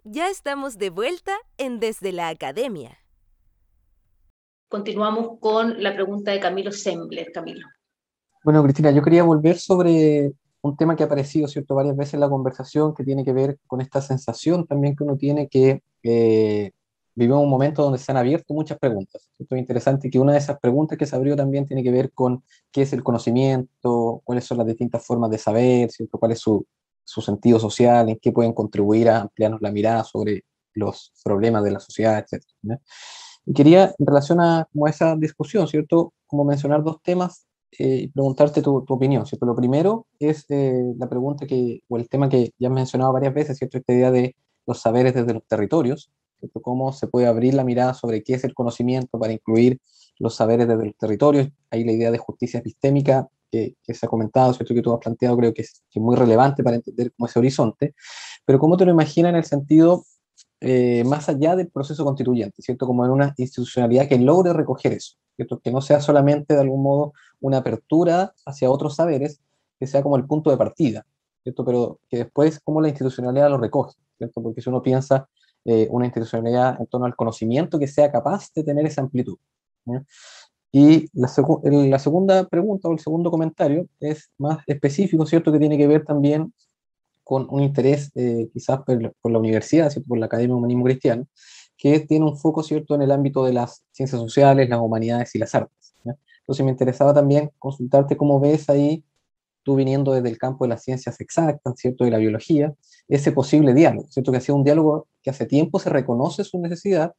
Ya 0.05 0.29
estamos 0.29 0.79
de 0.79 0.91
vuelta 0.91 1.31
en 1.59 1.79
Desde 1.79 2.11
la 2.11 2.29
Academia. 2.29 2.99
Continuamos 4.69 5.39
con 5.39 5.81
la 5.81 5.95
pregunta 5.95 6.33
de 6.33 6.41
Camilo 6.41 6.73
Sembler. 6.73 7.31
Camilo. 7.31 7.69
Bueno, 8.43 8.65
Cristina, 8.65 8.91
yo 8.91 9.01
quería 9.01 9.23
volver 9.23 9.59
sobre 9.59 10.33
un 10.61 10.77
tema 10.77 10.97
que 10.97 11.05
ha 11.05 11.07
aparecido 11.07 11.47
¿cierto? 11.47 11.77
varias 11.77 11.97
veces 11.97 12.15
en 12.15 12.21
la 12.21 12.29
conversación, 12.29 12.97
que 12.97 13.05
tiene 13.05 13.25
que 13.25 13.33
ver 13.33 13.61
con 13.69 13.81
esta 13.81 14.01
sensación 14.01 14.67
también 14.67 14.97
que 14.97 15.05
uno 15.05 15.17
tiene 15.17 15.47
que 15.49 15.85
eh, 16.03 16.73
vivimos 17.15 17.45
un 17.45 17.51
momento 17.51 17.85
donde 17.85 17.99
se 17.99 18.11
han 18.11 18.19
abierto 18.19 18.55
muchas 18.55 18.81
preguntas. 18.81 19.31
Esto 19.39 19.55
es 19.55 19.61
interesante 19.61 20.11
que 20.11 20.19
una 20.19 20.33
de 20.33 20.39
esas 20.39 20.59
preguntas 20.59 20.99
que 20.99 21.07
se 21.07 21.15
abrió 21.15 21.37
también 21.37 21.65
tiene 21.65 21.85
que 21.85 21.93
ver 21.93 22.11
con 22.11 22.43
qué 22.73 22.83
es 22.83 22.93
el 22.93 23.05
conocimiento, 23.05 24.21
cuáles 24.25 24.47
son 24.47 24.59
las 24.59 24.67
distintas 24.67 25.07
formas 25.07 25.31
de 25.31 25.39
saber, 25.39 25.93
¿cierto? 25.93 26.19
cuál 26.19 26.33
es 26.33 26.41
su, 26.41 26.67
su 27.13 27.21
sentido 27.21 27.59
social, 27.59 28.09
en 28.09 28.19
qué 28.21 28.33
pueden 28.33 28.53
contribuir 28.53 29.11
a 29.11 29.21
ampliarnos 29.23 29.61
la 29.61 29.71
mirada 29.71 30.03
sobre 30.05 30.45
los 30.75 31.13
problemas 31.23 31.63
de 31.63 31.71
la 31.71 31.81
sociedad, 31.81 32.19
etc. 32.19 32.43
Y 33.45 33.53
quería, 33.53 33.95
en 33.99 34.07
relación 34.07 34.41
a 34.41 34.67
como 34.73 34.89
esa 34.89 35.15
discusión, 35.17 35.69
¿cierto? 35.69 36.15
Como 36.27 36.45
mencionar 36.45 36.83
dos 36.83 37.03
temas 37.03 37.47
eh, 37.79 38.03
y 38.05 38.09
preguntarte 38.09 38.63
tu, 38.63 38.83
tu, 38.85 38.95
opinión, 38.95 39.27
¿cierto? 39.27 39.45
Lo 39.45 39.55
primero 39.55 40.07
es 40.19 40.47
eh, 40.49 40.95
la 40.99 41.09
pregunta 41.09 41.47
que, 41.47 41.83
o 41.89 41.99
el 41.99 42.09
tema 42.09 42.29
que 42.29 42.53
ya 42.59 42.69
has 42.69 42.75
mencionado 42.75 43.13
varias 43.13 43.35
veces, 43.35 43.59
¿cierto? 43.59 43.79
Esta 43.79 43.93
idea 43.93 44.11
de 44.11 44.35
los 44.67 44.81
saberes 44.81 45.15
desde 45.15 45.35
los 45.35 45.47
territorios, 45.47 46.11
¿cierto? 46.39 46.63
Cómo 46.63 46.93
se 46.93 47.09
puede 47.09 47.27
abrir 47.27 47.53
la 47.55 47.65
mirada 47.65 47.93
sobre 47.93 48.23
qué 48.23 48.35
es 48.35 48.45
el 48.45 48.55
conocimiento 48.55 49.19
para 49.19 49.35
incluir 49.35 49.81
los 50.19 50.35
saberes 50.35 50.67
desde 50.67 50.87
los 50.87 50.97
territorios. 50.97 51.49
Ahí 51.71 51.85
la 51.85 51.93
idea 51.93 52.11
de 52.11 52.19
justicia 52.19 52.61
epistémica 52.61 53.29
que, 53.53 53.95
se 53.95 54.07
ha 54.07 54.09
comentado, 54.09 54.53
¿cierto? 54.55 54.75
que 54.75 54.81
tú 54.81 54.93
has 54.93 54.99
planteado, 54.99 55.37
creo 55.37 55.53
que 55.53 55.63
es, 55.63 55.83
muy 55.95 56.17
relevante 56.17 56.63
para 56.63 56.77
entender 56.77 57.13
cómo 57.13 57.27
ese 57.27 57.39
horizonte, 57.39 57.95
pero 58.47 58.59
cómo 58.59 58.77
te 58.77 58.87
lo 58.87 58.93
imaginas 58.93 59.31
en 59.31 59.37
el 59.37 59.45
sentido 59.45 60.05
eh, 60.61 61.05
más 61.05 61.29
allá 61.29 61.55
del 61.55 61.69
proceso 61.69 62.05
constituyente, 62.05 62.63
¿cierto? 62.63 62.87
Como 62.87 63.05
en 63.05 63.11
una 63.11 63.35
institucionalidad 63.37 64.09
que 64.09 64.19
logre 64.19 64.53
recoger 64.53 64.95
eso, 64.95 65.17
¿cierto? 65.37 65.61
Que 65.61 65.71
no 65.71 65.81
sea 65.81 66.01
solamente 66.01 66.55
de 66.55 66.61
algún 66.61 66.83
modo 66.83 67.13
una 67.41 67.59
apertura 67.59 68.33
hacia 68.47 68.71
otros 68.71 68.97
saberes, 68.97 69.41
que 69.79 69.87
sea 69.87 70.03
como 70.03 70.17
el 70.17 70.25
punto 70.25 70.51
de 70.51 70.57
partida, 70.57 71.05
¿cierto? 71.43 71.65
Pero 71.65 71.99
que 72.09 72.19
después 72.19 72.59
como 72.61 72.81
la 72.81 72.89
institucionalidad 72.89 73.51
lo 73.51 73.59
recoge, 73.59 73.97
¿cierto? 74.17 74.43
Porque 74.43 74.63
si 74.63 74.71
uno 74.71 74.81
piensa 74.81 75.29
eh, 75.65 75.89
una 75.91 76.07
institucionalidad 76.07 76.81
en 76.81 76.87
torno 76.87 77.07
al 77.07 77.17
conocimiento 77.17 77.79
que 77.79 77.87
sea 77.87 78.11
capaz 78.11 78.51
de 78.55 78.65
tener 78.65 78.87
esa 78.87 79.03
amplitud. 79.03 79.37
Y 80.75 81.07
la, 81.13 81.31
la, 81.65 81.99
segunda 81.99 82.49
pregunta 82.49 82.89
o 82.89 82.93
el 82.93 82.99
segundo 82.99 83.31
comentario 83.31 83.87
es 84.01 84.31
más 84.39 84.59
específico, 84.67 85.27
¿cierto? 85.27 85.53
Que 85.53 85.59
tiene 85.59 85.77
que 85.77 85.87
ver 85.87 86.05
también 86.05 86.53
con 87.25 87.47
un 87.51 87.63
interés 87.63 88.11
eh, 88.15 88.49
quizás 88.53 88.81
por, 88.83 89.33
la 89.33 89.39
universidad, 89.39 89.91
¿cierto? 89.91 90.09
por 90.09 90.19
la 90.19 90.27
Academia 90.27 90.55
de 90.55 90.59
Humanismo 90.59 90.85
Cristiano, 90.85 91.27
que 91.77 92.01
tiene 92.01 92.25
un 92.25 92.37
foco 92.37 92.63
cierto 92.63 92.95
en 92.95 93.03
el 93.03 93.11
ámbito 93.11 93.45
de 93.45 93.53
las 93.53 93.85
ciencias 93.93 94.21
sociales, 94.21 94.69
las 94.69 94.81
humanidades 94.81 95.35
y 95.35 95.39
las 95.39 95.55
artes. 95.55 95.95
Entonces 96.41 96.65
me 96.65 96.73
interesaba 96.73 97.15
también 97.15 97.51
consultarte 97.59 98.17
cómo 98.17 98.41
ves 98.41 98.69
ahí, 98.69 99.05
tú 99.63 99.77
viniendo 99.77 100.13
desde 100.13 100.29
el 100.29 100.39
campo 100.39 100.65
de 100.65 100.71
las 100.71 100.83
ciencias 100.83 101.21
exactas, 101.21 101.75
¿cierto? 101.77 102.05
de 102.05 102.11
la 102.11 102.19
biología, 102.19 102.75
ese 103.09 103.31
posible 103.31 103.75
diálogo, 103.75 104.09
¿cierto? 104.09 104.33
que 104.33 104.39
ha 104.39 104.41
sido 104.41 104.57
un 104.57 104.65
diálogo 104.65 105.07
que 105.23 105.31
hace 105.31 105.47
tiempo 105.47 105.79
se 105.79 105.91
reconoce 105.91 106.43
su 106.43 106.59
necesidad, 106.59 107.15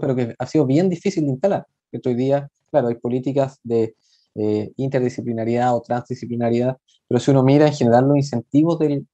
pero 0.00 0.14
que 0.14 0.34
ha 0.38 0.46
sido 0.46 0.66
bien 0.66 0.88
difícil 0.88 1.24
de 1.24 1.30
instalar. 1.30 1.66
Que 1.90 2.00
hoy 2.04 2.14
día, 2.14 2.48
claro, 2.70 2.88
hay 2.88 2.96
políticas 2.96 3.58
de 3.62 3.94
eh, 4.34 4.72
interdisciplinariedad 4.76 5.74
o 5.74 5.82
transdisciplinariedad, 5.82 6.76
pero 7.08 7.20
si 7.20 7.30
uno 7.30 7.42
mira 7.42 7.66
en 7.66 7.72
general 7.72 8.06
los 8.06 8.16
incentivos 8.16 8.78
del 8.78 9.06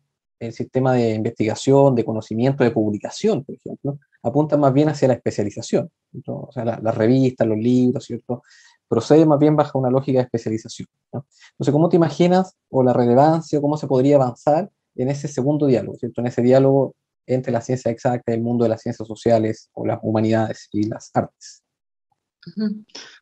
sistema 0.52 0.92
de 0.92 1.14
investigación, 1.14 1.94
de 1.94 2.04
conocimiento, 2.04 2.62
de 2.62 2.70
publicación, 2.70 3.42
por 3.42 3.54
ejemplo, 3.54 3.98
apuntan 4.22 4.61
más 4.61 4.72
bien 4.72 4.88
hacia 4.88 5.09
la 5.09 5.14
especialización. 5.14 5.90
O 6.26 6.50
sea, 6.52 6.64
las 6.64 6.94
revistas, 6.94 7.46
los 7.46 7.59
libros, 7.59 8.04
¿cierto? 8.04 8.42
Procede 8.88 9.24
más 9.24 9.38
bien 9.38 9.57
bajo 9.57 9.78
una 9.78 9.90
lógica 9.90 10.18
de 10.18 10.24
especialización. 10.24 10.88
¿no? 11.12 11.26
Entonces, 11.52 11.72
¿cómo 11.72 11.88
te 11.88 11.96
imaginas 11.96 12.54
o 12.70 12.82
la 12.82 12.92
relevancia 12.92 13.61
cómo 13.61 13.76
se 13.76 13.86
podría 13.86 14.16
avanzar 14.16 14.70
en 14.94 15.09
ese 15.09 15.28
segundo 15.28 15.66
diálogo, 15.66 15.96
¿cierto? 15.96 16.20
En 16.20 16.26
ese 16.26 16.42
diálogo 16.42 16.94
entre 17.26 17.52
la 17.52 17.61
ciencia 17.61 17.90
exacta, 17.90 18.32
el 18.32 18.40
mundo 18.40 18.64
de 18.64 18.70
las 18.70 18.82
ciencias 18.82 19.07
sociales 19.07 19.68
o 19.72 19.84
las 19.84 19.98
humanidades 20.02 20.68
y 20.72 20.84
las 20.84 21.11
artes. 21.14 21.62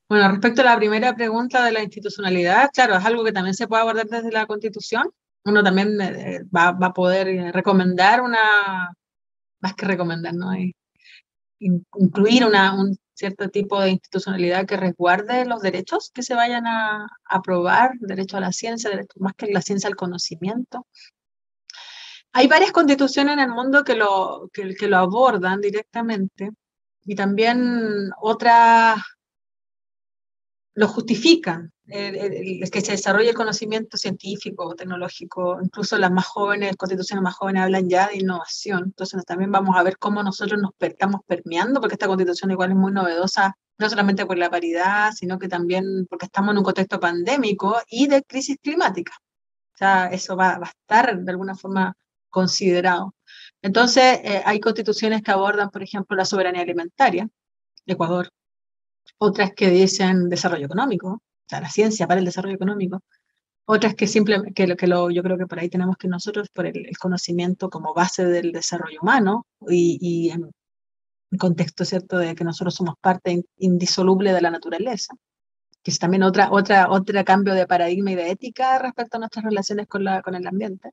Bueno, 0.09 0.31
respecto 0.31 0.61
a 0.61 0.65
la 0.65 0.77
primera 0.77 1.15
pregunta 1.15 1.65
de 1.65 1.73
la 1.73 1.83
institucionalidad, 1.83 2.71
claro, 2.73 2.97
es 2.97 3.05
algo 3.05 3.25
que 3.25 3.33
también 3.33 3.55
se 3.55 3.67
puede 3.67 3.83
abordar 3.83 4.07
desde 4.07 4.31
la 4.31 4.47
Constitución. 4.47 5.11
Uno 5.45 5.63
también 5.63 6.01
eh, 6.01 6.43
va, 6.55 6.73
va, 6.73 6.89
a 6.89 6.93
poder 6.93 7.29
eh, 7.29 7.53
recomendar 7.53 8.21
una, 8.21 8.95
más 9.61 9.75
que 9.75 9.87
recomendar, 9.87 10.35
¿no? 10.35 10.53
incluir 11.59 12.45
una, 12.45 12.75
un 12.75 12.97
cierto 13.15 13.49
tipo 13.49 13.81
de 13.81 13.91
institucionalidad 13.91 14.67
que 14.67 14.77
resguarde 14.77 15.47
los 15.47 15.63
derechos 15.63 16.11
que 16.13 16.23
se 16.23 16.35
vayan 16.35 16.67
a 16.67 17.07
aprobar, 17.25 17.93
derecho 18.01 18.37
a 18.37 18.41
la 18.41 18.53
ciencia, 18.53 18.91
derecho, 18.91 19.15
más 19.21 19.35
que 19.35 19.51
la 19.51 19.63
ciencia 19.63 19.89
al 19.89 19.97
conocimiento. 19.97 20.87
Hay 22.33 22.49
varias 22.49 22.73
constituciones 22.73 23.35
en 23.35 23.41
el 23.41 23.51
mundo 23.51 23.85
que 23.85 23.95
lo, 23.95 24.51
que, 24.53 24.75
que 24.75 24.89
lo 24.89 24.99
abordan 24.99 25.61
directamente 25.61 26.51
y 27.05 27.15
también 27.15 28.11
otras 28.21 28.99
lo 30.75 30.89
justifican, 30.89 31.73
el, 31.87 32.69
que 32.71 32.81
se 32.81 32.93
desarrolle 32.93 33.31
el 33.31 33.37
conocimiento 33.37 33.97
científico, 33.97 34.75
tecnológico, 34.75 35.59
incluso 35.63 35.99
las 35.99 36.11
más 36.11 36.27
jóvenes, 36.27 36.77
constituciones 36.77 37.23
más 37.23 37.35
jóvenes 37.35 37.63
hablan 37.63 37.89
ya 37.89 38.09
de 38.09 38.17
innovación, 38.17 38.85
entonces 38.87 39.25
también 39.25 39.53
vamos 39.53 39.77
a 39.77 39.83
ver 39.83 39.99
cómo 39.99 40.23
nosotros 40.23 40.61
nos 40.61 40.73
estamos 40.81 41.21
permeando, 41.27 41.81
porque 41.81 41.95
esta 41.95 42.09
constitución 42.09 42.51
igual 42.51 42.71
es 42.71 42.77
muy 42.77 42.93
novedosa, 42.93 43.57
no 43.79 43.89
solamente 43.89 44.27
por 44.27 44.39
la 44.39 44.51
paridad, 44.51 45.13
sino 45.13 45.39
que 45.39 45.49
también 45.49 46.07
porque 46.09 46.27
estamos 46.27 46.53
en 46.53 46.59
un 46.59 46.65
contexto 46.65 46.99
pandémico 46.99 47.81
y 47.89 48.07
de 48.09 48.23
crisis 48.23 48.57
climática. 48.63 49.13
O 49.75 49.77
sea, 49.77 50.07
eso 50.07 50.37
va, 50.37 50.59
va 50.59 50.67
a 50.67 50.71
estar 50.71 51.19
de 51.19 51.31
alguna 51.31 51.57
forma 51.57 51.97
considerado. 52.31 53.15
Entonces, 53.65 54.21
eh, 54.25 54.43
hay 54.45 54.61
constituciones 54.61 55.23
que 55.23 55.31
abordan, 55.31 55.71
por 55.71 55.83
ejemplo, 55.83 56.15
la 56.15 56.27
soberanía 56.27 56.61
alimentaria, 56.61 57.27
Ecuador, 57.87 58.29
otras 59.17 59.53
que 59.55 59.71
dicen 59.71 60.29
desarrollo 60.29 60.67
económico, 60.67 61.09
o 61.09 61.49
sea, 61.49 61.63
la 61.63 61.71
ciencia 61.71 62.07
para 62.07 62.21
el 62.21 62.27
desarrollo 62.27 62.57
económico, 62.57 63.03
otras 63.65 63.95
que 63.95 64.07
simplemente, 64.07 64.53
que, 64.53 64.67
lo, 64.67 64.77
que 64.77 64.87
yo 64.87 65.23
creo 65.23 65.39
que 65.39 65.47
por 65.47 65.59
ahí 65.59 65.71
tenemos 65.71 65.97
que 65.97 66.09
nosotros, 66.09 66.49
por 66.53 66.67
el, 66.67 66.87
conocimiento 66.99 67.71
como 67.71 67.95
base 67.95 68.27
del 68.27 68.53
desarrollo 68.53 68.99
humano 69.01 69.47
y, 69.67 70.31
en 70.31 70.51
contexto, 71.39 71.87
¿cierto?, 71.87 72.19
de 72.19 72.35
que 72.35 72.45
nosotros 72.45 72.75
somos 72.75 72.97
parte 73.01 73.45
indisoluble 73.57 74.35
de 74.35 74.43
la 74.43 74.51
naturaleza, 74.51 75.15
que 75.83 75.91
es 75.91 75.99
también 75.99 76.23
otra, 76.23 76.51
otra, 76.53 76.91
otro 76.91 77.25
cambio 77.25 77.55
de 77.55 77.67
paradigma 77.67 78.11
y 78.13 78.15
de 78.17 78.31
ética 78.31 78.79
respecto 78.79 79.17
a 79.17 79.21
nuestras 79.21 79.47
relaciones 79.47 79.87
con, 79.89 80.05
la, 80.05 80.21
con 80.21 80.35
el 80.35 80.47
ambiente. 80.47 80.91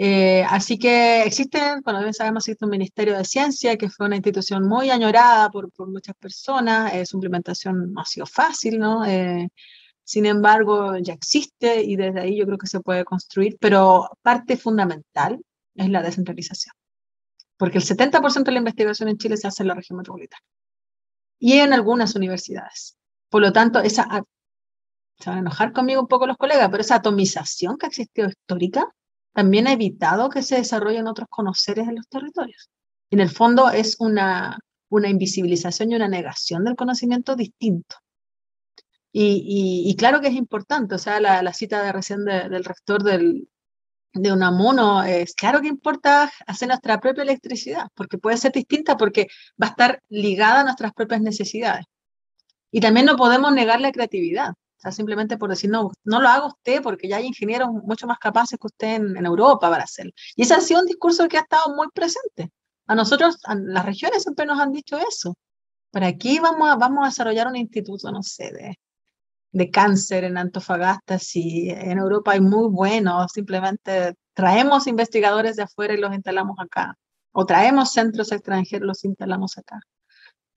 Eh, 0.00 0.44
así 0.48 0.78
que 0.78 1.24
existen, 1.24 1.80
bueno, 1.82 1.98
bien 1.98 2.14
sabemos, 2.14 2.46
existe 2.46 2.64
un 2.64 2.70
Ministerio 2.70 3.18
de 3.18 3.24
Ciencia, 3.24 3.76
que 3.76 3.90
fue 3.90 4.06
una 4.06 4.14
institución 4.14 4.62
muy 4.68 4.90
añorada 4.90 5.50
por, 5.50 5.72
por 5.72 5.90
muchas 5.90 6.14
personas, 6.14 6.94
eh, 6.94 7.04
su 7.04 7.16
implementación 7.16 7.92
no 7.92 8.00
ha 8.00 8.04
sido 8.04 8.24
fácil, 8.24 8.78
¿no? 8.78 9.04
Eh, 9.04 9.48
sin 10.04 10.26
embargo, 10.26 10.96
ya 10.98 11.14
existe 11.14 11.82
y 11.82 11.96
desde 11.96 12.20
ahí 12.20 12.38
yo 12.38 12.46
creo 12.46 12.58
que 12.58 12.68
se 12.68 12.78
puede 12.78 13.04
construir, 13.04 13.56
pero 13.60 14.08
parte 14.22 14.56
fundamental 14.56 15.40
es 15.74 15.90
la 15.90 16.00
descentralización, 16.00 16.74
porque 17.56 17.78
el 17.78 17.84
70% 17.84 18.44
de 18.44 18.52
la 18.52 18.58
investigación 18.58 19.08
en 19.08 19.18
Chile 19.18 19.36
se 19.36 19.48
hace 19.48 19.64
en 19.64 19.68
la 19.68 19.74
región 19.74 19.96
metropolitana 19.96 20.42
y 21.40 21.54
en 21.54 21.72
algunas 21.72 22.14
universidades. 22.14 22.96
Por 23.28 23.42
lo 23.42 23.52
tanto, 23.52 23.80
esa, 23.80 24.06
se 25.18 25.30
van 25.30 25.38
a 25.38 25.40
enojar 25.40 25.72
conmigo 25.72 26.00
un 26.00 26.08
poco 26.08 26.28
los 26.28 26.36
colegas, 26.36 26.68
pero 26.70 26.82
esa 26.82 26.96
atomización 26.96 27.76
que 27.78 27.86
ha 27.86 27.88
existido 27.88 28.28
histórica 28.28 28.88
también 29.32 29.66
ha 29.66 29.72
evitado 29.72 30.30
que 30.30 30.42
se 30.42 30.56
desarrollen 30.56 31.06
otros 31.06 31.28
conoceres 31.30 31.88
en 31.88 31.96
los 31.96 32.08
territorios. 32.08 32.70
En 33.10 33.20
el 33.20 33.30
fondo 33.30 33.70
es 33.70 33.96
una, 34.00 34.58
una 34.88 35.08
invisibilización 35.08 35.92
y 35.92 35.96
una 35.96 36.08
negación 36.08 36.64
del 36.64 36.76
conocimiento 36.76 37.36
distinto. 37.36 37.96
Y, 39.12 39.94
claro 39.98 40.20
que 40.20 40.28
es 40.28 40.34
importante, 40.34 40.94
o 40.94 40.98
sea, 40.98 41.18
la, 41.18 41.52
cita 41.52 41.82
de 41.82 41.92
recién 41.92 42.24
del 42.24 42.64
rector 42.64 43.02
del, 43.02 43.48
de 44.12 44.32
Unamuno, 44.32 45.02
es 45.02 45.34
claro 45.34 45.60
que 45.60 45.68
importa 45.68 46.30
hacer 46.46 46.68
nuestra 46.68 47.00
propia 47.00 47.22
electricidad, 47.22 47.88
porque 47.94 48.18
puede 48.18 48.36
ser 48.36 48.52
distinta 48.52 48.96
porque 48.96 49.28
va 49.60 49.68
a 49.68 49.70
estar 49.70 50.02
ligada 50.08 50.60
a 50.60 50.64
nuestras 50.64 50.92
propias 50.92 51.20
necesidades. 51.20 51.86
Y 52.70 52.80
también 52.80 53.06
no 53.06 53.16
podemos 53.16 53.52
negar 53.52 53.80
la 53.80 53.92
creatividad. 53.92 54.54
O 54.78 54.80
sea, 54.80 54.92
simplemente 54.92 55.36
por 55.36 55.50
decir, 55.50 55.70
no, 55.70 55.90
no 56.04 56.20
lo 56.20 56.28
haga 56.28 56.46
usted 56.46 56.80
porque 56.82 57.08
ya 57.08 57.16
hay 57.16 57.26
ingenieros 57.26 57.68
mucho 57.70 58.06
más 58.06 58.18
capaces 58.18 58.58
que 58.60 58.66
usted 58.68 58.94
en, 58.94 59.26
Europa 59.26 59.68
para 59.68 59.82
hacerlo. 59.82 60.12
Y 60.36 60.42
ese 60.42 60.54
ha 60.54 60.60
sido 60.60 60.80
un 60.80 60.86
discurso 60.86 61.26
que 61.28 61.36
ha 61.36 61.40
estado 61.40 61.74
muy 61.74 61.88
presente. 61.92 62.50
A 62.86 62.94
nosotros, 62.94 63.38
las 63.44 63.84
regiones 63.84 64.22
siempre 64.22 64.46
nos 64.46 64.60
han 64.60 64.70
dicho 64.72 64.96
eso. 64.96 65.34
Por 65.90 66.04
aquí 66.04 66.38
vamos 66.38 66.70
a, 66.70 66.76
vamos 66.76 67.04
a 67.04 67.08
desarrollar 67.08 67.48
un 67.48 67.56
instituto, 67.56 68.12
no 68.12 68.22
sé, 68.22 68.52
de, 68.52 68.78
de 69.52 69.70
cáncer 69.70 70.24
en 70.24 70.38
Antofagasta, 70.38 71.18
si 71.18 71.70
en 71.70 71.98
Europa 71.98 72.32
hay 72.32 72.40
muy 72.40 72.68
buenos, 72.68 73.32
simplemente 73.32 74.14
traemos 74.32 74.86
investigadores 74.86 75.56
de 75.56 75.64
afuera 75.64 75.94
y 75.94 75.98
los 75.98 76.14
instalamos 76.14 76.56
acá. 76.60 76.94
O 77.32 77.46
traemos 77.46 77.92
centros 77.92 78.30
extranjeros 78.32 78.84
y 78.84 78.86
los 78.86 79.04
instalamos 79.04 79.58
acá 79.58 79.80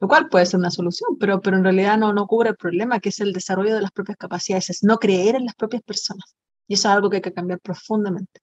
lo 0.02 0.08
cual 0.08 0.30
puede 0.30 0.48
ser 0.48 0.60
una 0.60 0.72
solución, 0.72 1.18
pero, 1.20 1.40
pero 1.42 1.58
en 1.58 1.64
realidad 1.64 1.96
no, 1.96 2.12
no 2.12 2.26
cubre 2.26 2.50
el 2.50 2.56
problema, 2.56 3.00
que 3.00 3.10
es 3.10 3.20
el 3.20 3.34
desarrollo 3.34 3.76
de 3.76 3.82
las 3.82 3.92
propias 3.92 4.18
capacidades, 4.18 4.72
es 4.72 4.84
no 4.84 4.98
creer 4.98 5.36
en 5.36 5.46
las 5.46 5.54
propias 5.54 5.84
personas. 5.84 6.36
Y 6.68 6.74
eso 6.74 6.90
es 6.90 6.96
algo 6.96 7.10
que 7.10 7.18
hay 7.18 7.22
que 7.22 7.34
cambiar 7.34 7.60
profundamente. 7.60 8.42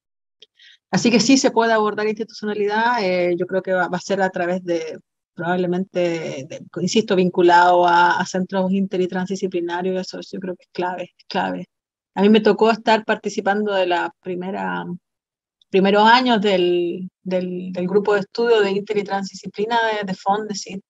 Así 0.91 1.11
que 1.11 1.19
sí 1.19 1.37
se 1.37 1.51
puede 1.51 1.73
abordar 1.73 2.07
institucionalidad, 2.07 3.03
eh, 3.03 3.35
yo 3.37 3.47
creo 3.47 3.61
que 3.61 3.73
va, 3.73 3.89
a 3.91 4.01
ser 4.01 4.23
a 4.23 4.31
través 4.31 4.65
de, 4.65 4.99
probablemente, 5.35 6.47
insisto, 6.81 7.17
vinculado 7.17 7.87
a, 7.89 8.25
centros 8.25 8.71
inter 8.73 9.01
y 9.01 9.09
transdisciplinarios, 9.09 10.01
eso 10.01 10.21
yo 10.31 10.39
creo 10.39 10.55
que 10.55 10.63
es 10.63 10.71
clave, 10.73 11.03
es 11.19 11.25
clave. 11.27 11.67
A 12.15 12.23
mí 12.23 12.29
me 12.29 12.41
tocó 12.41 12.71
estar 12.71 13.05
participando 13.05 13.75
de 13.75 13.87
la 13.87 14.15
primera 14.21 14.85
primeros 15.71 16.05
años 16.05 16.41
del, 16.41 17.11
del, 17.23 17.73
del 17.73 17.87
grupo 17.87 18.15
de 18.15 18.21
estudio 18.21 18.61
de 18.61 18.71
inter 18.71 18.99
y 18.99 19.05
transdisciplina 19.05 19.77
de, 19.93 20.07
de 20.07 20.15
FONDESIT, 20.15 20.83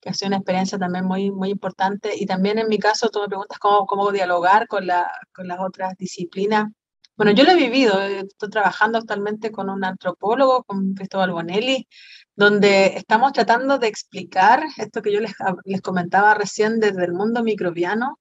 que 0.00 0.10
ha 0.10 0.14
sido 0.14 0.28
una 0.28 0.36
experiencia 0.38 0.78
también 0.78 1.04
muy, 1.04 1.30
muy 1.30 1.50
importante. 1.50 2.12
Y 2.16 2.26
también 2.26 2.58
en 2.58 2.68
mi 2.68 2.78
caso, 2.78 3.10
tú 3.10 3.20
me 3.20 3.28
preguntas 3.28 3.58
cómo, 3.58 3.86
cómo 3.86 4.12
dialogar 4.12 4.66
con, 4.66 4.86
la, 4.86 5.10
con 5.32 5.46
las 5.48 5.60
otras 5.60 5.96
disciplinas. 5.96 6.68
Bueno, 7.16 7.32
yo 7.32 7.44
lo 7.44 7.50
he 7.50 7.56
vivido, 7.56 8.00
estoy 8.00 8.48
trabajando 8.48 8.96
actualmente 8.98 9.50
con 9.50 9.68
un 9.68 9.84
antropólogo, 9.84 10.64
con 10.64 10.94
Cristóbal 10.94 11.32
Bonelli, 11.32 11.86
donde 12.34 12.96
estamos 12.96 13.32
tratando 13.34 13.78
de 13.78 13.88
explicar 13.88 14.64
esto 14.78 15.02
que 15.02 15.12
yo 15.12 15.20
les, 15.20 15.32
les 15.64 15.82
comentaba 15.82 16.32
recién 16.32 16.80
desde 16.80 17.04
el 17.04 17.12
mundo 17.12 17.42
microbiano. 17.42 18.18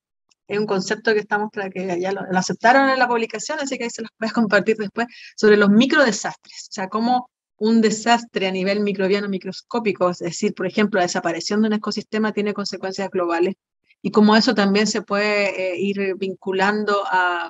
Es 0.47 0.59
un 0.59 0.65
concepto 0.65 1.13
que 1.13 1.19
estamos 1.19 1.49
que 1.51 2.01
ya 2.01 2.11
lo, 2.11 2.23
lo, 2.29 2.39
aceptaron 2.39 2.89
en 2.89 2.99
la 2.99 3.07
publicación, 3.07 3.59
así 3.61 3.77
que 3.77 3.85
ahí 3.85 3.89
se 3.89 4.01
los 4.01 4.11
voy 4.19 4.29
a 4.29 4.33
compartir 4.33 4.75
después, 4.75 5.07
sobre 5.37 5.55
los 5.55 5.69
microdesastres, 5.69 6.67
o 6.69 6.73
sea, 6.73 6.89
cómo 6.89 7.29
un 7.59 7.81
desastre 7.81 8.47
a 8.47 8.51
nivel 8.51 8.81
microbiano 8.81 9.29
microscópico, 9.29 10.09
es 10.09 10.19
decir, 10.19 10.53
por 10.53 10.67
ejemplo, 10.67 10.99
la 10.99 11.05
desaparición 11.05 11.61
de 11.61 11.67
un 11.67 11.73
ecosistema 11.73 12.31
tiene 12.31 12.53
consecuencias 12.53 13.09
globales 13.09 13.55
y 14.01 14.11
como 14.11 14.35
eso 14.35 14.53
también 14.53 14.87
se 14.87 15.01
puede 15.01 15.73
eh, 15.73 15.79
ir 15.79 16.15
vinculando 16.17 17.03
a, 17.05 17.49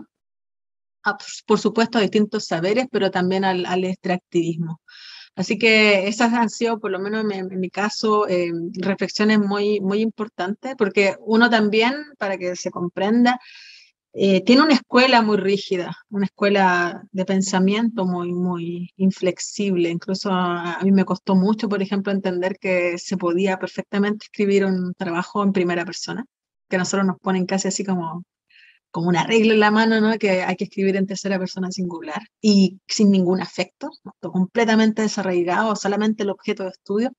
por 1.46 1.60
supuesto, 1.60 1.98
a 1.98 2.02
distintos 2.02 2.46
saberes, 2.46 2.88
pero 2.92 3.12
también 3.12 3.46
al, 3.46 3.84
extractivismo. 3.84 4.82
Así 5.36 5.58
que 5.58 6.08
esas 6.08 6.34
han 6.34 6.50
sido, 6.50 6.80
por 6.80 6.92
lo 6.92 7.00
menos 7.00 7.26
en, 7.32 7.60
mi 7.60 7.70
caso, 7.70 8.28
eh, 8.28 8.52
reflexiones 8.74 9.40
muy, 9.40 9.80
muy 9.80 10.02
importantes, 10.02 10.76
porque 10.78 11.16
uno 11.22 11.50
también, 11.50 11.94
para 12.18 12.38
que 12.38 12.56
se 12.56 12.72
comprenda, 12.72 13.40
eh, 14.14 14.44
tiene 14.44 14.64
una 14.64 14.74
escuela 14.74 15.22
muy 15.22 15.38
rígida, 15.38 15.96
una 16.10 16.26
escuela 16.26 17.04
de 17.12 17.26
pensamiento 17.26 18.06
muy, 18.06 18.34
muy 18.34 18.92
inflexible. 18.98 19.90
Incluso 19.90 20.32
a, 20.32 20.80
mí 20.84 20.92
me 20.92 21.06
costó 21.06 21.36
mucho, 21.36 21.70
por 21.70 21.82
ejemplo, 21.82 22.12
entender 22.12 22.58
que 22.60 22.98
se 22.98 23.18
podía 23.18 23.60
perfectamente 23.60 24.26
escribir 24.26 24.66
un 24.66 24.94
trabajo 24.96 25.44
en 25.44 25.54
primera 25.54 25.86
persona, 25.86 26.26
que 26.70 26.78
nosotros 26.78 27.06
nos 27.08 27.20
ponen 27.20 27.46
casi 27.46 27.68
así 27.68 27.86
como, 27.86 28.24
como 28.92 29.10
una 29.10 29.26
regla 29.26 29.54
en 29.54 29.60
la 29.60 29.72
mano, 29.72 30.02
¿no? 30.02 30.18
que 30.18 30.44
hay 30.44 30.56
que 30.56 30.66
escribir 30.66 30.96
en 30.96 31.08
tercera 31.08 31.40
persona 31.40 31.72
singular 31.72 32.22
y 32.42 32.80
sin 32.88 33.12
ningún 33.12 33.42
afecto, 33.42 33.90
completamente 34.22 35.04
desarraigado, 35.04 35.76
solamente 35.76 36.24
el 36.24 36.32
objeto 36.32 36.64
de 36.64 36.70
estudio. 36.70 37.12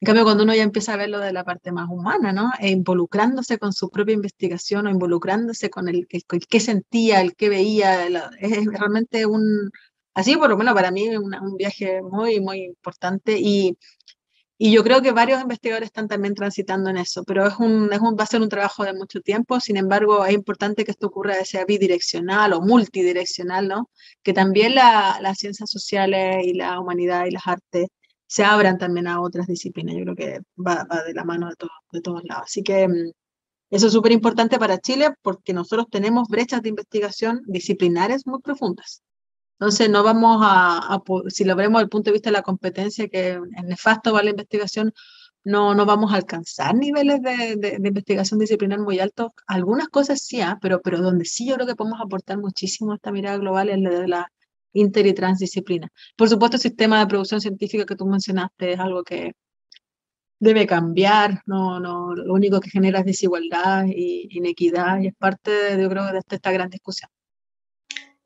En 0.00 0.06
cambio, 0.06 0.24
cuando 0.24 0.44
uno 0.44 0.54
ya 0.54 0.62
empieza 0.62 0.92
a 0.94 0.96
verlo 0.98 1.18
de 1.20 1.32
la 1.32 1.42
parte 1.44 1.72
más 1.72 1.88
humana, 1.88 2.32
¿no? 2.32 2.50
E 2.60 2.70
involucrándose 2.70 3.58
con 3.58 3.72
su 3.72 3.88
propia 3.90 4.14
investigación 4.14 4.86
o 4.86 4.90
involucrándose 4.90 5.70
con 5.70 5.88
el, 5.88 6.06
el, 6.10 6.24
qué 6.48 6.60
sentía, 6.60 7.22
el 7.22 7.34
qué 7.34 7.48
veía, 7.48 8.06
es 8.38 8.66
realmente 8.66 9.24
un, 9.26 9.70
así 10.14 10.36
por 10.36 10.50
lo 10.50 10.56
menos 10.58 10.74
para 10.74 10.90
mí, 10.90 11.08
un, 11.16 11.34
un 11.34 11.56
viaje 11.56 12.02
muy, 12.02 12.40
muy 12.40 12.62
importante 12.64 13.38
y, 13.38 13.78
y 14.58 14.72
yo 14.72 14.82
creo 14.84 15.02
que 15.02 15.12
varios 15.12 15.40
investigadores 15.42 15.88
están 15.88 16.08
también 16.08 16.34
transitando 16.34 16.90
en 16.90 16.98
eso, 16.98 17.24
pero 17.24 17.46
es 17.46 17.54
un, 17.58 17.92
es 17.92 18.00
un, 18.00 18.16
va 18.18 18.24
a 18.24 18.26
ser 18.26 18.40
un 18.42 18.48
trabajo 18.48 18.84
de 18.84 18.94
mucho 18.94 19.20
tiempo, 19.20 19.60
sin 19.60 19.76
embargo 19.76 20.24
es 20.26 20.34
importante 20.34 20.84
que 20.84 20.92
esto 20.92 21.08
ocurra, 21.08 21.44
sea 21.44 21.64
bidireccional 21.66 22.52
o 22.54 22.60
multidireccional, 22.62 23.68
¿no? 23.68 23.90
Que 24.22 24.32
también 24.32 24.74
la, 24.74 25.18
las 25.22 25.38
ciencias 25.38 25.70
sociales 25.70 26.38
y 26.44 26.54
la 26.54 26.80
humanidad 26.80 27.26
y 27.26 27.32
las 27.32 27.46
artes 27.46 27.88
se 28.26 28.44
abran 28.44 28.78
también 28.78 29.06
a 29.06 29.20
otras 29.20 29.46
disciplinas. 29.46 29.94
Yo 29.96 30.02
creo 30.02 30.16
que 30.16 30.40
va, 30.56 30.86
de 31.06 31.14
la 31.14 31.24
mano 31.24 31.48
de, 31.48 31.54
de 31.92 32.00
todos 32.00 32.22
lados. 32.24 32.44
Así 32.46 32.62
que 32.62 32.88
mm, 32.88 33.10
eso 33.70 33.86
es 33.88 33.92
súper 33.92 34.12
importante 34.12 34.58
para 34.58 34.78
Chile 34.78 35.10
porque 35.22 35.52
nosotros 35.52 35.86
tenemos 35.90 36.28
brechas 36.28 36.62
de 36.62 36.70
investigación 36.70 37.42
disciplinares 37.46 38.26
muy 38.26 38.40
profundas. 38.40 39.02
Entonces, 39.58 39.88
no 39.90 40.02
vamos 40.02 40.40
a, 40.42 41.00
si 41.28 41.44
lo 41.44 41.56
vemos 41.56 41.78
desde 41.78 41.84
el 41.84 41.88
punto 41.88 42.10
de 42.10 42.12
vista 42.12 42.28
de 42.28 42.34
la 42.34 42.42
competencia, 42.42 43.08
que 43.08 43.30
es 43.32 43.64
nefasto 43.64 44.12
para 44.12 44.24
la 44.24 44.30
investigación, 44.30 44.92
no, 45.44 45.74
no 45.74 45.86
vamos 45.86 46.12
a 46.12 46.16
alcanzar 46.16 46.74
niveles 46.74 47.22
de, 47.22 47.56
de, 47.56 47.88
investigación 47.88 48.38
disciplinar 48.38 48.80
muy 48.80 49.00
altos. 49.00 49.30
Algunas 49.46 49.88
cosas 49.88 50.20
sí, 50.22 50.40
¿ah? 50.42 50.58
pero, 50.60 50.82
pero 50.82 51.00
donde 51.00 51.24
sí 51.24 51.48
yo 51.48 51.54
creo 51.54 51.66
que 51.66 51.76
podemos 51.76 52.00
aportar 52.00 52.38
muchísimo 52.38 52.92
a 52.92 52.96
esta 52.96 53.12
mirada 53.12 53.38
global 53.38 53.70
es 53.70 53.78
la 53.80 53.90
de 53.90 54.08
la 54.08 54.32
inter 54.76 55.06
y 55.06 55.14
transdisciplina. 55.14 55.88
Por 56.16 56.28
supuesto, 56.28 56.56
el 56.56 56.62
sistema 56.62 57.00
de 57.00 57.06
producción 57.06 57.40
científica 57.40 57.84
que 57.84 57.96
tú 57.96 58.06
mencionaste 58.06 58.72
es 58.72 58.78
algo 58.78 59.02
que 59.02 59.32
debe 60.38 60.66
cambiar, 60.66 61.42
no, 61.46 61.80
no, 61.80 62.14
lo 62.14 62.34
único 62.34 62.60
que 62.60 62.70
genera 62.70 63.00
es 63.00 63.06
desigualdad 63.06 63.86
e 63.86 64.26
inequidad 64.30 65.00
y 65.00 65.08
es 65.08 65.14
parte, 65.14 65.50
de, 65.50 65.82
yo 65.82 65.88
creo, 65.88 66.04
de 66.12 66.20
esta 66.28 66.52
gran 66.52 66.68
discusión. 66.68 67.10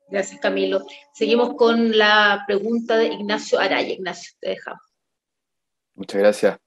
Gracias, 0.09 0.41
Camilo. 0.41 0.85
Seguimos 1.13 1.55
con 1.55 1.97
la 1.97 2.43
pregunta 2.45 2.97
de 2.97 3.07
Ignacio 3.07 3.59
Araya. 3.59 3.93
Ignacio, 3.93 4.33
te 4.41 4.49
dejamos. 4.49 4.81
Muchas 5.95 6.19
gracias. 6.19 6.59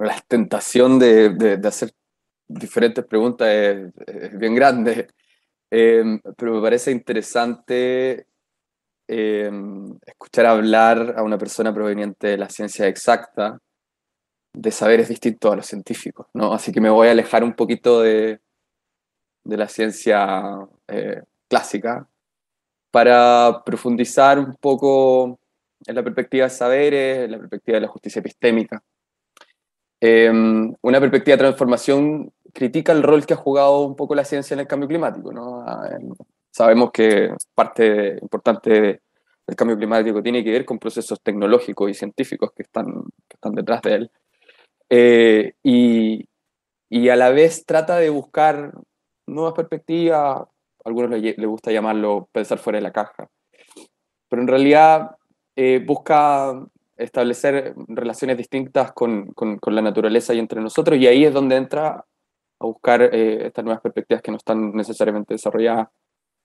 La 0.00 0.20
tentación 0.26 0.98
de, 0.98 1.30
de, 1.30 1.68
hacer 1.68 1.92
diferentes 2.48 3.04
preguntas 3.04 3.48
es, 3.48 4.38
bien 4.38 4.56
grande, 4.56 5.06
eh, 5.70 6.20
pero 6.36 6.54
me 6.54 6.62
parece 6.62 6.90
interesante 6.90 8.26
eh, 9.08 9.50
escuchar 10.06 10.46
hablar 10.46 11.14
a 11.16 11.22
una 11.22 11.38
persona 11.38 11.72
proveniente 11.72 12.28
de 12.28 12.38
la 12.38 12.48
ciencia 12.48 12.86
exacta 12.86 13.58
de 14.52 14.70
saberes 14.70 15.08
distintos 15.08 15.52
a 15.52 15.56
los 15.56 15.66
científicos, 15.66 16.26
¿no? 16.34 16.52
Así 16.52 16.72
que 16.72 16.80
me 16.80 16.90
voy 16.90 17.08
a 17.08 17.12
alejar 17.12 17.42
un 17.42 17.54
poquito 17.54 18.02
de, 18.02 18.40
de 19.44 19.56
la 19.56 19.66
ciencia 19.68 20.68
eh, 20.88 21.22
clásica 21.48 22.06
para 22.90 23.62
profundizar 23.64 24.38
un 24.38 24.54
poco 24.56 25.38
en 25.86 25.94
la 25.94 26.02
perspectiva 26.02 26.44
de 26.44 26.50
saberes, 26.50 27.24
en 27.24 27.30
la 27.32 27.38
perspectiva 27.38 27.76
de 27.76 27.82
la 27.82 27.88
justicia 27.88 28.20
epistémica. 28.20 28.82
Eh, 30.00 30.30
una 30.30 31.00
perspectiva 31.00 31.36
de 31.36 31.42
transformación 31.42 32.32
critica 32.52 32.92
el 32.92 33.02
rol 33.02 33.26
que 33.26 33.34
ha 33.34 33.38
jugado 33.38 33.80
un 33.86 33.96
poco 33.96 34.14
la 34.14 34.24
ciencia 34.24 34.54
en 34.54 34.60
el 34.60 34.66
cambio 34.66 34.88
climático. 34.88 35.32
¿no? 35.32 35.64
Sabemos 36.58 36.90
que 36.90 37.32
parte 37.54 38.18
importante 38.20 38.70
del 39.46 39.56
cambio 39.56 39.76
climático 39.76 40.20
tiene 40.20 40.42
que 40.42 40.50
ver 40.50 40.64
con 40.64 40.80
procesos 40.80 41.20
tecnológicos 41.22 41.88
y 41.88 41.94
científicos 41.94 42.50
que 42.50 42.64
están, 42.64 42.86
que 43.28 43.34
están 43.34 43.54
detrás 43.54 43.80
de 43.82 43.94
él. 43.94 44.10
Eh, 44.90 45.52
y, 45.62 46.28
y, 46.90 47.08
a 47.10 47.14
la 47.14 47.30
vez 47.30 47.64
trata 47.64 47.98
de 47.98 48.10
buscar 48.10 48.72
nuevas 49.28 49.52
perspectivas, 49.52 50.18
a 50.18 50.48
algunos 50.84 51.10
les, 51.10 51.36
gusta 51.36 51.70
llamarlo 51.70 52.28
pensar 52.32 52.58
fuera 52.58 52.78
de 52.78 52.82
la 52.82 52.92
caja, 52.92 53.28
pero 54.28 54.42
en 54.42 54.48
realidad 54.48 55.16
eh, 55.54 55.80
busca 55.86 56.60
establecer 56.96 57.72
relaciones 57.86 58.36
distintas 58.36 58.90
con, 58.90 59.28
con, 59.28 59.60
con, 59.60 59.76
la 59.76 59.82
naturaleza 59.82 60.34
y 60.34 60.40
entre 60.40 60.60
nosotros, 60.60 60.98
y 60.98 61.06
ahí 61.06 61.24
es 61.24 61.32
donde 61.32 61.54
entra 61.54 62.04
a 62.58 62.66
buscar 62.66 63.00
eh, 63.14 63.46
estas 63.46 63.64
nuevas 63.64 63.80
perspectivas 63.80 64.22
que 64.22 64.32
no 64.32 64.38
están 64.38 64.72
necesariamente 64.72 65.34
desarrolladas 65.34 65.86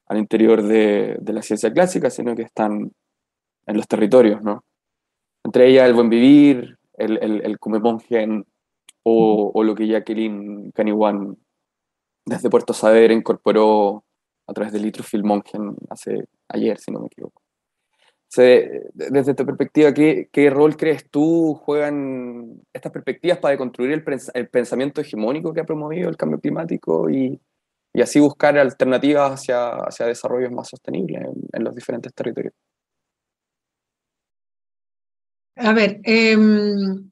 al 0.07 0.17
interior 0.17 0.61
de, 0.61 1.17
de, 1.19 1.33
la 1.33 1.41
ciencia 1.41 1.71
clásica, 1.71 2.09
sino 2.09 2.35
que 2.35 2.43
están 2.43 2.91
en 3.65 3.77
los 3.77 3.87
territorios, 3.87 4.41
¿no? 4.41 4.63
Entre 5.43 5.67
ellas 5.67 5.87
el 5.87 5.93
buen 5.93 6.09
vivir, 6.09 6.77
el, 6.97 7.17
el, 7.21 7.41
el 7.45 7.57
o, 9.03 9.63
lo 9.63 9.75
que 9.75 9.87
Jacqueline 9.87 10.71
Caniwan 10.71 11.37
desde 12.25 12.49
Puerto 12.49 12.73
Saber 12.73 13.11
incorporó 13.11 14.05
a 14.47 14.53
través 14.53 14.71
del 14.71 14.83
Litrophil 14.83 15.23
Mongen 15.23 15.75
hace 15.89 16.25
ayer, 16.47 16.79
si 16.79 16.91
no 16.91 16.99
me 16.99 17.07
equivoco. 17.07 17.41
desde 18.35 19.33
tu 19.33 19.45
perspectiva, 19.45 19.93
¿qué, 19.93 20.29
¿qué, 20.31 20.49
rol 20.49 20.77
crees 20.77 21.09
tú 21.09 21.53
juegan 21.55 22.61
estas 22.71 22.91
perspectivas 22.91 23.39
para 23.39 23.57
construir 23.57 23.91
el, 23.91 24.03
el, 24.33 24.49
pensamiento 24.49 25.01
hegemónico 25.01 25.53
que 25.53 25.61
ha 25.61 25.65
promovido 25.65 26.09
el 26.09 26.17
cambio 26.17 26.39
climático 26.39 27.09
y, 27.09 27.39
y 27.93 28.01
así 28.01 28.19
buscar 28.19 28.57
alternativas 28.57 29.31
hacia, 29.31 29.69
hacia 29.69 30.07
desarrollos 30.07 30.51
más 30.51 30.69
sostenibles 30.69 31.21
en, 31.53 31.63
los 31.63 31.75
diferentes 31.75 32.13
territorios. 32.13 32.53
A 35.55 35.71
ver, 35.71 35.99
em, 36.03 37.11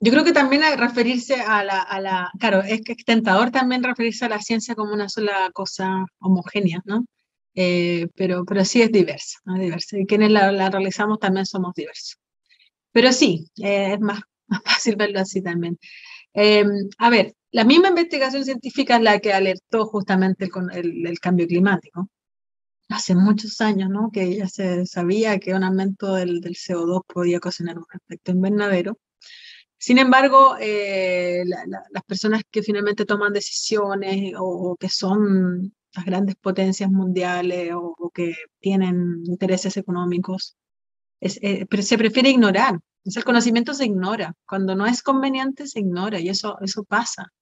yo 0.00 0.10
creo 0.10 0.24
que 0.24 0.32
también 0.32 0.62
referirse 0.78 1.34
a 1.34 1.62
la, 1.62 1.82
a 1.82 2.00
la, 2.00 2.30
claro, 2.40 2.62
es 2.62 2.80
que 2.82 2.92
es 2.92 3.04
tentador 3.04 3.50
también 3.50 3.82
referirse 3.82 4.24
a 4.24 4.30
la 4.30 4.40
ciencia 4.40 4.74
como 4.74 4.94
una 4.94 5.08
sola 5.08 5.50
cosa 5.52 6.06
homogénea, 6.20 6.80
¿no? 6.86 7.04
Eh, 7.54 8.08
pero, 8.16 8.44
pero 8.46 8.64
sí 8.64 8.80
es 8.80 8.90
diversa, 8.90 9.38
¿no? 9.44 9.58
diversa. 9.58 9.98
Y 9.98 10.06
quienes 10.06 10.30
la, 10.30 10.50
la, 10.52 10.70
realizamos 10.70 11.18
también 11.18 11.44
somos 11.44 11.74
diversos. 11.74 12.18
Pero 12.92 13.12
sí, 13.12 13.50
eh, 13.62 13.94
es 13.94 14.00
más, 14.00 14.20
más 14.48 14.62
fácil 14.64 14.96
verlo 14.96 15.20
así 15.20 15.42
también. 15.42 15.78
Eh, 16.34 16.64
a 16.98 17.10
ver, 17.10 17.34
la 17.50 17.64
misma 17.64 17.88
investigación 17.88 18.44
científica 18.44 18.96
es 18.96 19.02
la 19.02 19.18
que 19.20 19.32
alertó 19.32 19.86
justamente 19.86 20.48
el, 20.72 21.06
el, 21.06 21.20
cambio 21.20 21.46
climático. 21.46 22.08
Hace 22.88 23.14
muchos 23.14 23.60
años, 23.60 23.90
¿no? 23.90 24.10
Que 24.12 24.36
ya 24.36 24.48
se 24.48 24.86
sabía 24.86 25.38
que 25.38 25.54
un 25.54 25.64
aumento 25.64 26.14
del, 26.14 26.40
del 26.40 26.54
CO2 26.54 27.02
podía 27.06 27.38
ocasionar 27.38 27.78
un 27.78 27.86
efecto 27.94 28.32
invernadero. 28.32 28.98
Sin 29.78 29.98
embargo, 29.98 30.56
eh, 30.60 31.42
la, 31.46 31.64
la, 31.66 31.82
las 31.90 32.04
personas 32.04 32.42
que 32.50 32.62
finalmente 32.62 33.04
toman 33.04 33.32
decisiones 33.32 34.34
o, 34.38 34.76
que 34.78 34.88
son 34.88 35.74
las 35.94 36.04
grandes 36.06 36.36
potencias 36.36 36.90
mundiales 36.90 37.72
o, 37.74 37.94
o 37.98 38.10
que 38.10 38.34
tienen 38.60 39.22
intereses 39.26 39.76
económicos, 39.76 40.56
es, 41.20 41.38
eh, 41.42 41.66
se 41.82 41.98
prefiere 41.98 42.30
ignorar. 42.30 42.78
El 43.04 43.24
conocimiento 43.24 43.74
se 43.74 43.86
ignora. 43.86 44.34
Cuando 44.46 44.74
no 44.74 44.86
es 44.86 45.02
conveniente, 45.02 45.66
se 45.66 45.80
ignora 45.80 46.20
y 46.20 46.28
eso, 46.28 46.58
eso 46.60 46.84
pasa. 46.84 47.32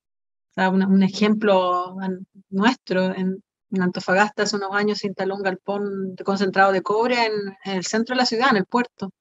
O 0.50 0.52
sea, 0.54 0.70
un, 0.70 0.82
un, 0.82 1.02
ejemplo 1.02 1.96
nuestro, 2.48 3.14
en, 3.14 3.42
en, 3.70 3.82
Antofagasta 3.82 4.42
hace 4.42 4.56
unos 4.56 4.72
años 4.72 4.98
se 4.98 5.06
instaló 5.06 5.36
un 5.36 5.42
galpón 5.42 6.14
de 6.16 6.24
concentrado 6.24 6.72
de 6.72 6.82
cobre 6.82 7.26
en, 7.26 7.32
en, 7.64 7.76
el 7.76 7.84
centro 7.84 8.14
de 8.14 8.18
la 8.20 8.26
ciudad, 8.26 8.50
en 8.50 8.58
el 8.58 8.66
puerto. 8.66 9.12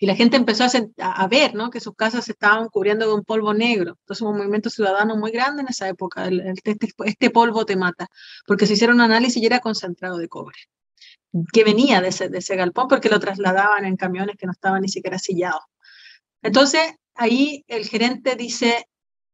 Y 0.00 0.06
la 0.06 0.14
gente 0.14 0.36
empezó 0.36 0.64
a, 0.64 1.22
a, 1.22 1.28
ver 1.28 1.54
¿no? 1.54 1.70
que 1.70 1.80
sus 1.80 1.94
casas 1.94 2.24
se 2.24 2.32
estaban 2.32 2.68
cubriendo 2.68 3.06
de 3.06 3.14
un 3.14 3.24
polvo 3.24 3.52
negro. 3.54 3.96
Entonces 4.00 4.22
hubo 4.22 4.30
un 4.30 4.38
movimiento 4.38 4.70
ciudadano 4.70 5.16
muy 5.16 5.30
grande 5.32 5.62
en 5.62 5.68
esa 5.68 5.88
época. 5.88 6.26
El, 6.26 6.40
el, 6.40 6.54
este, 6.64 6.88
este, 7.04 7.30
polvo 7.30 7.64
te 7.64 7.76
mata, 7.76 8.08
porque 8.46 8.66
se 8.66 8.74
hicieron 8.74 8.96
un 8.96 9.02
análisis 9.02 9.42
y 9.42 9.46
era 9.46 9.60
concentrado 9.60 10.18
de 10.18 10.28
cobre, 10.28 10.56
que 11.52 11.64
venía 11.64 12.00
de 12.00 12.08
ese, 12.08 12.28
de 12.28 12.38
ese 12.38 12.56
galpón 12.56 12.88
porque 12.88 13.08
lo 13.08 13.20
trasladaban 13.20 13.84
en 13.84 13.96
camiones 13.96 14.36
que 14.36 14.46
no 14.46 14.52
estaban 14.52 14.82
ni 14.82 14.88
siquiera 14.88 15.18
sillados. 15.18 15.62
Entonces 16.42 16.94
ahí 17.14 17.64
el 17.68 17.86
gerente 17.86 18.36
dice, 18.36 18.88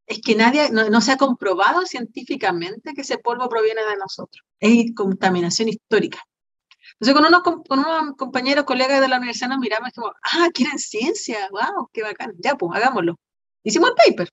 es 0.07 0.21
que 0.21 0.35
nadie, 0.35 0.71
no, 0.71 0.89
no, 0.91 1.01
se 1.01 1.13
ha 1.13 1.17
comprobado 1.17 1.87
científicamente 1.87 2.95
que 2.95 3.03
ese 3.03 3.19
polvo 3.19 3.49
proviene 3.49 3.83
de 3.85 3.97
nosotros. 3.97 4.45
Es 4.61 4.93
contaminación 4.95 5.69
histórica. 5.69 6.21
Entonces, 6.95 7.15
con 7.15 7.27
unos, 7.27 7.43
con 7.43 7.79
unos 7.79 8.17
compañeros, 8.17 8.65
colegas 8.65 9.01
de 9.01 9.09
la 9.09 9.19
universidad 9.19 9.49
nos 9.49 9.59
miramos 9.59 9.89
y 9.89 9.93
dijimos, 9.93 10.13
ah, 10.23 10.49
quieren 10.53 10.79
ciencia, 10.79 11.49
wow, 11.51 11.89
qué 11.93 12.03
bacán, 12.03 12.35
ya, 12.39 12.57
pues, 12.57 12.73
hagámoslo. 12.75 13.19
Hicimos 13.63 13.91
el 13.91 13.95
paper, 13.95 14.29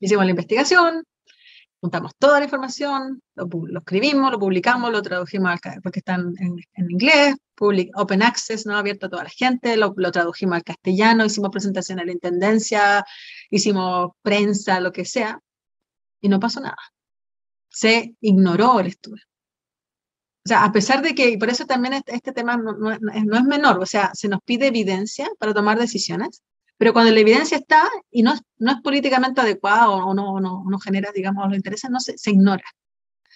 hicimos 0.00 0.24
la 0.24 0.30
investigación, 0.30 1.04
juntamos 1.84 2.12
toda 2.18 2.38
la 2.38 2.46
información, 2.46 3.22
lo, 3.34 3.46
escribimos, 3.76 4.32
lo 4.32 4.38
publicamos, 4.38 4.90
lo 4.90 5.02
tradujimos 5.02 5.50
al, 5.52 5.82
porque 5.82 5.98
están 5.98 6.32
en, 6.38 6.56
en 6.72 6.90
inglés, 6.90 7.36
public, 7.54 7.90
open 7.94 8.22
access, 8.22 8.64
¿no? 8.64 8.74
abierto 8.74 9.04
a 9.04 9.10
toda 9.10 9.24
la 9.24 9.28
gente, 9.28 9.76
lo, 9.76 9.92
lo, 9.94 10.10
tradujimos 10.10 10.56
al 10.56 10.64
castellano, 10.64 11.26
hicimos 11.26 11.50
presentación 11.50 12.00
a 12.00 12.04
la 12.06 12.12
intendencia, 12.12 13.04
hicimos 13.50 14.12
prensa, 14.22 14.80
lo 14.80 14.92
que 14.92 15.04
sea, 15.04 15.38
y 16.22 16.30
no 16.30 16.40
pasó 16.40 16.60
nada. 16.62 16.78
Se 17.68 18.14
ignoró 18.22 18.80
el 18.80 18.86
estudio. 18.86 19.22
O 20.46 20.48
sea, 20.48 20.64
a 20.64 20.72
pesar 20.72 21.02
de 21.02 21.14
que, 21.14 21.28
y 21.28 21.36
por 21.36 21.50
eso 21.50 21.66
también 21.66 21.92
este, 21.92 22.14
este 22.14 22.32
tema 22.32 22.56
no, 22.56 22.72
no, 22.72 22.96
no, 22.98 23.36
es 23.36 23.44
menor, 23.44 23.78
o 23.78 23.84
sea, 23.84 24.10
se 24.14 24.28
nos 24.28 24.40
pide 24.42 24.68
evidencia 24.68 25.28
para 25.38 25.52
tomar 25.52 25.78
decisiones, 25.78 26.42
pero 26.76 26.92
cuando 26.92 27.12
la 27.12 27.20
evidencia 27.20 27.56
está 27.56 27.88
y 28.10 28.22
no, 28.22 28.34
no 28.58 28.72
es 28.72 28.80
políticamente 28.82 29.40
adecuada 29.40 29.90
o 29.90 30.14
no, 30.14 30.40
no, 30.40 30.64
no 30.66 30.78
genera, 30.78 31.10
digamos, 31.12 31.46
los 31.46 31.56
intereses, 31.56 31.90
no 31.90 32.00
se, 32.00 32.18
se 32.18 32.30
ignora. 32.30 32.64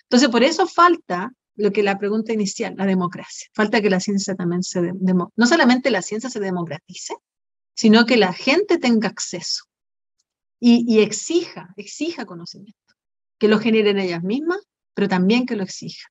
Entonces, 0.03 0.28
por 0.28 0.43
eso 0.43 0.66
falta 0.66 1.32
lo 1.59 1.72
que 1.72 1.82
la 1.82 1.99
pregunta 1.99 2.32
inicial, 2.32 2.74
la 2.76 2.86
democracia. 2.86 3.49
Falta 3.53 3.82
que 3.82 3.91
la 3.91 4.01
ciencia 4.01 4.34
también 4.34 4.62
se, 4.62 4.93
no 4.93 5.47
solamente 5.47 5.91
la 5.91 6.03
ciencia 6.03 6.30
se 6.30 6.41
democratice, 6.41 7.14
sino 7.74 8.07
que 8.07 8.16
la 8.16 8.32
gente 8.32 8.78
tenga 8.78 9.09
acceso 9.09 9.64
y, 10.61 10.84
y, 10.89 11.01
exija, 11.01 11.72
exija 11.76 12.26
conocimiento, 12.26 12.95
que 13.39 13.49
lo 13.49 13.59
generen 13.59 13.99
ellas 13.99 14.22
mismas, 14.22 14.61
pero 14.95 15.09
también 15.09 15.47
que 15.47 15.57
lo 15.57 15.62
exija. 15.62 16.09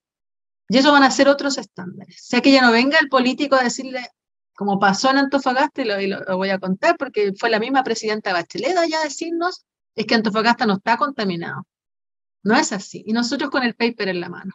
Y 0.69 0.77
eso 0.77 0.91
van 0.91 1.03
a 1.03 1.11
ser 1.11 1.29
otros 1.29 1.57
estándares. 1.57 2.21
O 2.23 2.27
sea, 2.27 2.41
que 2.41 2.51
ya 2.51 2.61
no 2.61 2.71
venga 2.71 2.99
el 2.99 3.09
político 3.09 3.55
a 3.55 3.63
decirle, 3.63 4.05
como 4.57 4.79
pasó 4.79 5.11
en 5.11 5.19
Antofagasta, 5.19 5.83
y 5.83 6.07
lo, 6.07 6.19
voy 6.35 6.49
a 6.49 6.57
contar 6.57 6.97
porque 6.97 7.31
fue 7.39 7.51
la 7.51 7.59
misma 7.59 7.83
presidenta 7.83 8.33
Bachelet 8.33 8.75
allá 8.75 9.01
a 9.01 9.03
decirnos, 9.03 9.63
es 9.93 10.07
que 10.07 10.15
Antofagasta 10.15 10.65
no 10.65 10.77
está 10.77 10.97
contaminado. 10.97 11.67
No 12.41 12.55
es 12.57 12.71
así. 12.71 13.03
Y 13.05 13.13
nosotros 13.13 13.51
con 13.51 13.61
el 13.61 13.75
paper 13.75 14.07
en 14.09 14.19
la 14.19 14.29
mano. 14.29 14.53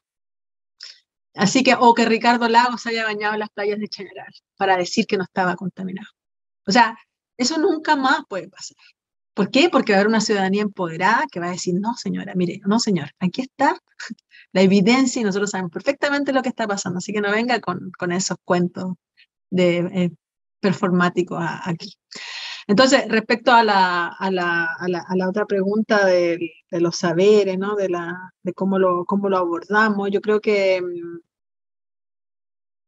Así 1.34 1.62
que, 1.62 1.76
o 1.78 1.94
que 1.94 2.04
Ricardo 2.04 2.48
Lagos 2.48 2.84
haya 2.86 3.04
bañado 3.04 3.34
en 3.34 3.40
las 3.40 3.50
playas 3.50 3.78
de 3.78 3.88
General 3.94 4.26
para 4.56 4.76
decir 4.76 5.06
que 5.06 5.16
no 5.16 5.22
estaba 5.22 5.54
contaminado. 5.54 6.08
O 6.66 6.72
sea, 6.72 6.98
eso 7.36 7.56
nunca 7.58 7.94
más 7.94 8.22
puede 8.28 8.48
pasar. 8.48 8.76
¿Por 9.34 9.52
qué? 9.52 9.68
Porque 9.70 9.92
va 9.92 9.98
a 9.98 10.00
haber 10.00 10.08
una 10.08 10.20
ciudadanía 10.20 10.62
empoderada 10.62 11.26
que 11.30 11.38
va 11.38 11.46
a 11.46 11.52
decir, 11.52 11.74
no, 11.80 11.94
señora, 11.94 12.34
mire, 12.34 12.60
no, 12.66 12.80
señor, 12.80 13.12
aquí 13.20 13.42
está 13.42 13.78
la 14.52 14.62
evidencia 14.62 15.20
y 15.20 15.24
nosotros 15.24 15.50
sabemos 15.50 15.70
perfectamente 15.70 16.32
lo 16.32 16.42
que 16.42 16.48
está 16.48 16.66
pasando. 16.66 16.98
Así 16.98 17.12
que 17.12 17.20
no 17.20 17.30
venga 17.30 17.60
con 17.60 18.12
esos 18.12 18.36
cuentos 18.44 18.94
de 19.52 19.78
eh, 19.78 20.10
aquí. 21.64 21.94
Entonces, 22.66 23.04
respecto 23.08 23.52
a 23.52 23.64
la, 23.64 24.08
a 24.08 24.30
la, 24.30 24.66
a 24.78 24.88
la, 24.88 25.04
a 25.06 25.16
la 25.16 25.28
otra 25.28 25.46
pregunta 25.46 26.06
de, 26.06 26.38
de, 26.70 26.80
los 26.80 26.96
saberes, 26.96 27.58
¿no? 27.58 27.74
de, 27.76 27.88
la, 27.88 28.32
de 28.42 28.52
cómo, 28.54 28.78
lo, 28.78 29.04
cómo 29.04 29.28
lo 29.28 29.38
abordamos, 29.38 30.10
yo 30.10 30.20
creo 30.20 30.40
que 30.40 30.80
mm, 30.80 31.20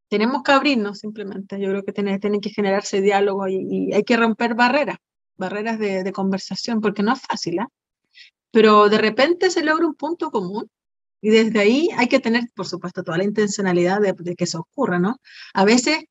tenemos 0.08 0.42
que 0.42 0.52
abrirnos 0.52 0.98
simplemente. 1.00 1.60
Yo 1.60 1.68
creo 1.70 1.82
que 1.84 1.92
tiene, 1.92 2.18
tiene 2.18 2.40
que 2.40 2.50
generarse 2.50 3.00
diálogo 3.00 3.48
y, 3.48 3.56
y, 3.70 3.92
hay 3.92 4.04
que 4.04 4.16
romper 4.16 4.54
barreras, 4.54 4.98
barreras 5.36 5.78
de, 5.78 6.04
de 6.04 6.12
conversación, 6.12 6.80
porque 6.80 7.02
no 7.02 7.12
es 7.14 7.20
fácil, 7.20 7.58
¿eh? 7.58 7.66
pero 8.52 8.88
de 8.88 8.98
repente 8.98 9.50
se 9.50 9.64
logra 9.64 9.86
un 9.86 9.94
punto 9.94 10.30
común 10.30 10.70
y 11.20 11.30
desde 11.30 11.60
ahí 11.60 11.88
hay 11.96 12.08
que 12.08 12.20
tener, 12.20 12.44
por 12.54 12.66
supuesto, 12.66 13.02
toda 13.02 13.18
la 13.18 13.24
intencionalidad 13.24 14.00
de, 14.00 14.14
de 14.16 14.36
que 14.36 14.44
eso 14.44 14.60
ocurra, 14.60 14.98
¿no? 14.98 15.18
A 15.54 15.64
veces 15.64 16.04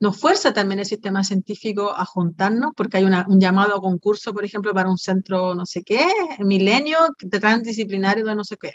nos 0.00 0.18
fuerza 0.18 0.52
también 0.54 0.80
el 0.80 0.86
sistema 0.86 1.22
científico 1.22 1.92
a 1.94 2.06
juntarnos, 2.06 2.72
porque 2.74 2.96
hay 2.96 3.04
una, 3.04 3.26
un 3.28 3.38
llamado 3.38 3.76
a 3.76 3.80
concurso, 3.80 4.32
por 4.32 4.44
ejemplo, 4.44 4.72
para 4.72 4.90
un 4.90 4.98
centro 4.98 5.54
no 5.54 5.66
sé 5.66 5.82
qué, 5.84 6.06
milenio, 6.38 6.98
transdisciplinario 7.30 8.24
de 8.24 8.34
no 8.34 8.44
sé 8.44 8.56
qué. 8.56 8.72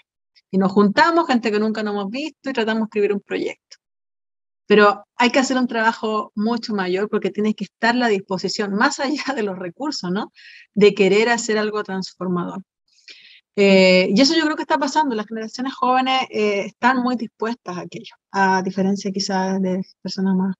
Y 0.51 0.57
nos 0.59 0.71
juntamos, 0.71 1.27
gente 1.27 1.51
que 1.51 1.59
nunca 1.59 1.83
nos 1.83 1.93
hemos 1.95 2.09
visto, 2.11 2.49
y 2.49 2.53
tratamos 2.53 2.81
de 2.81 2.85
escribir 2.85 3.13
un 3.13 3.21
proyecto. 3.21 3.77
Pero 4.67 5.05
hay 5.15 5.31
que 5.31 5.39
hacer 5.39 5.57
un 5.57 5.67
trabajo 5.67 6.31
mucho 6.35 6.73
mayor 6.73 7.09
porque 7.09 7.31
tiene 7.31 7.53
que 7.55 7.65
estar 7.65 7.95
la 7.95 8.07
disposición, 8.07 8.73
más 8.75 8.99
allá 8.99 9.33
de 9.35 9.43
los 9.43 9.57
recursos, 9.57 10.11
¿no? 10.11 10.31
De 10.75 10.93
querer 10.93 11.29
hacer 11.29 11.57
algo 11.57 11.83
transformador. 11.83 12.61
Eh, 13.55 14.09
y 14.13 14.21
eso 14.21 14.35
yo 14.35 14.43
creo 14.43 14.55
que 14.55 14.63
está 14.63 14.77
pasando. 14.77 15.15
Las 15.15 15.27
generaciones 15.27 15.73
jóvenes 15.73 16.21
eh, 16.29 16.65
están 16.67 16.97
muy 17.03 17.15
dispuestas 17.15 17.77
a 17.77 17.81
aquello, 17.81 18.15
a 18.31 18.61
diferencia 18.63 19.11
quizás 19.11 19.61
de 19.61 19.81
personas 20.01 20.35
más 20.35 20.55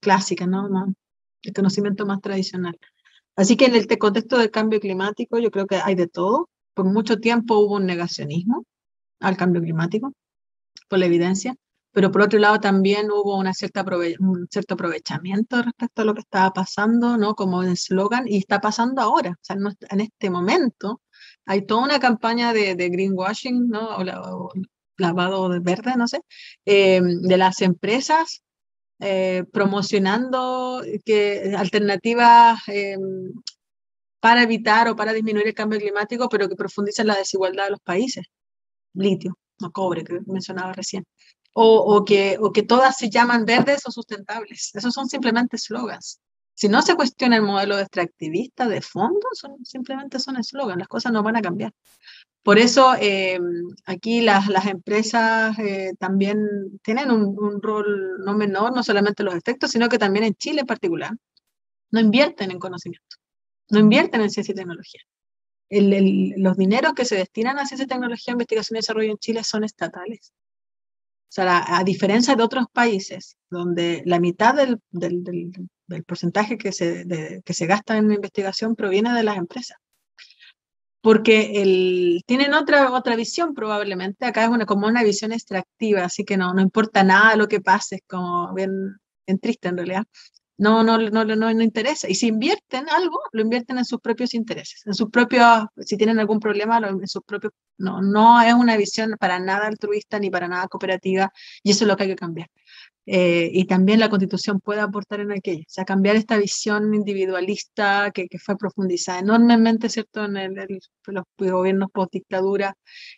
clásica, 0.00 0.46
¿no? 0.46 0.68
el 1.42 1.52
conocimiento 1.52 2.06
más 2.06 2.20
tradicional. 2.20 2.78
Así 3.36 3.56
que 3.56 3.66
en 3.66 3.76
el 3.76 3.86
contexto 3.98 4.38
del 4.38 4.50
cambio 4.50 4.80
climático 4.80 5.38
yo 5.38 5.50
creo 5.50 5.66
que 5.66 5.76
hay 5.76 5.94
de 5.94 6.08
todo. 6.08 6.48
Por 6.74 6.86
mucho 6.86 7.18
tiempo 7.18 7.58
hubo 7.58 7.76
un 7.76 7.86
negacionismo 7.86 8.64
al 9.20 9.36
cambio 9.36 9.62
climático, 9.62 10.12
por 10.88 10.98
la 10.98 11.06
evidencia, 11.06 11.54
pero 11.92 12.10
por 12.12 12.22
otro 12.22 12.38
lado 12.38 12.60
también 12.60 13.10
hubo 13.10 13.38
una 13.38 13.54
cierta 13.54 13.84
un 14.20 14.46
cierto 14.50 14.74
aprovechamiento 14.74 15.62
respecto 15.62 16.02
a 16.02 16.04
lo 16.04 16.14
que 16.14 16.20
estaba 16.20 16.52
pasando, 16.52 17.16
¿no? 17.16 17.34
Como 17.34 17.62
eslogan, 17.62 18.28
y 18.28 18.38
está 18.38 18.60
pasando 18.60 19.00
ahora, 19.02 19.30
o 19.30 19.38
sea, 19.42 19.56
en 19.90 20.00
este 20.00 20.30
momento 20.30 21.00
hay 21.46 21.64
toda 21.64 21.84
una 21.84 21.98
campaña 22.00 22.52
de, 22.52 22.74
greenwashing, 22.74 23.68
¿no? 23.68 23.96
O, 23.96 24.02
o, 24.02 24.52
lavado 24.98 25.48
de 25.48 25.60
verde, 25.60 25.96
no 25.96 26.06
sé, 26.08 26.20
eh, 26.66 27.00
de 27.02 27.36
las 27.36 27.62
empresas 27.62 28.42
eh, 29.00 29.44
promocionando 29.52 30.82
que, 31.04 31.54
alternativas 31.56 32.60
eh, 32.68 32.96
para 34.20 34.42
evitar 34.42 34.88
o 34.88 34.96
para 34.96 35.12
disminuir 35.12 35.48
el 35.48 35.54
cambio 35.54 35.78
climático, 35.78 36.28
pero 36.28 36.48
que 36.48 36.56
profundizan 36.56 37.06
la 37.06 37.16
desigualdad 37.16 37.64
de 37.64 37.70
los 37.72 37.80
países. 37.80 38.26
Litio, 38.94 39.38
no 39.60 39.70
cobre, 39.72 40.04
que 40.04 40.20
mencionaba 40.26 40.72
recién. 40.72 41.04
O, 41.58 42.04
que, 42.04 42.36
o 42.38 42.52
que 42.52 42.62
todas 42.62 42.98
se 42.98 43.08
llaman 43.08 43.46
verdes 43.46 43.86
o 43.86 43.90
sustentables. 43.90 44.72
Esos 44.74 44.92
son 44.92 45.08
simplemente 45.08 45.56
eslogans. 45.56 46.20
Si 46.54 46.68
no 46.68 46.82
se 46.82 46.96
cuestiona 46.96 47.36
el 47.36 47.42
modelo 47.42 47.78
extractivista 47.78 48.66
de 48.68 48.82
fondo, 48.82 49.26
simplemente 49.62 50.18
son 50.18 50.36
eslogans, 50.36 50.78
las 50.78 50.88
cosas 50.88 51.12
no 51.12 51.22
van 51.22 51.36
a 51.36 51.42
cambiar. 51.42 51.72
Por 52.46 52.60
eso 52.60 52.94
eh, 53.00 53.40
aquí 53.86 54.20
las, 54.20 54.46
las 54.46 54.66
empresas 54.66 55.58
eh, 55.58 55.94
también 55.98 56.78
tienen 56.80 57.10
un, 57.10 57.36
un, 57.36 57.60
rol 57.60 58.24
no 58.24 58.36
menor, 58.36 58.72
no 58.72 58.84
solamente 58.84 59.24
los 59.24 59.34
efectos, 59.34 59.72
sino 59.72 59.88
que 59.88 59.98
también 59.98 60.24
en 60.24 60.34
Chile 60.36 60.60
en 60.60 60.66
particular, 60.68 61.10
no 61.90 61.98
invierten 61.98 62.52
en 62.52 62.60
conocimiento, 62.60 63.16
no 63.70 63.80
invierten 63.80 64.20
en 64.20 64.30
ciencia 64.30 64.52
y 64.52 64.54
tecnología. 64.54 65.00
El, 65.68 65.92
el, 65.92 66.34
los 66.36 66.56
dineros 66.56 66.92
que 66.92 67.04
se 67.04 67.16
destinan 67.16 67.58
a 67.58 67.66
ciencia 67.66 67.82
y 67.84 67.88
tecnología, 67.88 68.30
investigación 68.30 68.76
y 68.76 68.78
desarrollo 68.78 69.10
en 69.10 69.18
Chile 69.18 69.42
son 69.42 69.64
estatales. 69.64 70.32
O 71.28 71.32
sea, 71.32 71.76
a 71.76 71.82
diferencia 71.82 72.36
de 72.36 72.44
otros 72.44 72.66
países, 72.72 73.36
donde 73.50 74.04
la 74.06 74.20
mitad 74.20 74.54
del, 74.54 74.78
del, 74.92 75.24
del, 75.24 75.50
del 75.88 76.04
porcentaje 76.04 76.56
que 76.58 76.70
se, 76.70 77.06
de, 77.06 77.42
que 77.44 77.54
se 77.54 77.66
gasta 77.66 77.98
en 77.98 78.12
investigación 78.12 78.76
proviene 78.76 79.12
de 79.14 79.24
las 79.24 79.36
empresas 79.36 79.78
porque 81.06 81.62
el, 81.62 82.24
tienen 82.26 82.52
otra, 82.52 82.90
otra 82.90 83.14
visión 83.14 83.54
probablemente. 83.54 84.26
Acá 84.26 84.42
es 84.42 84.50
una, 84.50 84.66
como 84.66 84.88
una 84.88 85.04
visión 85.04 85.30
extractiva, 85.30 86.02
así 86.02 86.24
que 86.24 86.36
no, 86.36 86.52
no 86.52 86.60
importa 86.60 87.04
nada 87.04 87.36
lo 87.36 87.46
que 87.46 87.60
pase, 87.60 87.94
es 87.94 88.02
como 88.08 88.52
bien, 88.54 88.72
bien 89.24 89.38
triste 89.38 89.68
en 89.68 89.76
realidad. 89.76 90.02
No, 90.58 90.82
no, 90.82 90.96
no, 90.98 91.24
no, 91.24 91.36
no 91.36 91.62
interesa. 91.62 92.08
Y 92.08 92.14
si 92.14 92.28
invierten 92.28 92.88
algo, 92.88 93.20
lo 93.32 93.42
invierten 93.42 93.78
en 93.78 93.84
sus 93.84 94.00
propios 94.00 94.32
intereses, 94.34 94.82
en 94.86 94.94
sus 94.94 95.10
propios, 95.10 95.66
si 95.78 95.96
tienen 95.96 96.18
algún 96.18 96.40
problema, 96.40 96.78
en 96.78 97.06
sus 97.06 97.22
propios, 97.24 97.52
no, 97.78 98.00
no 98.00 98.40
es 98.40 98.54
una 98.54 98.76
visión 98.76 99.16
para 99.20 99.38
nada 99.38 99.66
altruista 99.66 100.18
ni 100.18 100.30
para 100.30 100.48
nada 100.48 100.66
cooperativa, 100.68 101.30
y 101.62 101.72
eso 101.72 101.84
es 101.84 101.88
lo 101.88 101.96
que 101.96 102.04
hay 102.04 102.08
que 102.10 102.16
cambiar. 102.16 102.48
Eh, 103.08 103.50
y 103.52 103.66
también 103.66 104.00
la 104.00 104.08
constitución 104.08 104.60
puede 104.60 104.80
aportar 104.80 105.20
en 105.20 105.30
aquello, 105.30 105.62
o 105.62 105.68
sea, 105.68 105.84
cambiar 105.84 106.16
esta 106.16 106.38
visión 106.38 106.92
individualista 106.92 108.10
que, 108.12 108.26
que 108.28 108.38
fue 108.38 108.56
profundizada 108.56 109.20
enormemente, 109.20 109.88
¿cierto?, 109.88 110.24
en, 110.24 110.36
el, 110.36 110.80
los 111.06 111.24
gobiernos 111.38 111.90
post-dictadura, 111.92 112.74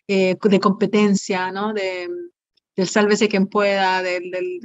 eh, 0.07 0.36
de 0.43 0.61
competencia, 0.61 1.51
¿no?, 1.53 1.72
de, 1.72 2.09
del 2.76 2.89
sálvese 2.89 3.28
quien 3.28 3.47
pueda, 3.47 4.03
del, 4.03 4.30
del 4.30 4.61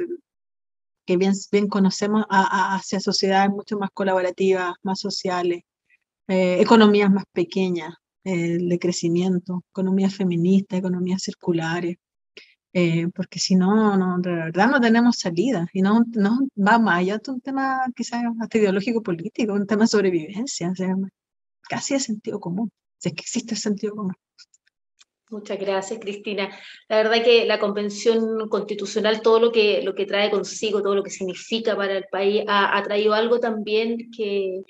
que 1.05 1.17
bien, 1.17 1.33
bien 1.51 1.67
conocemos 1.67 2.25
a, 2.29 2.73
a, 2.73 2.75
hacia 2.75 2.99
sociedades 2.99 3.51
mucho 3.51 3.77
más 3.77 3.89
colaborativas, 3.93 4.73
más 4.83 4.99
sociales, 4.99 5.63
eh, 6.27 6.61
economías 6.61 7.11
más 7.11 7.25
pequeñas, 7.33 7.93
eh, 8.25 8.57
de 8.59 8.79
crecimiento, 8.79 9.63
economías 9.71 10.15
feministas, 10.15 10.79
economías 10.79 11.21
circulares, 11.21 11.97
eh, 12.73 13.07
porque 13.15 13.39
si 13.39 13.55
no, 13.55 13.97
no, 13.97 14.17
de 14.19 14.31
verdad 14.31 14.69
no 14.69 14.79
tenemos 14.81 15.17
salida. 15.19 15.67
Y 15.73 15.81
no, 15.81 16.05
no 16.13 16.39
va 16.57 16.79
más 16.79 16.99
allá 16.99 17.17
de 17.17 17.31
un 17.31 17.41
tema 17.41 17.79
quizás 17.95 18.23
hasta 18.41 18.57
ideológico 18.57 19.03
político, 19.03 19.53
un 19.53 19.67
tema 19.67 19.83
de 19.83 19.87
sobrevivencia, 19.87 20.71
o 20.71 20.75
sea, 20.75 20.95
casi 21.69 21.95
de 21.95 21.99
sentido 21.99 22.39
común, 22.39 22.71
si 22.97 23.09
es 23.09 23.15
que 23.15 23.21
existe 23.21 23.55
el 23.55 23.59
sentido 23.59 23.95
común. 23.95 24.15
Muchas 25.33 25.59
gracias, 25.59 25.99
Cristina. 25.99 26.47
La 26.87 26.97
verdad 26.97 27.23
que 27.23 27.45
la 27.47 27.59
Convención 27.59 28.47
Constitucional, 28.49 29.23
todo 29.23 29.39
lo 29.39 29.51
que, 29.51 29.81
lo 29.81 29.95
que 29.95 30.05
trae 30.05 30.29
consigo, 30.29 30.83
todo 30.83 30.93
lo 30.93 31.01
que 31.01 31.09
significa 31.09 31.75
para 31.75 31.97
el 31.97 32.05
país, 32.11 32.43
ha, 32.47 32.83
traído 32.83 33.15
algo 33.15 33.39
también 33.39 34.11
que, 34.15 34.61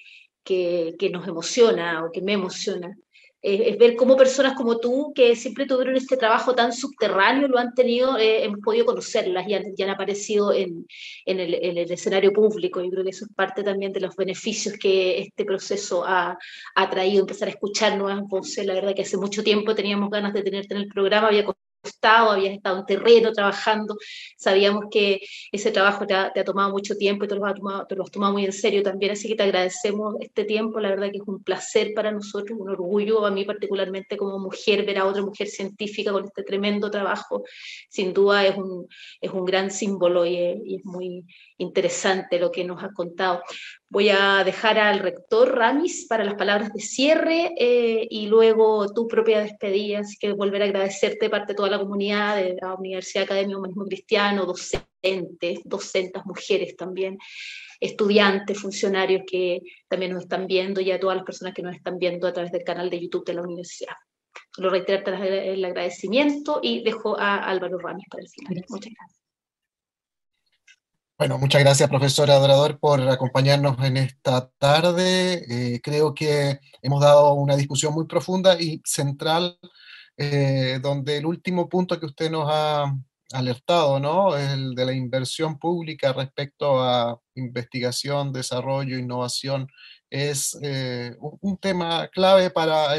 que, 0.41 0.95
que, 0.97 1.09
nos 1.09 1.27
emociona 1.27 2.05
o 2.05 2.11
que 2.13 2.21
me 2.21 2.33
emociona 2.33 2.97
es 3.43 3.77
ver 3.77 3.97
cómo 3.97 4.15
personas 4.15 4.53
como 4.53 4.79
tú, 4.79 5.11
que 5.13 5.35
siempre 5.35 5.65
tuvieron 5.65 5.97
este 5.97 6.15
trabajo 6.15 6.55
tan 6.55 6.71
subterráneo, 6.71 7.49
lo 7.49 7.59
han 7.59 7.73
tenido, 7.73 8.17
eh, 8.17 8.45
hemos 8.45 8.59
podido 8.61 8.85
conocerlas 8.85 9.45
y 9.47 9.53
han, 9.53 9.65
han 9.77 9.89
aparecido 9.89 10.53
en, 10.53 10.87
en, 11.25 11.39
el, 11.41 11.53
en, 11.55 11.77
el, 11.77 11.91
escenario 11.91 12.31
público. 12.31 12.81
Yo 12.81 12.89
creo 12.89 13.03
que 13.03 13.09
eso 13.09 13.25
es 13.25 13.33
parte 13.33 13.61
también 13.61 13.91
de 13.91 13.99
los 13.99 14.15
beneficios 14.15 14.75
que 14.79 15.19
este 15.19 15.43
proceso 15.43 16.05
ha, 16.05 16.37
ha 16.75 16.89
traído, 16.89 17.21
empezar 17.21 17.49
a 17.49 17.51
escuchar 17.51 17.97
nuevas 17.97 18.21
voces. 18.29 18.65
La 18.65 18.75
verdad 18.75 18.95
que 18.95 19.01
hace 19.01 19.17
mucho 19.17 19.43
tiempo 19.43 19.75
teníamos 19.75 20.09
ganas 20.09 20.33
de 20.33 20.41
tenerte 20.41 20.75
en 20.75 20.81
el 20.81 20.87
programa, 20.87 21.27
había 21.27 21.45
habías 22.03 22.53
estado 22.53 22.79
en 22.79 22.85
terreno 22.85 23.31
trabajando, 23.31 23.97
sabíamos 24.37 24.85
que 24.91 25.21
ese 25.51 25.71
trabajo 25.71 26.05
te 26.05 26.13
ha, 26.13 26.31
tomado 26.45 26.71
mucho 26.71 26.95
tiempo 26.95 27.25
y 27.25 27.27
te 27.27 27.35
lo, 27.35 27.45
has 27.45 27.55
tomado, 27.55 27.85
te 27.85 27.95
lo 27.95 28.03
has 28.03 28.11
tomado 28.11 28.33
muy 28.33 28.45
en 28.45 28.53
serio 28.53 28.83
también, 28.83 29.11
así 29.11 29.27
que 29.27 29.35
te 29.35 29.43
agradecemos 29.43 30.15
este 30.19 30.45
tiempo, 30.45 30.79
la 30.79 30.89
verdad 30.89 31.11
que 31.11 31.17
es 31.17 31.27
un 31.27 31.43
placer 31.43 31.93
para 31.95 32.11
nosotros, 32.11 32.57
un 32.59 32.69
orgullo 32.69 33.25
a 33.25 33.31
mí 33.31 33.45
particularmente 33.45 34.17
como 34.17 34.39
mujer, 34.39 34.85
ver 34.85 34.99
a 34.99 35.05
otra 35.05 35.21
mujer 35.21 35.47
científica 35.47 36.11
con 36.11 36.25
este 36.25 36.43
tremendo 36.43 36.89
trabajo, 36.91 37.43
sin 37.89 38.13
duda 38.13 38.45
es 38.45 38.57
un, 38.57 38.87
es 39.21 39.31
un 39.31 39.45
gran 39.45 39.71
símbolo 39.71 40.25
y 40.25 40.75
es 40.75 40.85
muy 40.85 41.25
interesante 41.57 42.39
lo 42.39 42.51
que 42.51 42.63
nos 42.63 42.83
has 42.83 42.93
contado. 42.93 43.41
Voy 43.93 44.09
a 44.09 44.43
dejar 44.43 44.79
al 44.79 44.97
rector 44.97 45.55
Ramis 45.55 46.07
para 46.09 46.23
las 46.23 46.33
palabras 46.33 46.73
de 46.73 46.81
cierre 46.81 47.53
eh, 47.55 48.07
y 48.09 48.25
luego 48.25 48.91
tu 48.91 49.07
propia 49.07 49.41
despedida, 49.41 49.99
así 49.99 50.17
que 50.17 50.31
volver 50.31 50.63
a 50.63 50.65
agradecerte 50.65 51.29
parte 51.29 51.53
de 51.53 51.57
toda 51.57 51.69
la 51.69 51.77
comunidad 51.77 52.37
de 52.37 52.57
la 52.59 52.73
Universidad 52.73 53.25
Academia 53.25 53.55
Humanismo 53.55 53.85
Cristiano, 53.85 54.47
docentes, 54.47 55.59
docentes, 55.63 56.25
mujeres 56.25 56.75
también, 56.75 57.19
estudiantes, 57.79 58.59
funcionarios 58.59 59.21
que 59.27 59.61
también 59.87 60.13
nos 60.13 60.23
están 60.23 60.47
viendo 60.47 60.81
y 60.81 60.89
a 60.89 60.99
todas 60.99 61.17
las 61.17 61.25
personas 61.25 61.53
que 61.53 61.61
nos 61.61 61.75
están 61.75 61.99
viendo 61.99 62.25
a 62.25 62.33
través 62.33 62.51
del 62.51 62.63
canal 62.63 62.89
de 62.89 62.99
YouTube 62.99 63.27
de 63.27 63.35
la 63.35 63.43
universidad. 63.43 63.93
Lo 64.57 64.71
reiterarte 64.71 65.53
el 65.53 65.63
agradecimiento 65.63 66.61
y 66.63 66.83
dejo 66.83 67.15
a 67.19 67.47
Álvaro 67.47 67.77
Ramis 67.77 68.07
para 68.09 68.23
el 68.23 68.29
final. 68.29 68.65
Muchas 68.69 68.91
gracias. 68.91 69.22
Bueno, 71.17 71.37
muchas 71.37 71.61
gracias, 71.61 71.89
profesora 71.89 72.33
Adorador, 72.35 72.79
por 72.79 72.99
acompañarnos 73.07 73.77
en 73.85 73.97
esta 73.97 74.49
tarde. 74.57 75.75
Eh, 75.75 75.79
creo 75.81 76.13
que 76.13 76.59
hemos 76.81 77.01
dado 77.01 77.33
una 77.35 77.55
discusión 77.55 77.93
muy 77.93 78.07
profunda 78.07 78.59
y 78.59 78.81
central, 78.83 79.57
eh, 80.17 80.79
donde 80.81 81.17
el 81.17 81.25
último 81.27 81.69
punto 81.69 81.99
que 81.99 82.07
usted 82.07 82.31
nos 82.31 82.49
ha 82.51 82.91
alertado, 83.31 83.99
¿no? 83.99 84.35
El 84.35 84.73
de 84.75 84.85
la 84.85 84.93
inversión 84.93 85.59
pública 85.59 86.13
respecto 86.13 86.81
a 86.81 87.19
investigación, 87.35 88.33
desarrollo, 88.33 88.97
innovación, 88.97 89.67
es 90.09 90.57
eh, 90.63 91.15
un, 91.19 91.57
tema 91.57 92.07
clave 92.09 92.49
para 92.49 92.95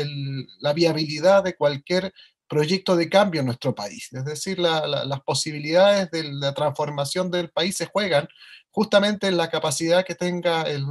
la 0.60 0.72
viabilidad 0.72 1.44
de 1.44 1.56
cualquier 1.56 2.12
proyecto 2.54 2.96
de 2.96 3.08
cambio 3.08 3.40
en 3.40 3.46
nuestro 3.46 3.74
país. 3.74 4.08
Es 4.12 4.24
decir, 4.24 4.58
la, 4.58 4.86
la, 4.86 5.04
las 5.04 5.20
posibilidades 5.22 6.10
de 6.10 6.22
la 6.24 6.54
transformación 6.54 7.30
del 7.30 7.50
país 7.50 7.76
se 7.76 7.86
juegan 7.86 8.28
justamente 8.74 9.28
en 9.28 9.36
la 9.36 9.48
capacidad 9.50 10.04
que 10.04 10.16
tenga 10.16 10.62
el, 10.62 10.84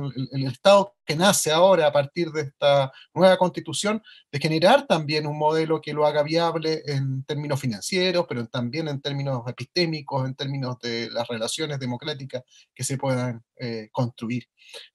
Estado 0.48 0.96
que 1.06 1.16
nace 1.16 1.52
ahora 1.52 1.88
a 1.88 1.92
partir 1.92 2.32
de 2.32 2.42
esta 2.42 2.92
nueva 3.14 3.38
constitución, 3.38 4.02
de 4.32 4.40
generar 4.40 4.88
también 4.88 5.28
un 5.28 5.38
modelo 5.38 5.82
que 5.82 5.94
lo 5.94 6.06
haga 6.06 6.24
viable 6.24 6.82
en 6.86 7.24
términos 7.26 7.60
financieros, 7.60 8.26
pero 8.28 8.48
también 8.48 8.88
en 8.88 9.02
términos 9.02 9.44
epistémicos, 9.48 10.26
en 10.26 10.36
términos 10.36 10.78
de 10.80 11.10
las 11.12 11.28
relaciones 11.28 11.80
democráticas 11.80 12.44
que 12.74 12.84
se 12.84 12.98
puedan 12.98 13.44
eh, 13.58 13.90
construir. 13.92 14.46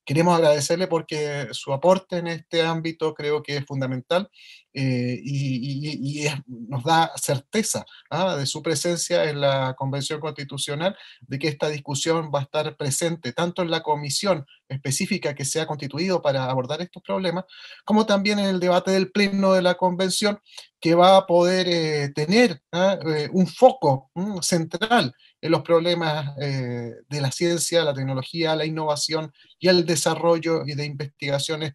Queremos 0.05 0.37
agradecerle 0.37 0.87
porque 0.87 1.49
su 1.53 1.73
aporte 1.73 2.19
en 2.19 2.27
este 2.29 2.63
ámbito 2.63 3.15
creo 3.15 3.43
que 3.43 3.57
es 3.57 3.65
fundamental 3.67 4.29
eh, 4.73 5.21
y, 5.23 6.27
nos 6.47 6.85
da 6.85 7.13
certeza 7.17 7.85
¿ah? 8.11 8.37
de 8.37 8.47
su 8.47 8.63
presencia 8.63 9.29
en 9.31 9.41
la 9.41 9.75
Convención 9.77 10.21
Constitucional, 10.21 10.97
de 11.21 11.39
que 11.39 11.49
esta 11.49 11.69
discusión 11.69 12.31
va 12.35 12.41
a 12.41 12.43
estar 12.43 12.77
presente 12.77 13.33
tanto 13.33 13.63
en 13.63 13.71
la 13.71 13.83
comisión 13.83 14.47
específica 14.69 15.35
que 15.35 15.45
se 15.45 15.61
ha 15.61 15.67
constituido 15.67 16.21
para 16.21 16.45
abordar 16.45 16.81
estos 16.81 17.03
problemas, 17.03 17.45
como 17.85 18.07
también 18.07 18.39
en 18.39 18.47
el 18.47 18.61
debate 18.61 18.91
del 18.91 19.11
pleno 19.11 19.53
de 19.53 19.63
la 19.63 19.75
convención, 19.75 20.39
que 20.81 20.95
va 20.95 21.17
a 21.17 21.27
poder 21.27 21.67
eh, 21.69 22.13
tener 22.15 22.63
¿eh? 22.73 23.29
un 23.33 23.47
foco 23.47 24.11
¿eh? 24.15 24.21
central 24.43 25.13
en 25.41 25.51
los 25.51 25.63
problemas 25.63 26.37
eh, 26.41 26.93
de 27.09 27.21
la 27.21 27.33
ciencia, 27.33 27.85
la 27.85 27.95
tecnología, 27.95 28.57
la 28.57 28.67
innovación 28.67 29.33
y 29.59 29.69
el 29.69 29.87
desarrollo 29.87 30.65
y 30.67 30.75
de 30.75 30.85
investigaciones 30.85 31.73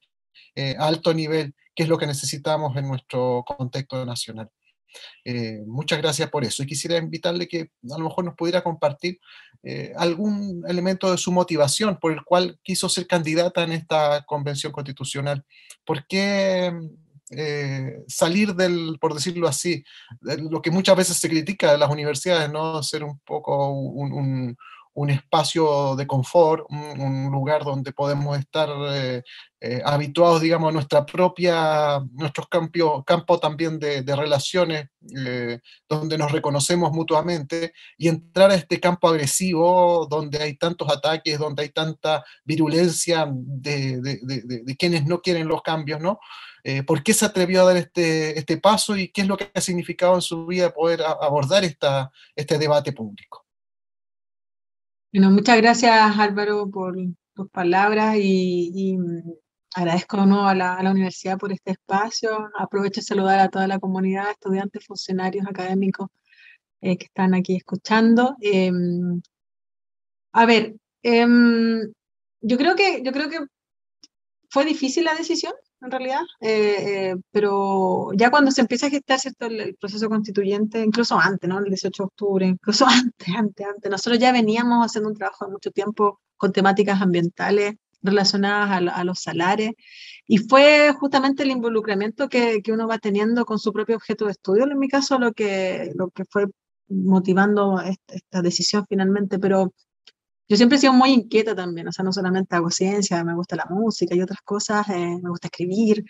a 0.77 0.87
alto 0.87 1.15
nivel, 1.15 1.55
que 1.73 1.81
es 1.81 1.89
lo 1.89 1.97
que 1.97 2.05
necesitamos 2.05 2.77
en 2.77 2.87
nuestro 2.87 3.43
contexto 3.43 4.05
nacional. 4.05 4.51
Eh, 5.25 5.61
muchas 5.65 5.99
gracias 5.99 6.29
por 6.29 6.43
eso. 6.43 6.63
Y 6.63 6.67
quisiera 6.67 6.97
invitarle 6.97 7.47
que 7.47 7.71
a 7.91 7.97
lo 7.97 8.05
mejor 8.05 8.25
nos 8.25 8.35
pudiera 8.35 8.63
compartir 8.63 9.19
eh, 9.63 9.93
algún 9.97 10.63
elemento 10.67 11.09
de 11.11 11.17
su 11.17 11.31
motivación 11.31 11.97
por 11.99 12.11
el 12.11 12.23
cual 12.23 12.59
quiso 12.63 12.89
ser 12.89 13.07
candidata 13.07 13.63
en 13.63 13.71
esta 13.71 14.23
convención 14.25 14.71
constitucional. 14.71 15.45
¿Por 15.85 16.05
qué 16.07 16.73
eh, 17.31 18.03
salir 18.07 18.53
del, 18.55 18.97
por 18.99 19.13
decirlo 19.13 19.47
así, 19.47 19.83
lo 20.21 20.61
que 20.61 20.71
muchas 20.71 20.95
veces 20.95 21.17
se 21.17 21.29
critica 21.29 21.71
de 21.71 21.77
las 21.77 21.89
universidades, 21.89 22.51
¿no? 22.51 22.83
Ser 22.83 23.03
un 23.03 23.19
poco 23.19 23.69
un 23.71 24.55
un 24.95 25.09
espacio 25.09 25.95
de 25.95 26.05
confort, 26.05 26.65
un, 26.69 27.31
lugar 27.31 27.63
donde 27.63 27.93
podemos 27.93 28.37
estar 28.37 28.69
eh, 28.91 29.23
eh, 29.59 29.81
habituados, 29.83 30.41
digamos, 30.41 30.69
a 30.69 30.73
nuestra 30.73 31.05
propia, 31.05 31.99
nuestros 32.11 32.47
campios, 32.47 33.03
campo 33.05 33.39
también 33.39 33.79
de, 33.79 34.03
relaciones, 34.15 34.89
eh, 35.15 35.59
donde 35.89 36.17
nos 36.17 36.31
reconocemos 36.31 36.91
mutuamente, 36.91 37.73
y 37.97 38.07
entrar 38.07 38.51
a 38.51 38.55
este 38.55 38.79
campo 38.79 39.07
agresivo, 39.09 40.07
donde 40.09 40.41
hay 40.41 40.57
tantos 40.57 40.89
ataques, 40.91 41.39
donde 41.39 41.63
hay 41.63 41.69
tanta 41.69 42.23
virulencia 42.43 43.27
de, 43.29 43.99
quienes 44.77 45.05
no 45.05 45.21
quieren 45.21 45.47
los 45.47 45.61
cambios, 45.61 45.99
¿no? 45.99 46.19
¿Por 46.87 47.03
qué 47.03 47.13
se 47.13 47.25
atrevió 47.25 47.61
a 47.61 47.65
dar 47.65 47.77
este, 47.77 48.39
este 48.39 48.57
paso 48.57 48.95
y 48.95 49.11
qué 49.11 49.21
es 49.23 49.27
lo 49.27 49.35
que 49.35 49.51
ha 49.53 49.59
significado 49.59 50.15
en 50.15 50.21
su 50.21 50.45
vida 50.45 50.73
poder 50.73 51.01
abordar 51.03 51.65
esta, 51.65 52.09
este 52.37 52.57
debate 52.57 52.93
público? 52.93 53.42
Bueno, 55.13 55.29
muchas 55.29 55.57
gracias 55.57 56.17
Álvaro 56.17 56.67
por 56.71 56.95
tus 57.35 57.47
palabras 57.51 58.15
y, 58.17 58.71
y 58.73 58.97
agradezco 59.75 60.17
de 60.17 60.25
nuevo 60.25 60.45
a 60.45 60.55
la, 60.55 60.89
universidad 60.89 61.37
por 61.37 61.51
este 61.51 61.73
espacio. 61.73 62.49
Aprovecho 62.57 62.99
de 63.01 63.05
saludar 63.05 63.39
a 63.39 63.49
toda 63.49 63.67
la 63.67 63.77
comunidad, 63.77 64.31
estudiantes, 64.31 64.87
funcionarios, 64.87 65.45
académicos 65.45 66.09
eh, 66.81 66.97
que 66.97 67.05
están 67.05 67.35
aquí 67.35 67.55
escuchando. 67.57 68.35
Eh, 68.41 68.71
a 70.31 70.45
ver, 70.47 70.77
eh, 71.03 71.27
yo, 72.41 72.57
creo 72.57 72.75
que, 72.75 73.03
yo 73.03 73.11
creo 73.11 73.29
que 73.29 73.45
fue 74.49 74.65
difícil 74.65 75.03
la 75.03 75.13
decisión, 75.13 75.53
en 75.83 75.91
realidad, 75.91 76.21
eh, 76.39 77.11
eh, 77.11 77.15
pero 77.31 78.11
ya 78.15 78.31
cuando 78.31 78.51
se 78.51 78.61
empieza 78.61 78.87
a 78.87 78.89
gestar 78.89 79.19
¿cierto? 79.19 79.47
El, 79.47 79.59
el, 79.59 79.75
proceso 79.75 80.07
constituyente, 80.09 80.81
incluso 80.81 81.19
antes, 81.19 81.49
¿no? 81.49 81.59
El 81.59 81.65
18 81.65 82.03
de 82.03 82.07
octubre, 82.07 82.45
incluso 82.47 82.85
antes, 82.87 83.35
antes, 83.35 83.67
antes, 83.67 83.91
nosotros 83.91 84.19
ya 84.19 84.31
veníamos 84.31 84.85
haciendo 84.85 85.09
un 85.09 85.15
trabajo 85.15 85.45
de 85.45 85.51
mucho 85.51 85.71
tiempo 85.71 86.21
con 86.37 86.53
temáticas 86.53 87.01
ambientales 87.01 87.75
relacionadas 88.01 88.69
a, 88.71 88.95
a 88.95 89.03
los 89.03 89.19
salares, 89.19 89.71
y 90.25 90.37
fue 90.37 90.93
justamente 90.99 91.43
el 91.43 91.51
involucramiento 91.51 92.29
que, 92.29 92.61
que, 92.61 92.71
uno 92.71 92.87
va 92.87 92.97
teniendo 92.97 93.45
con 93.45 93.59
su 93.59 93.73
propio 93.73 93.97
objeto 93.97 94.25
de 94.25 94.31
estudio, 94.31 94.63
en 94.63 94.79
mi 94.79 94.87
caso, 94.87 95.19
lo 95.19 95.33
que, 95.33 95.91
lo 95.95 96.09
que 96.09 96.23
fue 96.29 96.47
motivando 96.87 97.79
esta, 97.81 98.13
esta 98.13 98.41
decisión 98.41 98.85
finalmente, 98.87 99.39
pero 99.39 99.73
yo 100.47 100.57
siempre 100.57 100.77
he 100.77 100.81
sido 100.81 100.93
muy 100.93 101.11
inquieta 101.11 101.55
también, 101.55 101.87
o 101.87 101.91
sea, 101.91 102.03
no 102.03 102.11
solamente 102.11 102.55
hago 102.55 102.69
ciencia, 102.69 103.23
me 103.23 103.35
gusta 103.35 103.55
la 103.55 103.65
música 103.69 104.15
y 104.15 104.21
otras 104.21 104.41
cosas, 104.43 104.87
eh, 104.89 105.17
me 105.21 105.29
gusta 105.29 105.47
escribir, 105.47 106.03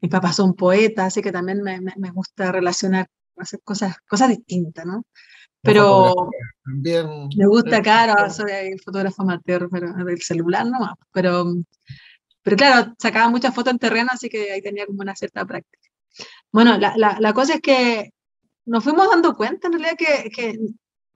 mis 0.00 0.10
papás 0.10 0.36
son 0.36 0.54
poetas, 0.54 1.06
así 1.06 1.22
que 1.22 1.32
también 1.32 1.62
me, 1.62 1.80
me, 1.80 1.92
me 1.96 2.10
gusta 2.10 2.52
relacionar, 2.52 3.06
hacer 3.36 3.60
cosas, 3.62 3.96
cosas 4.08 4.30
distintas, 4.30 4.86
¿no? 4.86 5.04
Pero 5.62 6.14
también, 6.64 7.28
me 7.36 7.46
gusta, 7.46 7.82
claro, 7.82 8.30
soy 8.30 8.78
fotógrafo 8.84 9.22
amateur, 9.22 9.68
pero 9.70 9.92
del 9.92 10.22
celular 10.22 10.64
nomás, 10.64 10.94
pero, 11.12 11.44
pero 12.42 12.56
claro, 12.56 12.94
sacaba 12.98 13.28
muchas 13.28 13.54
fotos 13.54 13.72
en 13.72 13.78
terreno, 13.78 14.10
así 14.12 14.28
que 14.28 14.52
ahí 14.52 14.62
tenía 14.62 14.86
como 14.86 15.00
una 15.00 15.16
cierta 15.16 15.44
práctica. 15.44 15.88
Bueno, 16.52 16.78
la, 16.78 16.96
la, 16.96 17.18
la 17.20 17.32
cosa 17.32 17.54
es 17.54 17.60
que 17.60 18.10
nos 18.64 18.84
fuimos 18.84 19.08
dando 19.10 19.34
cuenta 19.34 19.66
en 19.66 19.74
realidad 19.74 19.96
que, 19.98 20.30
que 20.30 20.58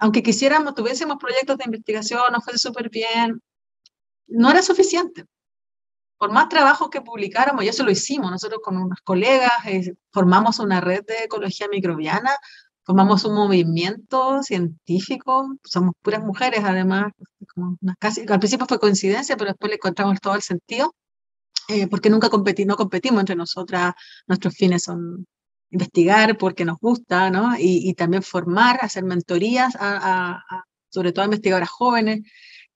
aunque 0.00 0.22
quisiéramos, 0.22 0.74
tuviésemos 0.74 1.18
proyectos 1.18 1.58
de 1.58 1.64
investigación, 1.66 2.22
nos 2.32 2.42
fuese 2.42 2.58
súper 2.58 2.88
bien, 2.90 3.42
no 4.28 4.50
era 4.50 4.62
suficiente. 4.62 5.26
Por 6.18 6.32
más 6.32 6.48
trabajo 6.48 6.90
que 6.90 7.02
publicáramos, 7.02 7.64
y 7.64 7.68
eso 7.68 7.84
lo 7.84 7.90
hicimos, 7.90 8.30
nosotros 8.30 8.60
con 8.62 8.76
unos 8.78 9.00
colegas 9.04 9.52
eh, 9.66 9.94
formamos 10.12 10.58
una 10.58 10.80
red 10.80 11.04
de 11.06 11.24
ecología 11.24 11.68
microbiana, 11.68 12.30
formamos 12.82 13.24
un 13.24 13.34
movimiento 13.34 14.42
científico, 14.42 15.56
somos 15.64 15.94
puras 16.02 16.22
mujeres 16.22 16.62
además, 16.64 17.12
al 18.28 18.38
principio 18.38 18.66
fue 18.66 18.80
coincidencia, 18.80 19.36
pero 19.36 19.50
después 19.50 19.70
le 19.70 19.76
encontramos 19.76 20.20
todo 20.20 20.34
el 20.34 20.42
sentido. 20.42 20.94
eh, 21.68 21.86
porque 21.88 22.10
nunca 22.10 22.30
competi 22.30 22.64
no 22.64 22.76
competimos 22.76 23.20
entre 23.20 23.36
nosotras, 23.36 23.94
nuestros 24.26 24.54
fines 24.56 24.82
son 24.84 25.26
investigar 25.70 26.36
porque 26.36 26.64
nos 26.64 26.78
gusta, 26.78 27.30
¿no? 27.30 27.54
Y, 27.58 27.94
también 27.94 28.22
formar, 28.22 28.78
hacer 28.82 29.04
mentorías, 29.04 29.74
a, 29.78 30.42
sobre 30.88 31.12
todo 31.12 31.22
a 31.22 31.26
investigadoras 31.26 31.70
jóvenes, 31.70 32.20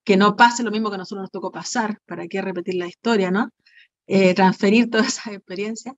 que 0.05 0.17
no 0.17 0.37
pase 0.37 0.63
lo 0.63 0.71
mismo 0.71 0.91
que 0.91 0.97
a 0.97 0.99
nosotros 0.99 1.23
nos 1.23 1.31
tocó 1.31 1.51
pasar, 1.51 1.99
para 2.07 2.29
qué 2.29 2.41
repetir 2.43 2.75
la 2.77 2.87
historia, 2.87 3.31
¿no? 3.31 3.51
Eh, 4.07 4.35
transferir 4.35 4.91
toda 4.91 5.05
esa 5.05 5.33
experiencia. 5.33 5.95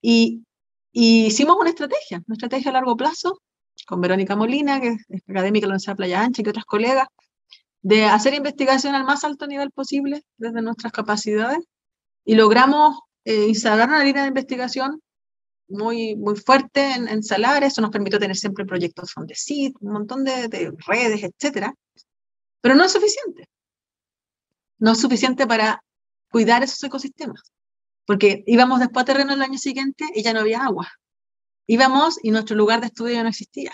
Y, 0.00 0.44
hicimos 0.92 1.56
una 1.58 1.70
estrategia, 1.70 2.22
una 2.26 2.34
estrategia 2.34 2.70
a 2.70 2.74
largo 2.74 2.96
plazo, 2.96 3.40
con 3.86 4.00
Verónica 4.00 4.36
Molina, 4.36 4.80
que 4.80 4.96
es 5.08 5.22
académica 5.28 5.64
de 5.64 5.68
la 5.68 5.74
Universidad 5.74 5.92
de 5.92 5.96
Playa 5.96 6.22
Ancha, 6.22 6.42
y 6.44 6.48
otras 6.48 6.64
colegas, 6.64 7.08
de 7.82 8.04
hacer 8.04 8.34
investigación 8.34 8.94
al 8.94 9.04
más 9.04 9.24
alto 9.24 9.46
nivel 9.46 9.70
posible 9.70 10.22
desde 10.36 10.62
nuestras 10.62 10.92
capacidades, 10.92 11.60
y 12.24 12.34
logramos 12.34 12.98
eh, 13.24 13.46
instalar 13.48 13.88
una 13.88 14.04
línea 14.04 14.22
de 14.22 14.28
investigación 14.28 15.00
muy, 15.70 16.16
muy 16.16 16.36
fuerte 16.36 16.92
en, 16.92 17.08
en 17.08 17.22
Salares, 17.22 17.72
eso 17.72 17.80
nos 17.80 17.90
permitió 17.90 18.18
tener 18.18 18.36
siempre 18.36 18.64
proyectos 18.64 19.12
Fondesit, 19.12 19.76
un 19.80 19.92
montón 19.92 20.24
de, 20.24 20.48
de 20.48 20.72
redes, 20.86 21.22
etcétera, 21.22 21.74
pero 22.60 22.74
no 22.74 22.84
es 22.84 22.92
suficiente. 22.92 23.48
No 24.78 24.92
es 24.92 25.00
suficiente 25.00 25.46
para 25.46 25.82
cuidar 26.30 26.62
esos 26.62 26.82
ecosistemas, 26.82 27.52
porque 28.06 28.42
íbamos 28.46 28.80
después 28.80 29.02
a 29.02 29.06
terreno 29.06 29.34
el 29.34 29.42
año 29.42 29.58
siguiente 29.58 30.04
y 30.14 30.22
ya 30.22 30.32
no 30.32 30.40
había 30.40 30.64
agua. 30.64 30.88
Íbamos 31.66 32.18
y 32.22 32.30
nuestro 32.30 32.56
lugar 32.56 32.80
de 32.80 32.86
estudio 32.86 33.14
ya 33.14 33.22
no 33.22 33.28
existía. 33.28 33.72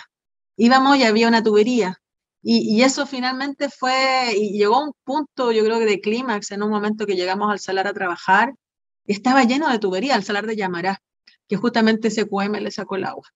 Íbamos 0.57 0.97
y 0.99 1.05
había 1.05 1.29
una 1.29 1.43
tubería. 1.43 1.97
Y, 2.43 2.77
y 2.77 2.83
eso 2.83 3.07
finalmente 3.07 3.69
fue, 3.71 4.35
y 4.37 4.59
llegó 4.59 4.77
a 4.77 4.85
un 4.85 4.93
punto, 5.05 5.51
yo 5.53 5.65
creo 5.65 5.79
que 5.79 5.87
de 5.87 6.01
clímax, 6.01 6.53
en 6.53 6.63
un 6.63 6.71
momento 6.71 7.07
que 7.07 7.17
llegamos 7.17 7.51
al 7.51 7.59
salar 7.59 7.89
a 7.89 7.93
trabajar, 7.93 8.55
y 9.05 9.13
estaba 9.13 9.45
lleno 9.45 9.69
de 9.71 9.79
tubería, 9.79 10.15
el 10.15 10.25
salar 10.25 10.47
de 10.47 10.57
Yamará 10.57 11.01
que 11.49 11.57
justamente 11.57 12.09
ese 12.09 12.27
QM 12.27 12.61
le 12.61 12.71
sacó 12.71 12.97
el 12.97 13.05
agua. 13.05 13.29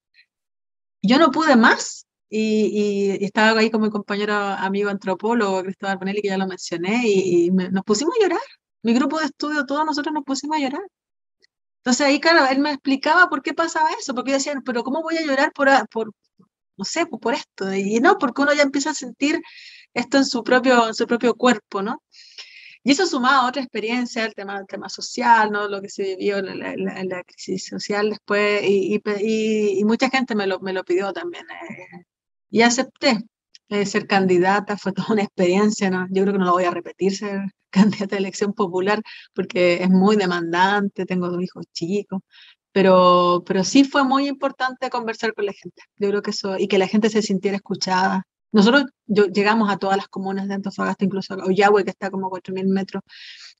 Yo 1.02 1.18
no 1.18 1.30
pude 1.30 1.56
más 1.56 2.06
y, 2.28 3.24
estaba 3.24 3.60
ahí 3.60 3.70
con 3.70 3.82
mi 3.82 3.90
compañero 3.90 4.34
amigo 4.34 4.90
antropólogo, 4.90 5.62
Cristóbal 5.62 5.98
Bonelli, 5.98 6.22
que 6.22 6.28
ya 6.28 6.38
lo 6.38 6.46
mencioné, 6.46 7.02
y, 7.04 7.50
nos 7.50 7.84
pusimos 7.84 8.14
a 8.18 8.22
llorar. 8.22 8.40
Mi 8.82 8.94
grupo 8.94 9.18
de 9.18 9.26
estudio, 9.26 9.66
todos 9.66 9.84
nosotros 9.84 10.14
nos 10.14 10.24
pusimos 10.24 10.56
a 10.56 10.60
llorar. 10.60 10.82
Entonces 11.78 12.06
ahí, 12.06 12.20
claro, 12.20 12.46
él 12.50 12.58
me 12.60 12.72
explicaba 12.72 13.28
por 13.28 13.42
qué 13.42 13.54
pasaba 13.54 13.90
eso, 13.98 14.14
porque 14.14 14.32
yo 14.32 14.36
decía, 14.36 14.54
pero 14.64 14.84
¿cómo 14.84 15.02
voy 15.02 15.16
a 15.16 15.22
llorar 15.22 15.52
por, 15.52 15.68
por 15.88 16.12
no 16.76 16.84
sé, 16.84 17.06
por 17.06 17.34
esto? 17.34 17.72
Y 17.74 18.00
no, 18.00 18.18
porque 18.18 18.42
uno 18.42 18.54
ya 18.54 18.62
empieza 18.62 18.90
a 18.90 18.94
sentir 18.94 19.40
esto 19.94 20.18
en 20.18 20.24
su 20.26 20.44
propio, 20.44 20.88
en 20.88 20.94
su 20.94 21.06
propio 21.06 21.34
cuerpo, 21.34 21.82
¿no? 21.82 22.02
Y 22.82 22.92
eso 22.92 23.06
sumado 23.06 23.42
a 23.42 23.48
otra 23.48 23.62
experiencia, 23.62 24.24
el 24.24 24.34
tema, 24.34 24.58
el 24.58 24.66
tema 24.66 24.88
social, 24.88 25.50
¿no? 25.50 25.68
lo 25.68 25.82
que 25.82 25.90
se 25.90 26.02
vivió 26.16 26.38
en 26.38 26.58
la, 27.08 27.24
crisis 27.24 27.66
social 27.66 28.10
después, 28.10 28.62
y, 28.64 28.94
y, 28.94 29.80
y, 29.80 29.84
mucha 29.84 30.08
gente 30.08 30.34
me 30.34 30.46
lo, 30.46 30.60
me 30.60 30.72
lo 30.72 30.82
pidió 30.84 31.12
también. 31.12 31.44
Eh, 31.50 32.04
y 32.50 32.62
acepté 32.62 33.18
eh, 33.68 33.86
ser 33.86 34.06
candidata, 34.06 34.76
fue 34.76 34.92
toda 34.92 35.12
una 35.12 35.22
experiencia, 35.22 35.90
¿no? 35.90 36.06
yo 36.10 36.22
creo 36.22 36.32
que 36.34 36.38
no 36.38 36.46
lo 36.46 36.52
voy 36.52 36.64
a 36.64 36.70
repetir, 36.70 37.16
ser 37.16 37.40
candidata 37.70 38.16
de 38.16 38.18
elección 38.18 38.54
popular, 38.54 39.02
porque 39.34 39.82
es 39.82 39.90
muy 39.90 40.16
demandante, 40.16 41.06
tengo 41.06 41.28
dos 41.30 41.42
hijos 41.42 41.66
chicos, 41.72 42.20
pero, 42.72 43.44
pero 43.46 43.64
sí 43.64 43.84
fue 43.84 44.04
muy 44.04 44.26
importante 44.28 44.90
conversar 44.90 45.34
con 45.34 45.46
la 45.46 45.52
gente. 45.52 45.82
Yo 45.98 46.08
creo 46.08 46.22
que 46.22 46.30
eso, 46.30 46.56
y 46.58 46.68
que 46.68 46.78
la 46.78 46.88
gente 46.88 47.10
se 47.10 47.22
sintiera 47.22 47.56
escuchada, 47.56 48.26
nosotros 48.52 48.86
llegamos 49.06 49.70
a 49.70 49.76
todas 49.76 49.96
las 49.96 50.08
comunas 50.08 50.48
de 50.48 50.54
Antofagasta, 50.54 51.04
incluso 51.04 51.34
a 51.34 51.44
Oyagüe, 51.44 51.84
que 51.84 51.90
está 51.90 52.10
como 52.10 52.26
a 52.26 52.30
4.000 52.30 52.66
metros. 52.66 53.02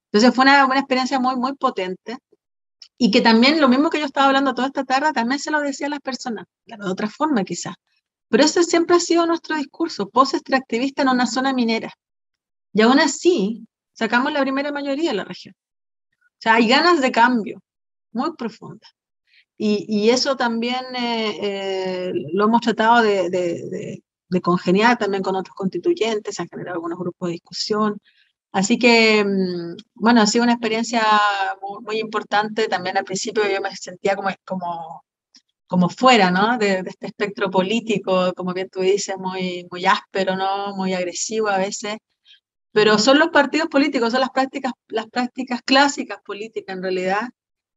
Entonces 0.07 0.34
fue 0.34 0.45
una, 0.45 0.64
experiencia 0.76 1.20
muy, 1.20 1.36
muy 1.36 1.55
potente. 1.55 2.18
Y 2.99 3.11
que 3.11 3.22
también 3.22 3.61
lo 3.61 3.68
mismo 3.68 3.88
que 3.88 3.99
yo 3.99 4.05
estaba 4.05 4.26
hablando 4.26 4.55
toda 4.55 4.66
esta 4.68 4.84
tarde, 4.84 5.12
también 5.12 5.38
se 5.38 5.51
lo 5.51 5.61
decía 5.61 5.86
a 5.86 5.91
las 5.91 6.01
personas, 6.01 6.47
de 6.66 6.76
otra 6.84 7.09
forma 7.09 7.45
quizás. 7.45 7.74
Pero 8.28 8.45
ese 8.45 8.62
siempre 8.64 8.97
ha 8.97 9.01
sido 9.01 9.26
nuestro 9.26 9.57
discurso, 9.57 10.11
post-extractivista 10.11 11.03
en 11.03 11.09
una 11.09 11.26
zona 11.26 11.53
minera. 11.55 11.93
Y 12.72 12.82
aún 12.82 13.01
así, 13.01 13.66
sacamos 13.93 14.32
la 14.32 14.43
primera 14.43 14.70
mayoría 14.70 15.11
de 15.11 15.16
la 15.16 15.24
región. 15.24 15.55
O 16.12 16.43
sea, 16.43 16.55
hay 16.55 16.68
ganas 16.68 17.01
de 17.01 17.11
cambio 17.11 17.62
muy 18.12 18.34
profundas. 18.36 18.91
Y, 19.57 20.09
eso 20.09 20.36
también 20.36 20.84
eh, 20.97 21.38
eh, 21.43 22.12
lo 22.32 22.45
hemos 22.45 22.62
tratado 22.62 23.03
de 23.03 24.03
congeniar 24.40 24.96
también 24.98 25.22
con 25.22 25.34
otros 25.36 25.54
constituyentes, 25.56 26.36
se 26.36 26.42
han 26.42 26.48
generado 26.48 26.76
algunos 26.76 26.98
grupos 26.98 27.28
de 27.28 27.32
discusión. 27.32 28.00
Así 28.52 28.78
que, 28.78 29.24
mm, 29.24 29.76
bueno, 29.94 30.22
ha 30.22 30.26
sido 30.26 30.44
una 30.44 30.54
experiencia 30.54 31.02
muy, 31.84 31.98
importante. 32.00 32.68
También 32.68 32.96
al 32.98 33.04
principio 33.04 33.42
yo 33.48 33.60
me 33.60 33.74
sentía 33.76 34.16
como, 34.16 34.30
como, 34.44 35.04
como 35.66 35.88
fuera, 35.88 36.30
¿no? 36.30 36.58
De, 36.58 36.82
este 36.86 37.06
espectro 37.06 37.50
político, 37.50 38.32
como 38.34 38.54
bien 38.54 38.68
tú 38.70 38.80
dices, 38.80 39.16
muy, 39.18 39.66
muy 39.70 39.86
áspero, 39.86 40.36
¿no? 40.36 40.74
Muy 40.76 40.94
agresivo 40.94 41.48
a 41.48 41.58
veces. 41.58 41.98
Pero 42.72 42.98
son 42.98 43.18
los 43.18 43.30
partidos 43.30 43.68
políticos, 43.68 44.12
son 44.12 44.20
las 44.20 44.30
prácticas, 44.30 44.72
las 44.88 45.06
prácticas 45.08 45.62
clásicas 45.62 46.20
políticas 46.24 46.76
en 46.76 46.82
realidad. 46.82 47.30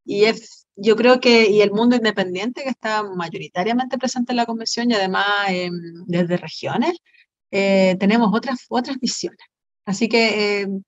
Y 0.05 0.25
es 0.25 0.63
yo 0.75 0.95
creo 0.95 1.19
que, 1.19 1.49
y 1.49 1.61
el 1.61 1.71
mundo 1.71 1.95
independiente 1.95 2.63
que 2.63 2.69
está 2.69 3.03
mayoritariamente 3.03 3.97
presente 3.97 4.31
en 4.33 4.37
la 4.37 4.45
convención 4.45 4.89
y 4.91 4.95
además 4.95 5.25
em, 5.49 5.73
desde 6.07 6.37
regiones, 6.37 6.97
eh, 7.51 7.95
tenemos 7.99 8.29
otras, 8.33 8.65
otras 8.69 8.99
visiones. 8.99 9.39
Así 9.85 10.09
que 10.09 10.61
em, 10.61 10.83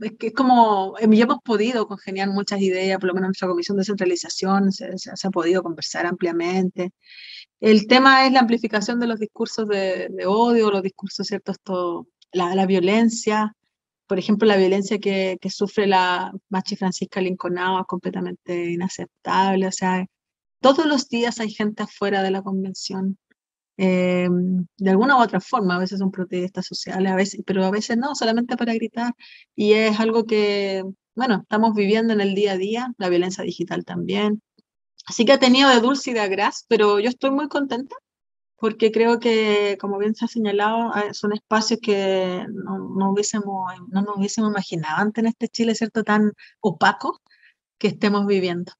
es, 0.00 0.12
es 0.20 0.34
como, 0.34 0.96
em, 0.98 1.12
ya 1.12 1.24
hemos 1.24 1.38
podido 1.44 1.86
congeniar 1.88 2.30
muchas 2.30 2.60
ideas, 2.60 2.98
por 2.98 3.08
lo 3.08 3.14
menos 3.14 3.26
en 3.26 3.30
nuestra 3.30 3.48
comisión 3.48 3.76
de 3.78 3.84
centralización 3.84 4.72
se, 4.72 4.88
ha 5.22 5.30
podido 5.30 5.62
conversar 5.62 6.06
ampliamente. 6.06 6.92
El 7.60 7.86
tema 7.88 8.26
es 8.26 8.32
la 8.32 8.40
amplificación 8.40 9.00
de 9.00 9.08
los 9.08 9.20
discursos 9.20 9.68
de, 9.68 10.10
odio, 10.26 10.70
los 10.70 10.82
discursos, 10.82 11.26
¿cierto? 11.26 11.52
Esto, 11.52 12.08
la, 12.32 12.54
la 12.54 12.66
violencia, 12.66 13.54
por 14.08 14.18
ejemplo, 14.18 14.48
la 14.48 14.56
violencia 14.56 14.98
que, 14.98 15.38
que 15.40 15.50
sufre 15.50 15.86
la 15.86 16.32
Machi 16.48 16.76
Francisca 16.76 17.20
Linconao 17.20 17.80
es 17.80 17.86
completamente 17.86 18.72
inaceptable. 18.72 19.66
O 19.68 19.72
sea, 19.72 20.06
todos 20.60 20.86
los 20.86 21.08
días 21.08 21.40
hay 21.40 21.50
gente 21.50 21.84
afuera 21.84 22.22
de 22.22 22.30
la 22.30 22.42
convención, 22.42 23.18
eh, 23.76 24.28
de 24.78 24.90
alguna 24.90 25.16
u 25.18 25.22
otra 25.22 25.40
forma. 25.40 25.76
A 25.76 25.78
veces 25.80 25.98
son 26.00 26.10
protestas 26.10 26.66
sociales, 26.66 27.12
a 27.12 27.16
veces, 27.16 27.42
pero 27.46 27.64
a 27.64 27.70
veces 27.70 27.98
no, 27.98 28.14
solamente 28.14 28.56
para 28.56 28.74
gritar. 28.74 29.14
Y 29.54 29.74
es 29.74 30.00
algo 30.00 30.24
que, 30.24 30.82
bueno, 31.14 31.40
estamos 31.42 31.74
viviendo 31.74 32.12
en 32.14 32.20
el 32.22 32.34
día 32.34 32.52
a 32.52 32.56
día, 32.56 32.92
la 32.98 33.08
violencia 33.10 33.44
digital 33.44 33.84
también. 33.84 34.42
Así 35.06 35.24
que 35.24 35.32
ha 35.32 35.38
tenido 35.38 35.70
de 35.70 35.80
dulce 35.80 36.10
y 36.10 36.14
de 36.14 36.20
agraz, 36.20 36.64
pero 36.68 37.00
yo 37.00 37.08
estoy 37.10 37.30
muy 37.30 37.48
contenta 37.48 37.96
porque 38.58 38.90
creo 38.92 39.20
que, 39.20 39.78
como 39.80 39.98
bien 39.98 40.14
se 40.14 40.24
ha 40.24 40.28
señalado, 40.28 40.90
ah, 40.94 41.14
son 41.14 41.32
espacios 41.32 41.80
que 41.82 42.44
no, 42.52 42.78
no, 42.96 43.12
hubiésemos, 43.12 43.72
no 43.90 44.02
nos 44.02 44.16
hubiésemos 44.16 44.50
imaginado 44.50 44.96
antes 44.98 45.22
en 45.22 45.28
este 45.28 45.48
Chile, 45.48 45.74
¿cierto?, 45.74 46.04
tan 46.04 46.32
opaco 46.60 47.20
que 47.78 47.88
estemos 47.88 48.26
viviendo. 48.26 48.72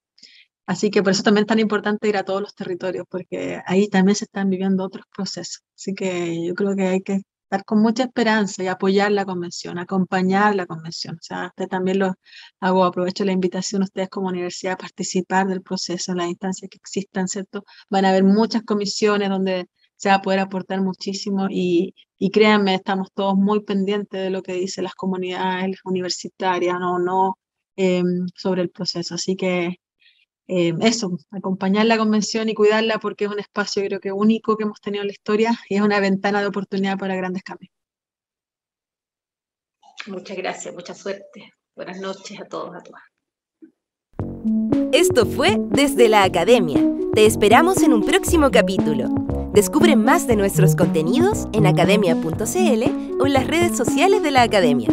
Así 0.65 0.91
que 0.91 1.01
por 1.03 1.11
eso 1.13 1.23
también 1.23 1.43
es 1.43 1.47
tan 1.47 1.59
importante 1.59 2.07
ir 2.09 2.17
a 2.17 2.23
todos 2.23 2.41
los 2.41 2.55
territorios, 2.55 3.05
porque 3.09 3.61
ahí 3.65 3.89
también 3.89 4.15
se 4.15 4.25
están 4.25 4.49
viviendo 4.49 4.83
otros 4.85 5.05
procesos. 5.15 5.63
Así 5.75 5.95
que 5.95 6.45
yo 6.45 6.53
creo 6.55 6.75
que 6.75 6.83
hay 6.87 7.01
que 7.01 7.21
estar 7.49 7.65
con 7.65 7.81
mucha 7.81 8.03
esperanza 8.03 8.63
y 8.63 8.67
apoyar 8.67 9.11
la 9.11 9.25
convención, 9.25 9.79
acompañar 9.79 10.55
la 10.55 10.67
convención. 10.67 11.15
O 11.15 11.21
sea, 11.21 11.51
también 11.69 11.99
lo 11.99 12.13
hago, 12.59 12.85
aprovecho 12.85 13.25
la 13.25 13.31
invitación 13.31 13.81
a 13.81 13.85
ustedes 13.85 14.09
como 14.09 14.27
universidad 14.29 14.73
a 14.73 14.77
participar 14.77 15.47
del 15.47 15.61
proceso, 15.63 16.11
en 16.11 16.19
las 16.19 16.27
instancias 16.29 16.69
que 16.69 16.77
existan, 16.77 17.27
¿cierto? 17.27 17.63
Van 17.89 18.05
a 18.05 18.09
haber 18.09 18.23
muchas 18.23 18.63
comisiones 18.63 19.29
donde 19.29 19.65
se 19.95 20.09
va 20.09 20.15
a 20.15 20.21
poder 20.21 20.39
aportar 20.39 20.81
muchísimo 20.81 21.47
y, 21.49 21.95
y 22.19 22.29
créanme, 22.31 22.75
estamos 22.75 23.09
todos 23.13 23.35
muy 23.35 23.61
pendientes 23.63 24.21
de 24.21 24.29
lo 24.29 24.43
que 24.43 24.53
dicen 24.53 24.83
las 24.83 24.95
comunidades 24.95 25.77
universitarias 25.83 26.75
o 26.81 26.99
no, 26.99 27.37
em, 27.75 28.27
sobre 28.35 28.61
el 28.61 28.69
proceso. 28.69 29.15
Así 29.15 29.35
que 29.35 29.77
em, 30.49 30.81
eso, 30.81 31.17
acompañar 31.31 31.85
la 31.85 31.97
convención 31.97 32.49
y 32.49 32.53
cuidarla 32.53 32.99
porque 32.99 33.25
es 33.25 33.31
un 33.31 33.39
espacio 33.39 33.83
creo 33.85 33.99
que 33.99 34.11
único 34.11 34.57
que 34.57 34.63
hemos 34.63 34.81
tenido 34.81 35.03
en 35.03 35.07
la 35.07 35.13
historia 35.13 35.57
y 35.69 35.75
es 35.75 35.81
una 35.81 35.99
ventana 35.99 36.41
de 36.41 36.47
oportunidad 36.47 36.97
para 36.97 37.15
grandes 37.15 37.43
cambios. 37.43 37.71
Muchas 40.07 40.37
gracias, 40.37 40.73
mucha 40.73 40.93
suerte. 40.93 41.53
Buenas 41.75 41.99
noches 41.99 42.39
a 42.39 42.45
todos, 42.45 42.75
a 42.75 42.81
todas. 42.81 43.01
Esto 44.91 45.25
fue 45.25 45.57
Desde 45.69 46.09
la 46.09 46.23
Academia. 46.23 46.79
Te 47.13 47.25
esperamos 47.25 47.83
en 47.83 47.93
un 47.93 48.03
próximo 48.03 48.49
capítulo. 48.51 49.09
Descubre 49.53 49.95
más 49.95 50.27
de 50.27 50.35
nuestros 50.35 50.75
contenidos 50.75 51.47
en 51.53 51.67
academia.cl 51.67 53.19
o 53.19 53.25
en 53.25 53.33
las 53.33 53.47
redes 53.47 53.77
sociales 53.77 54.23
de 54.23 54.31
la 54.31 54.43
Academia. 54.43 54.89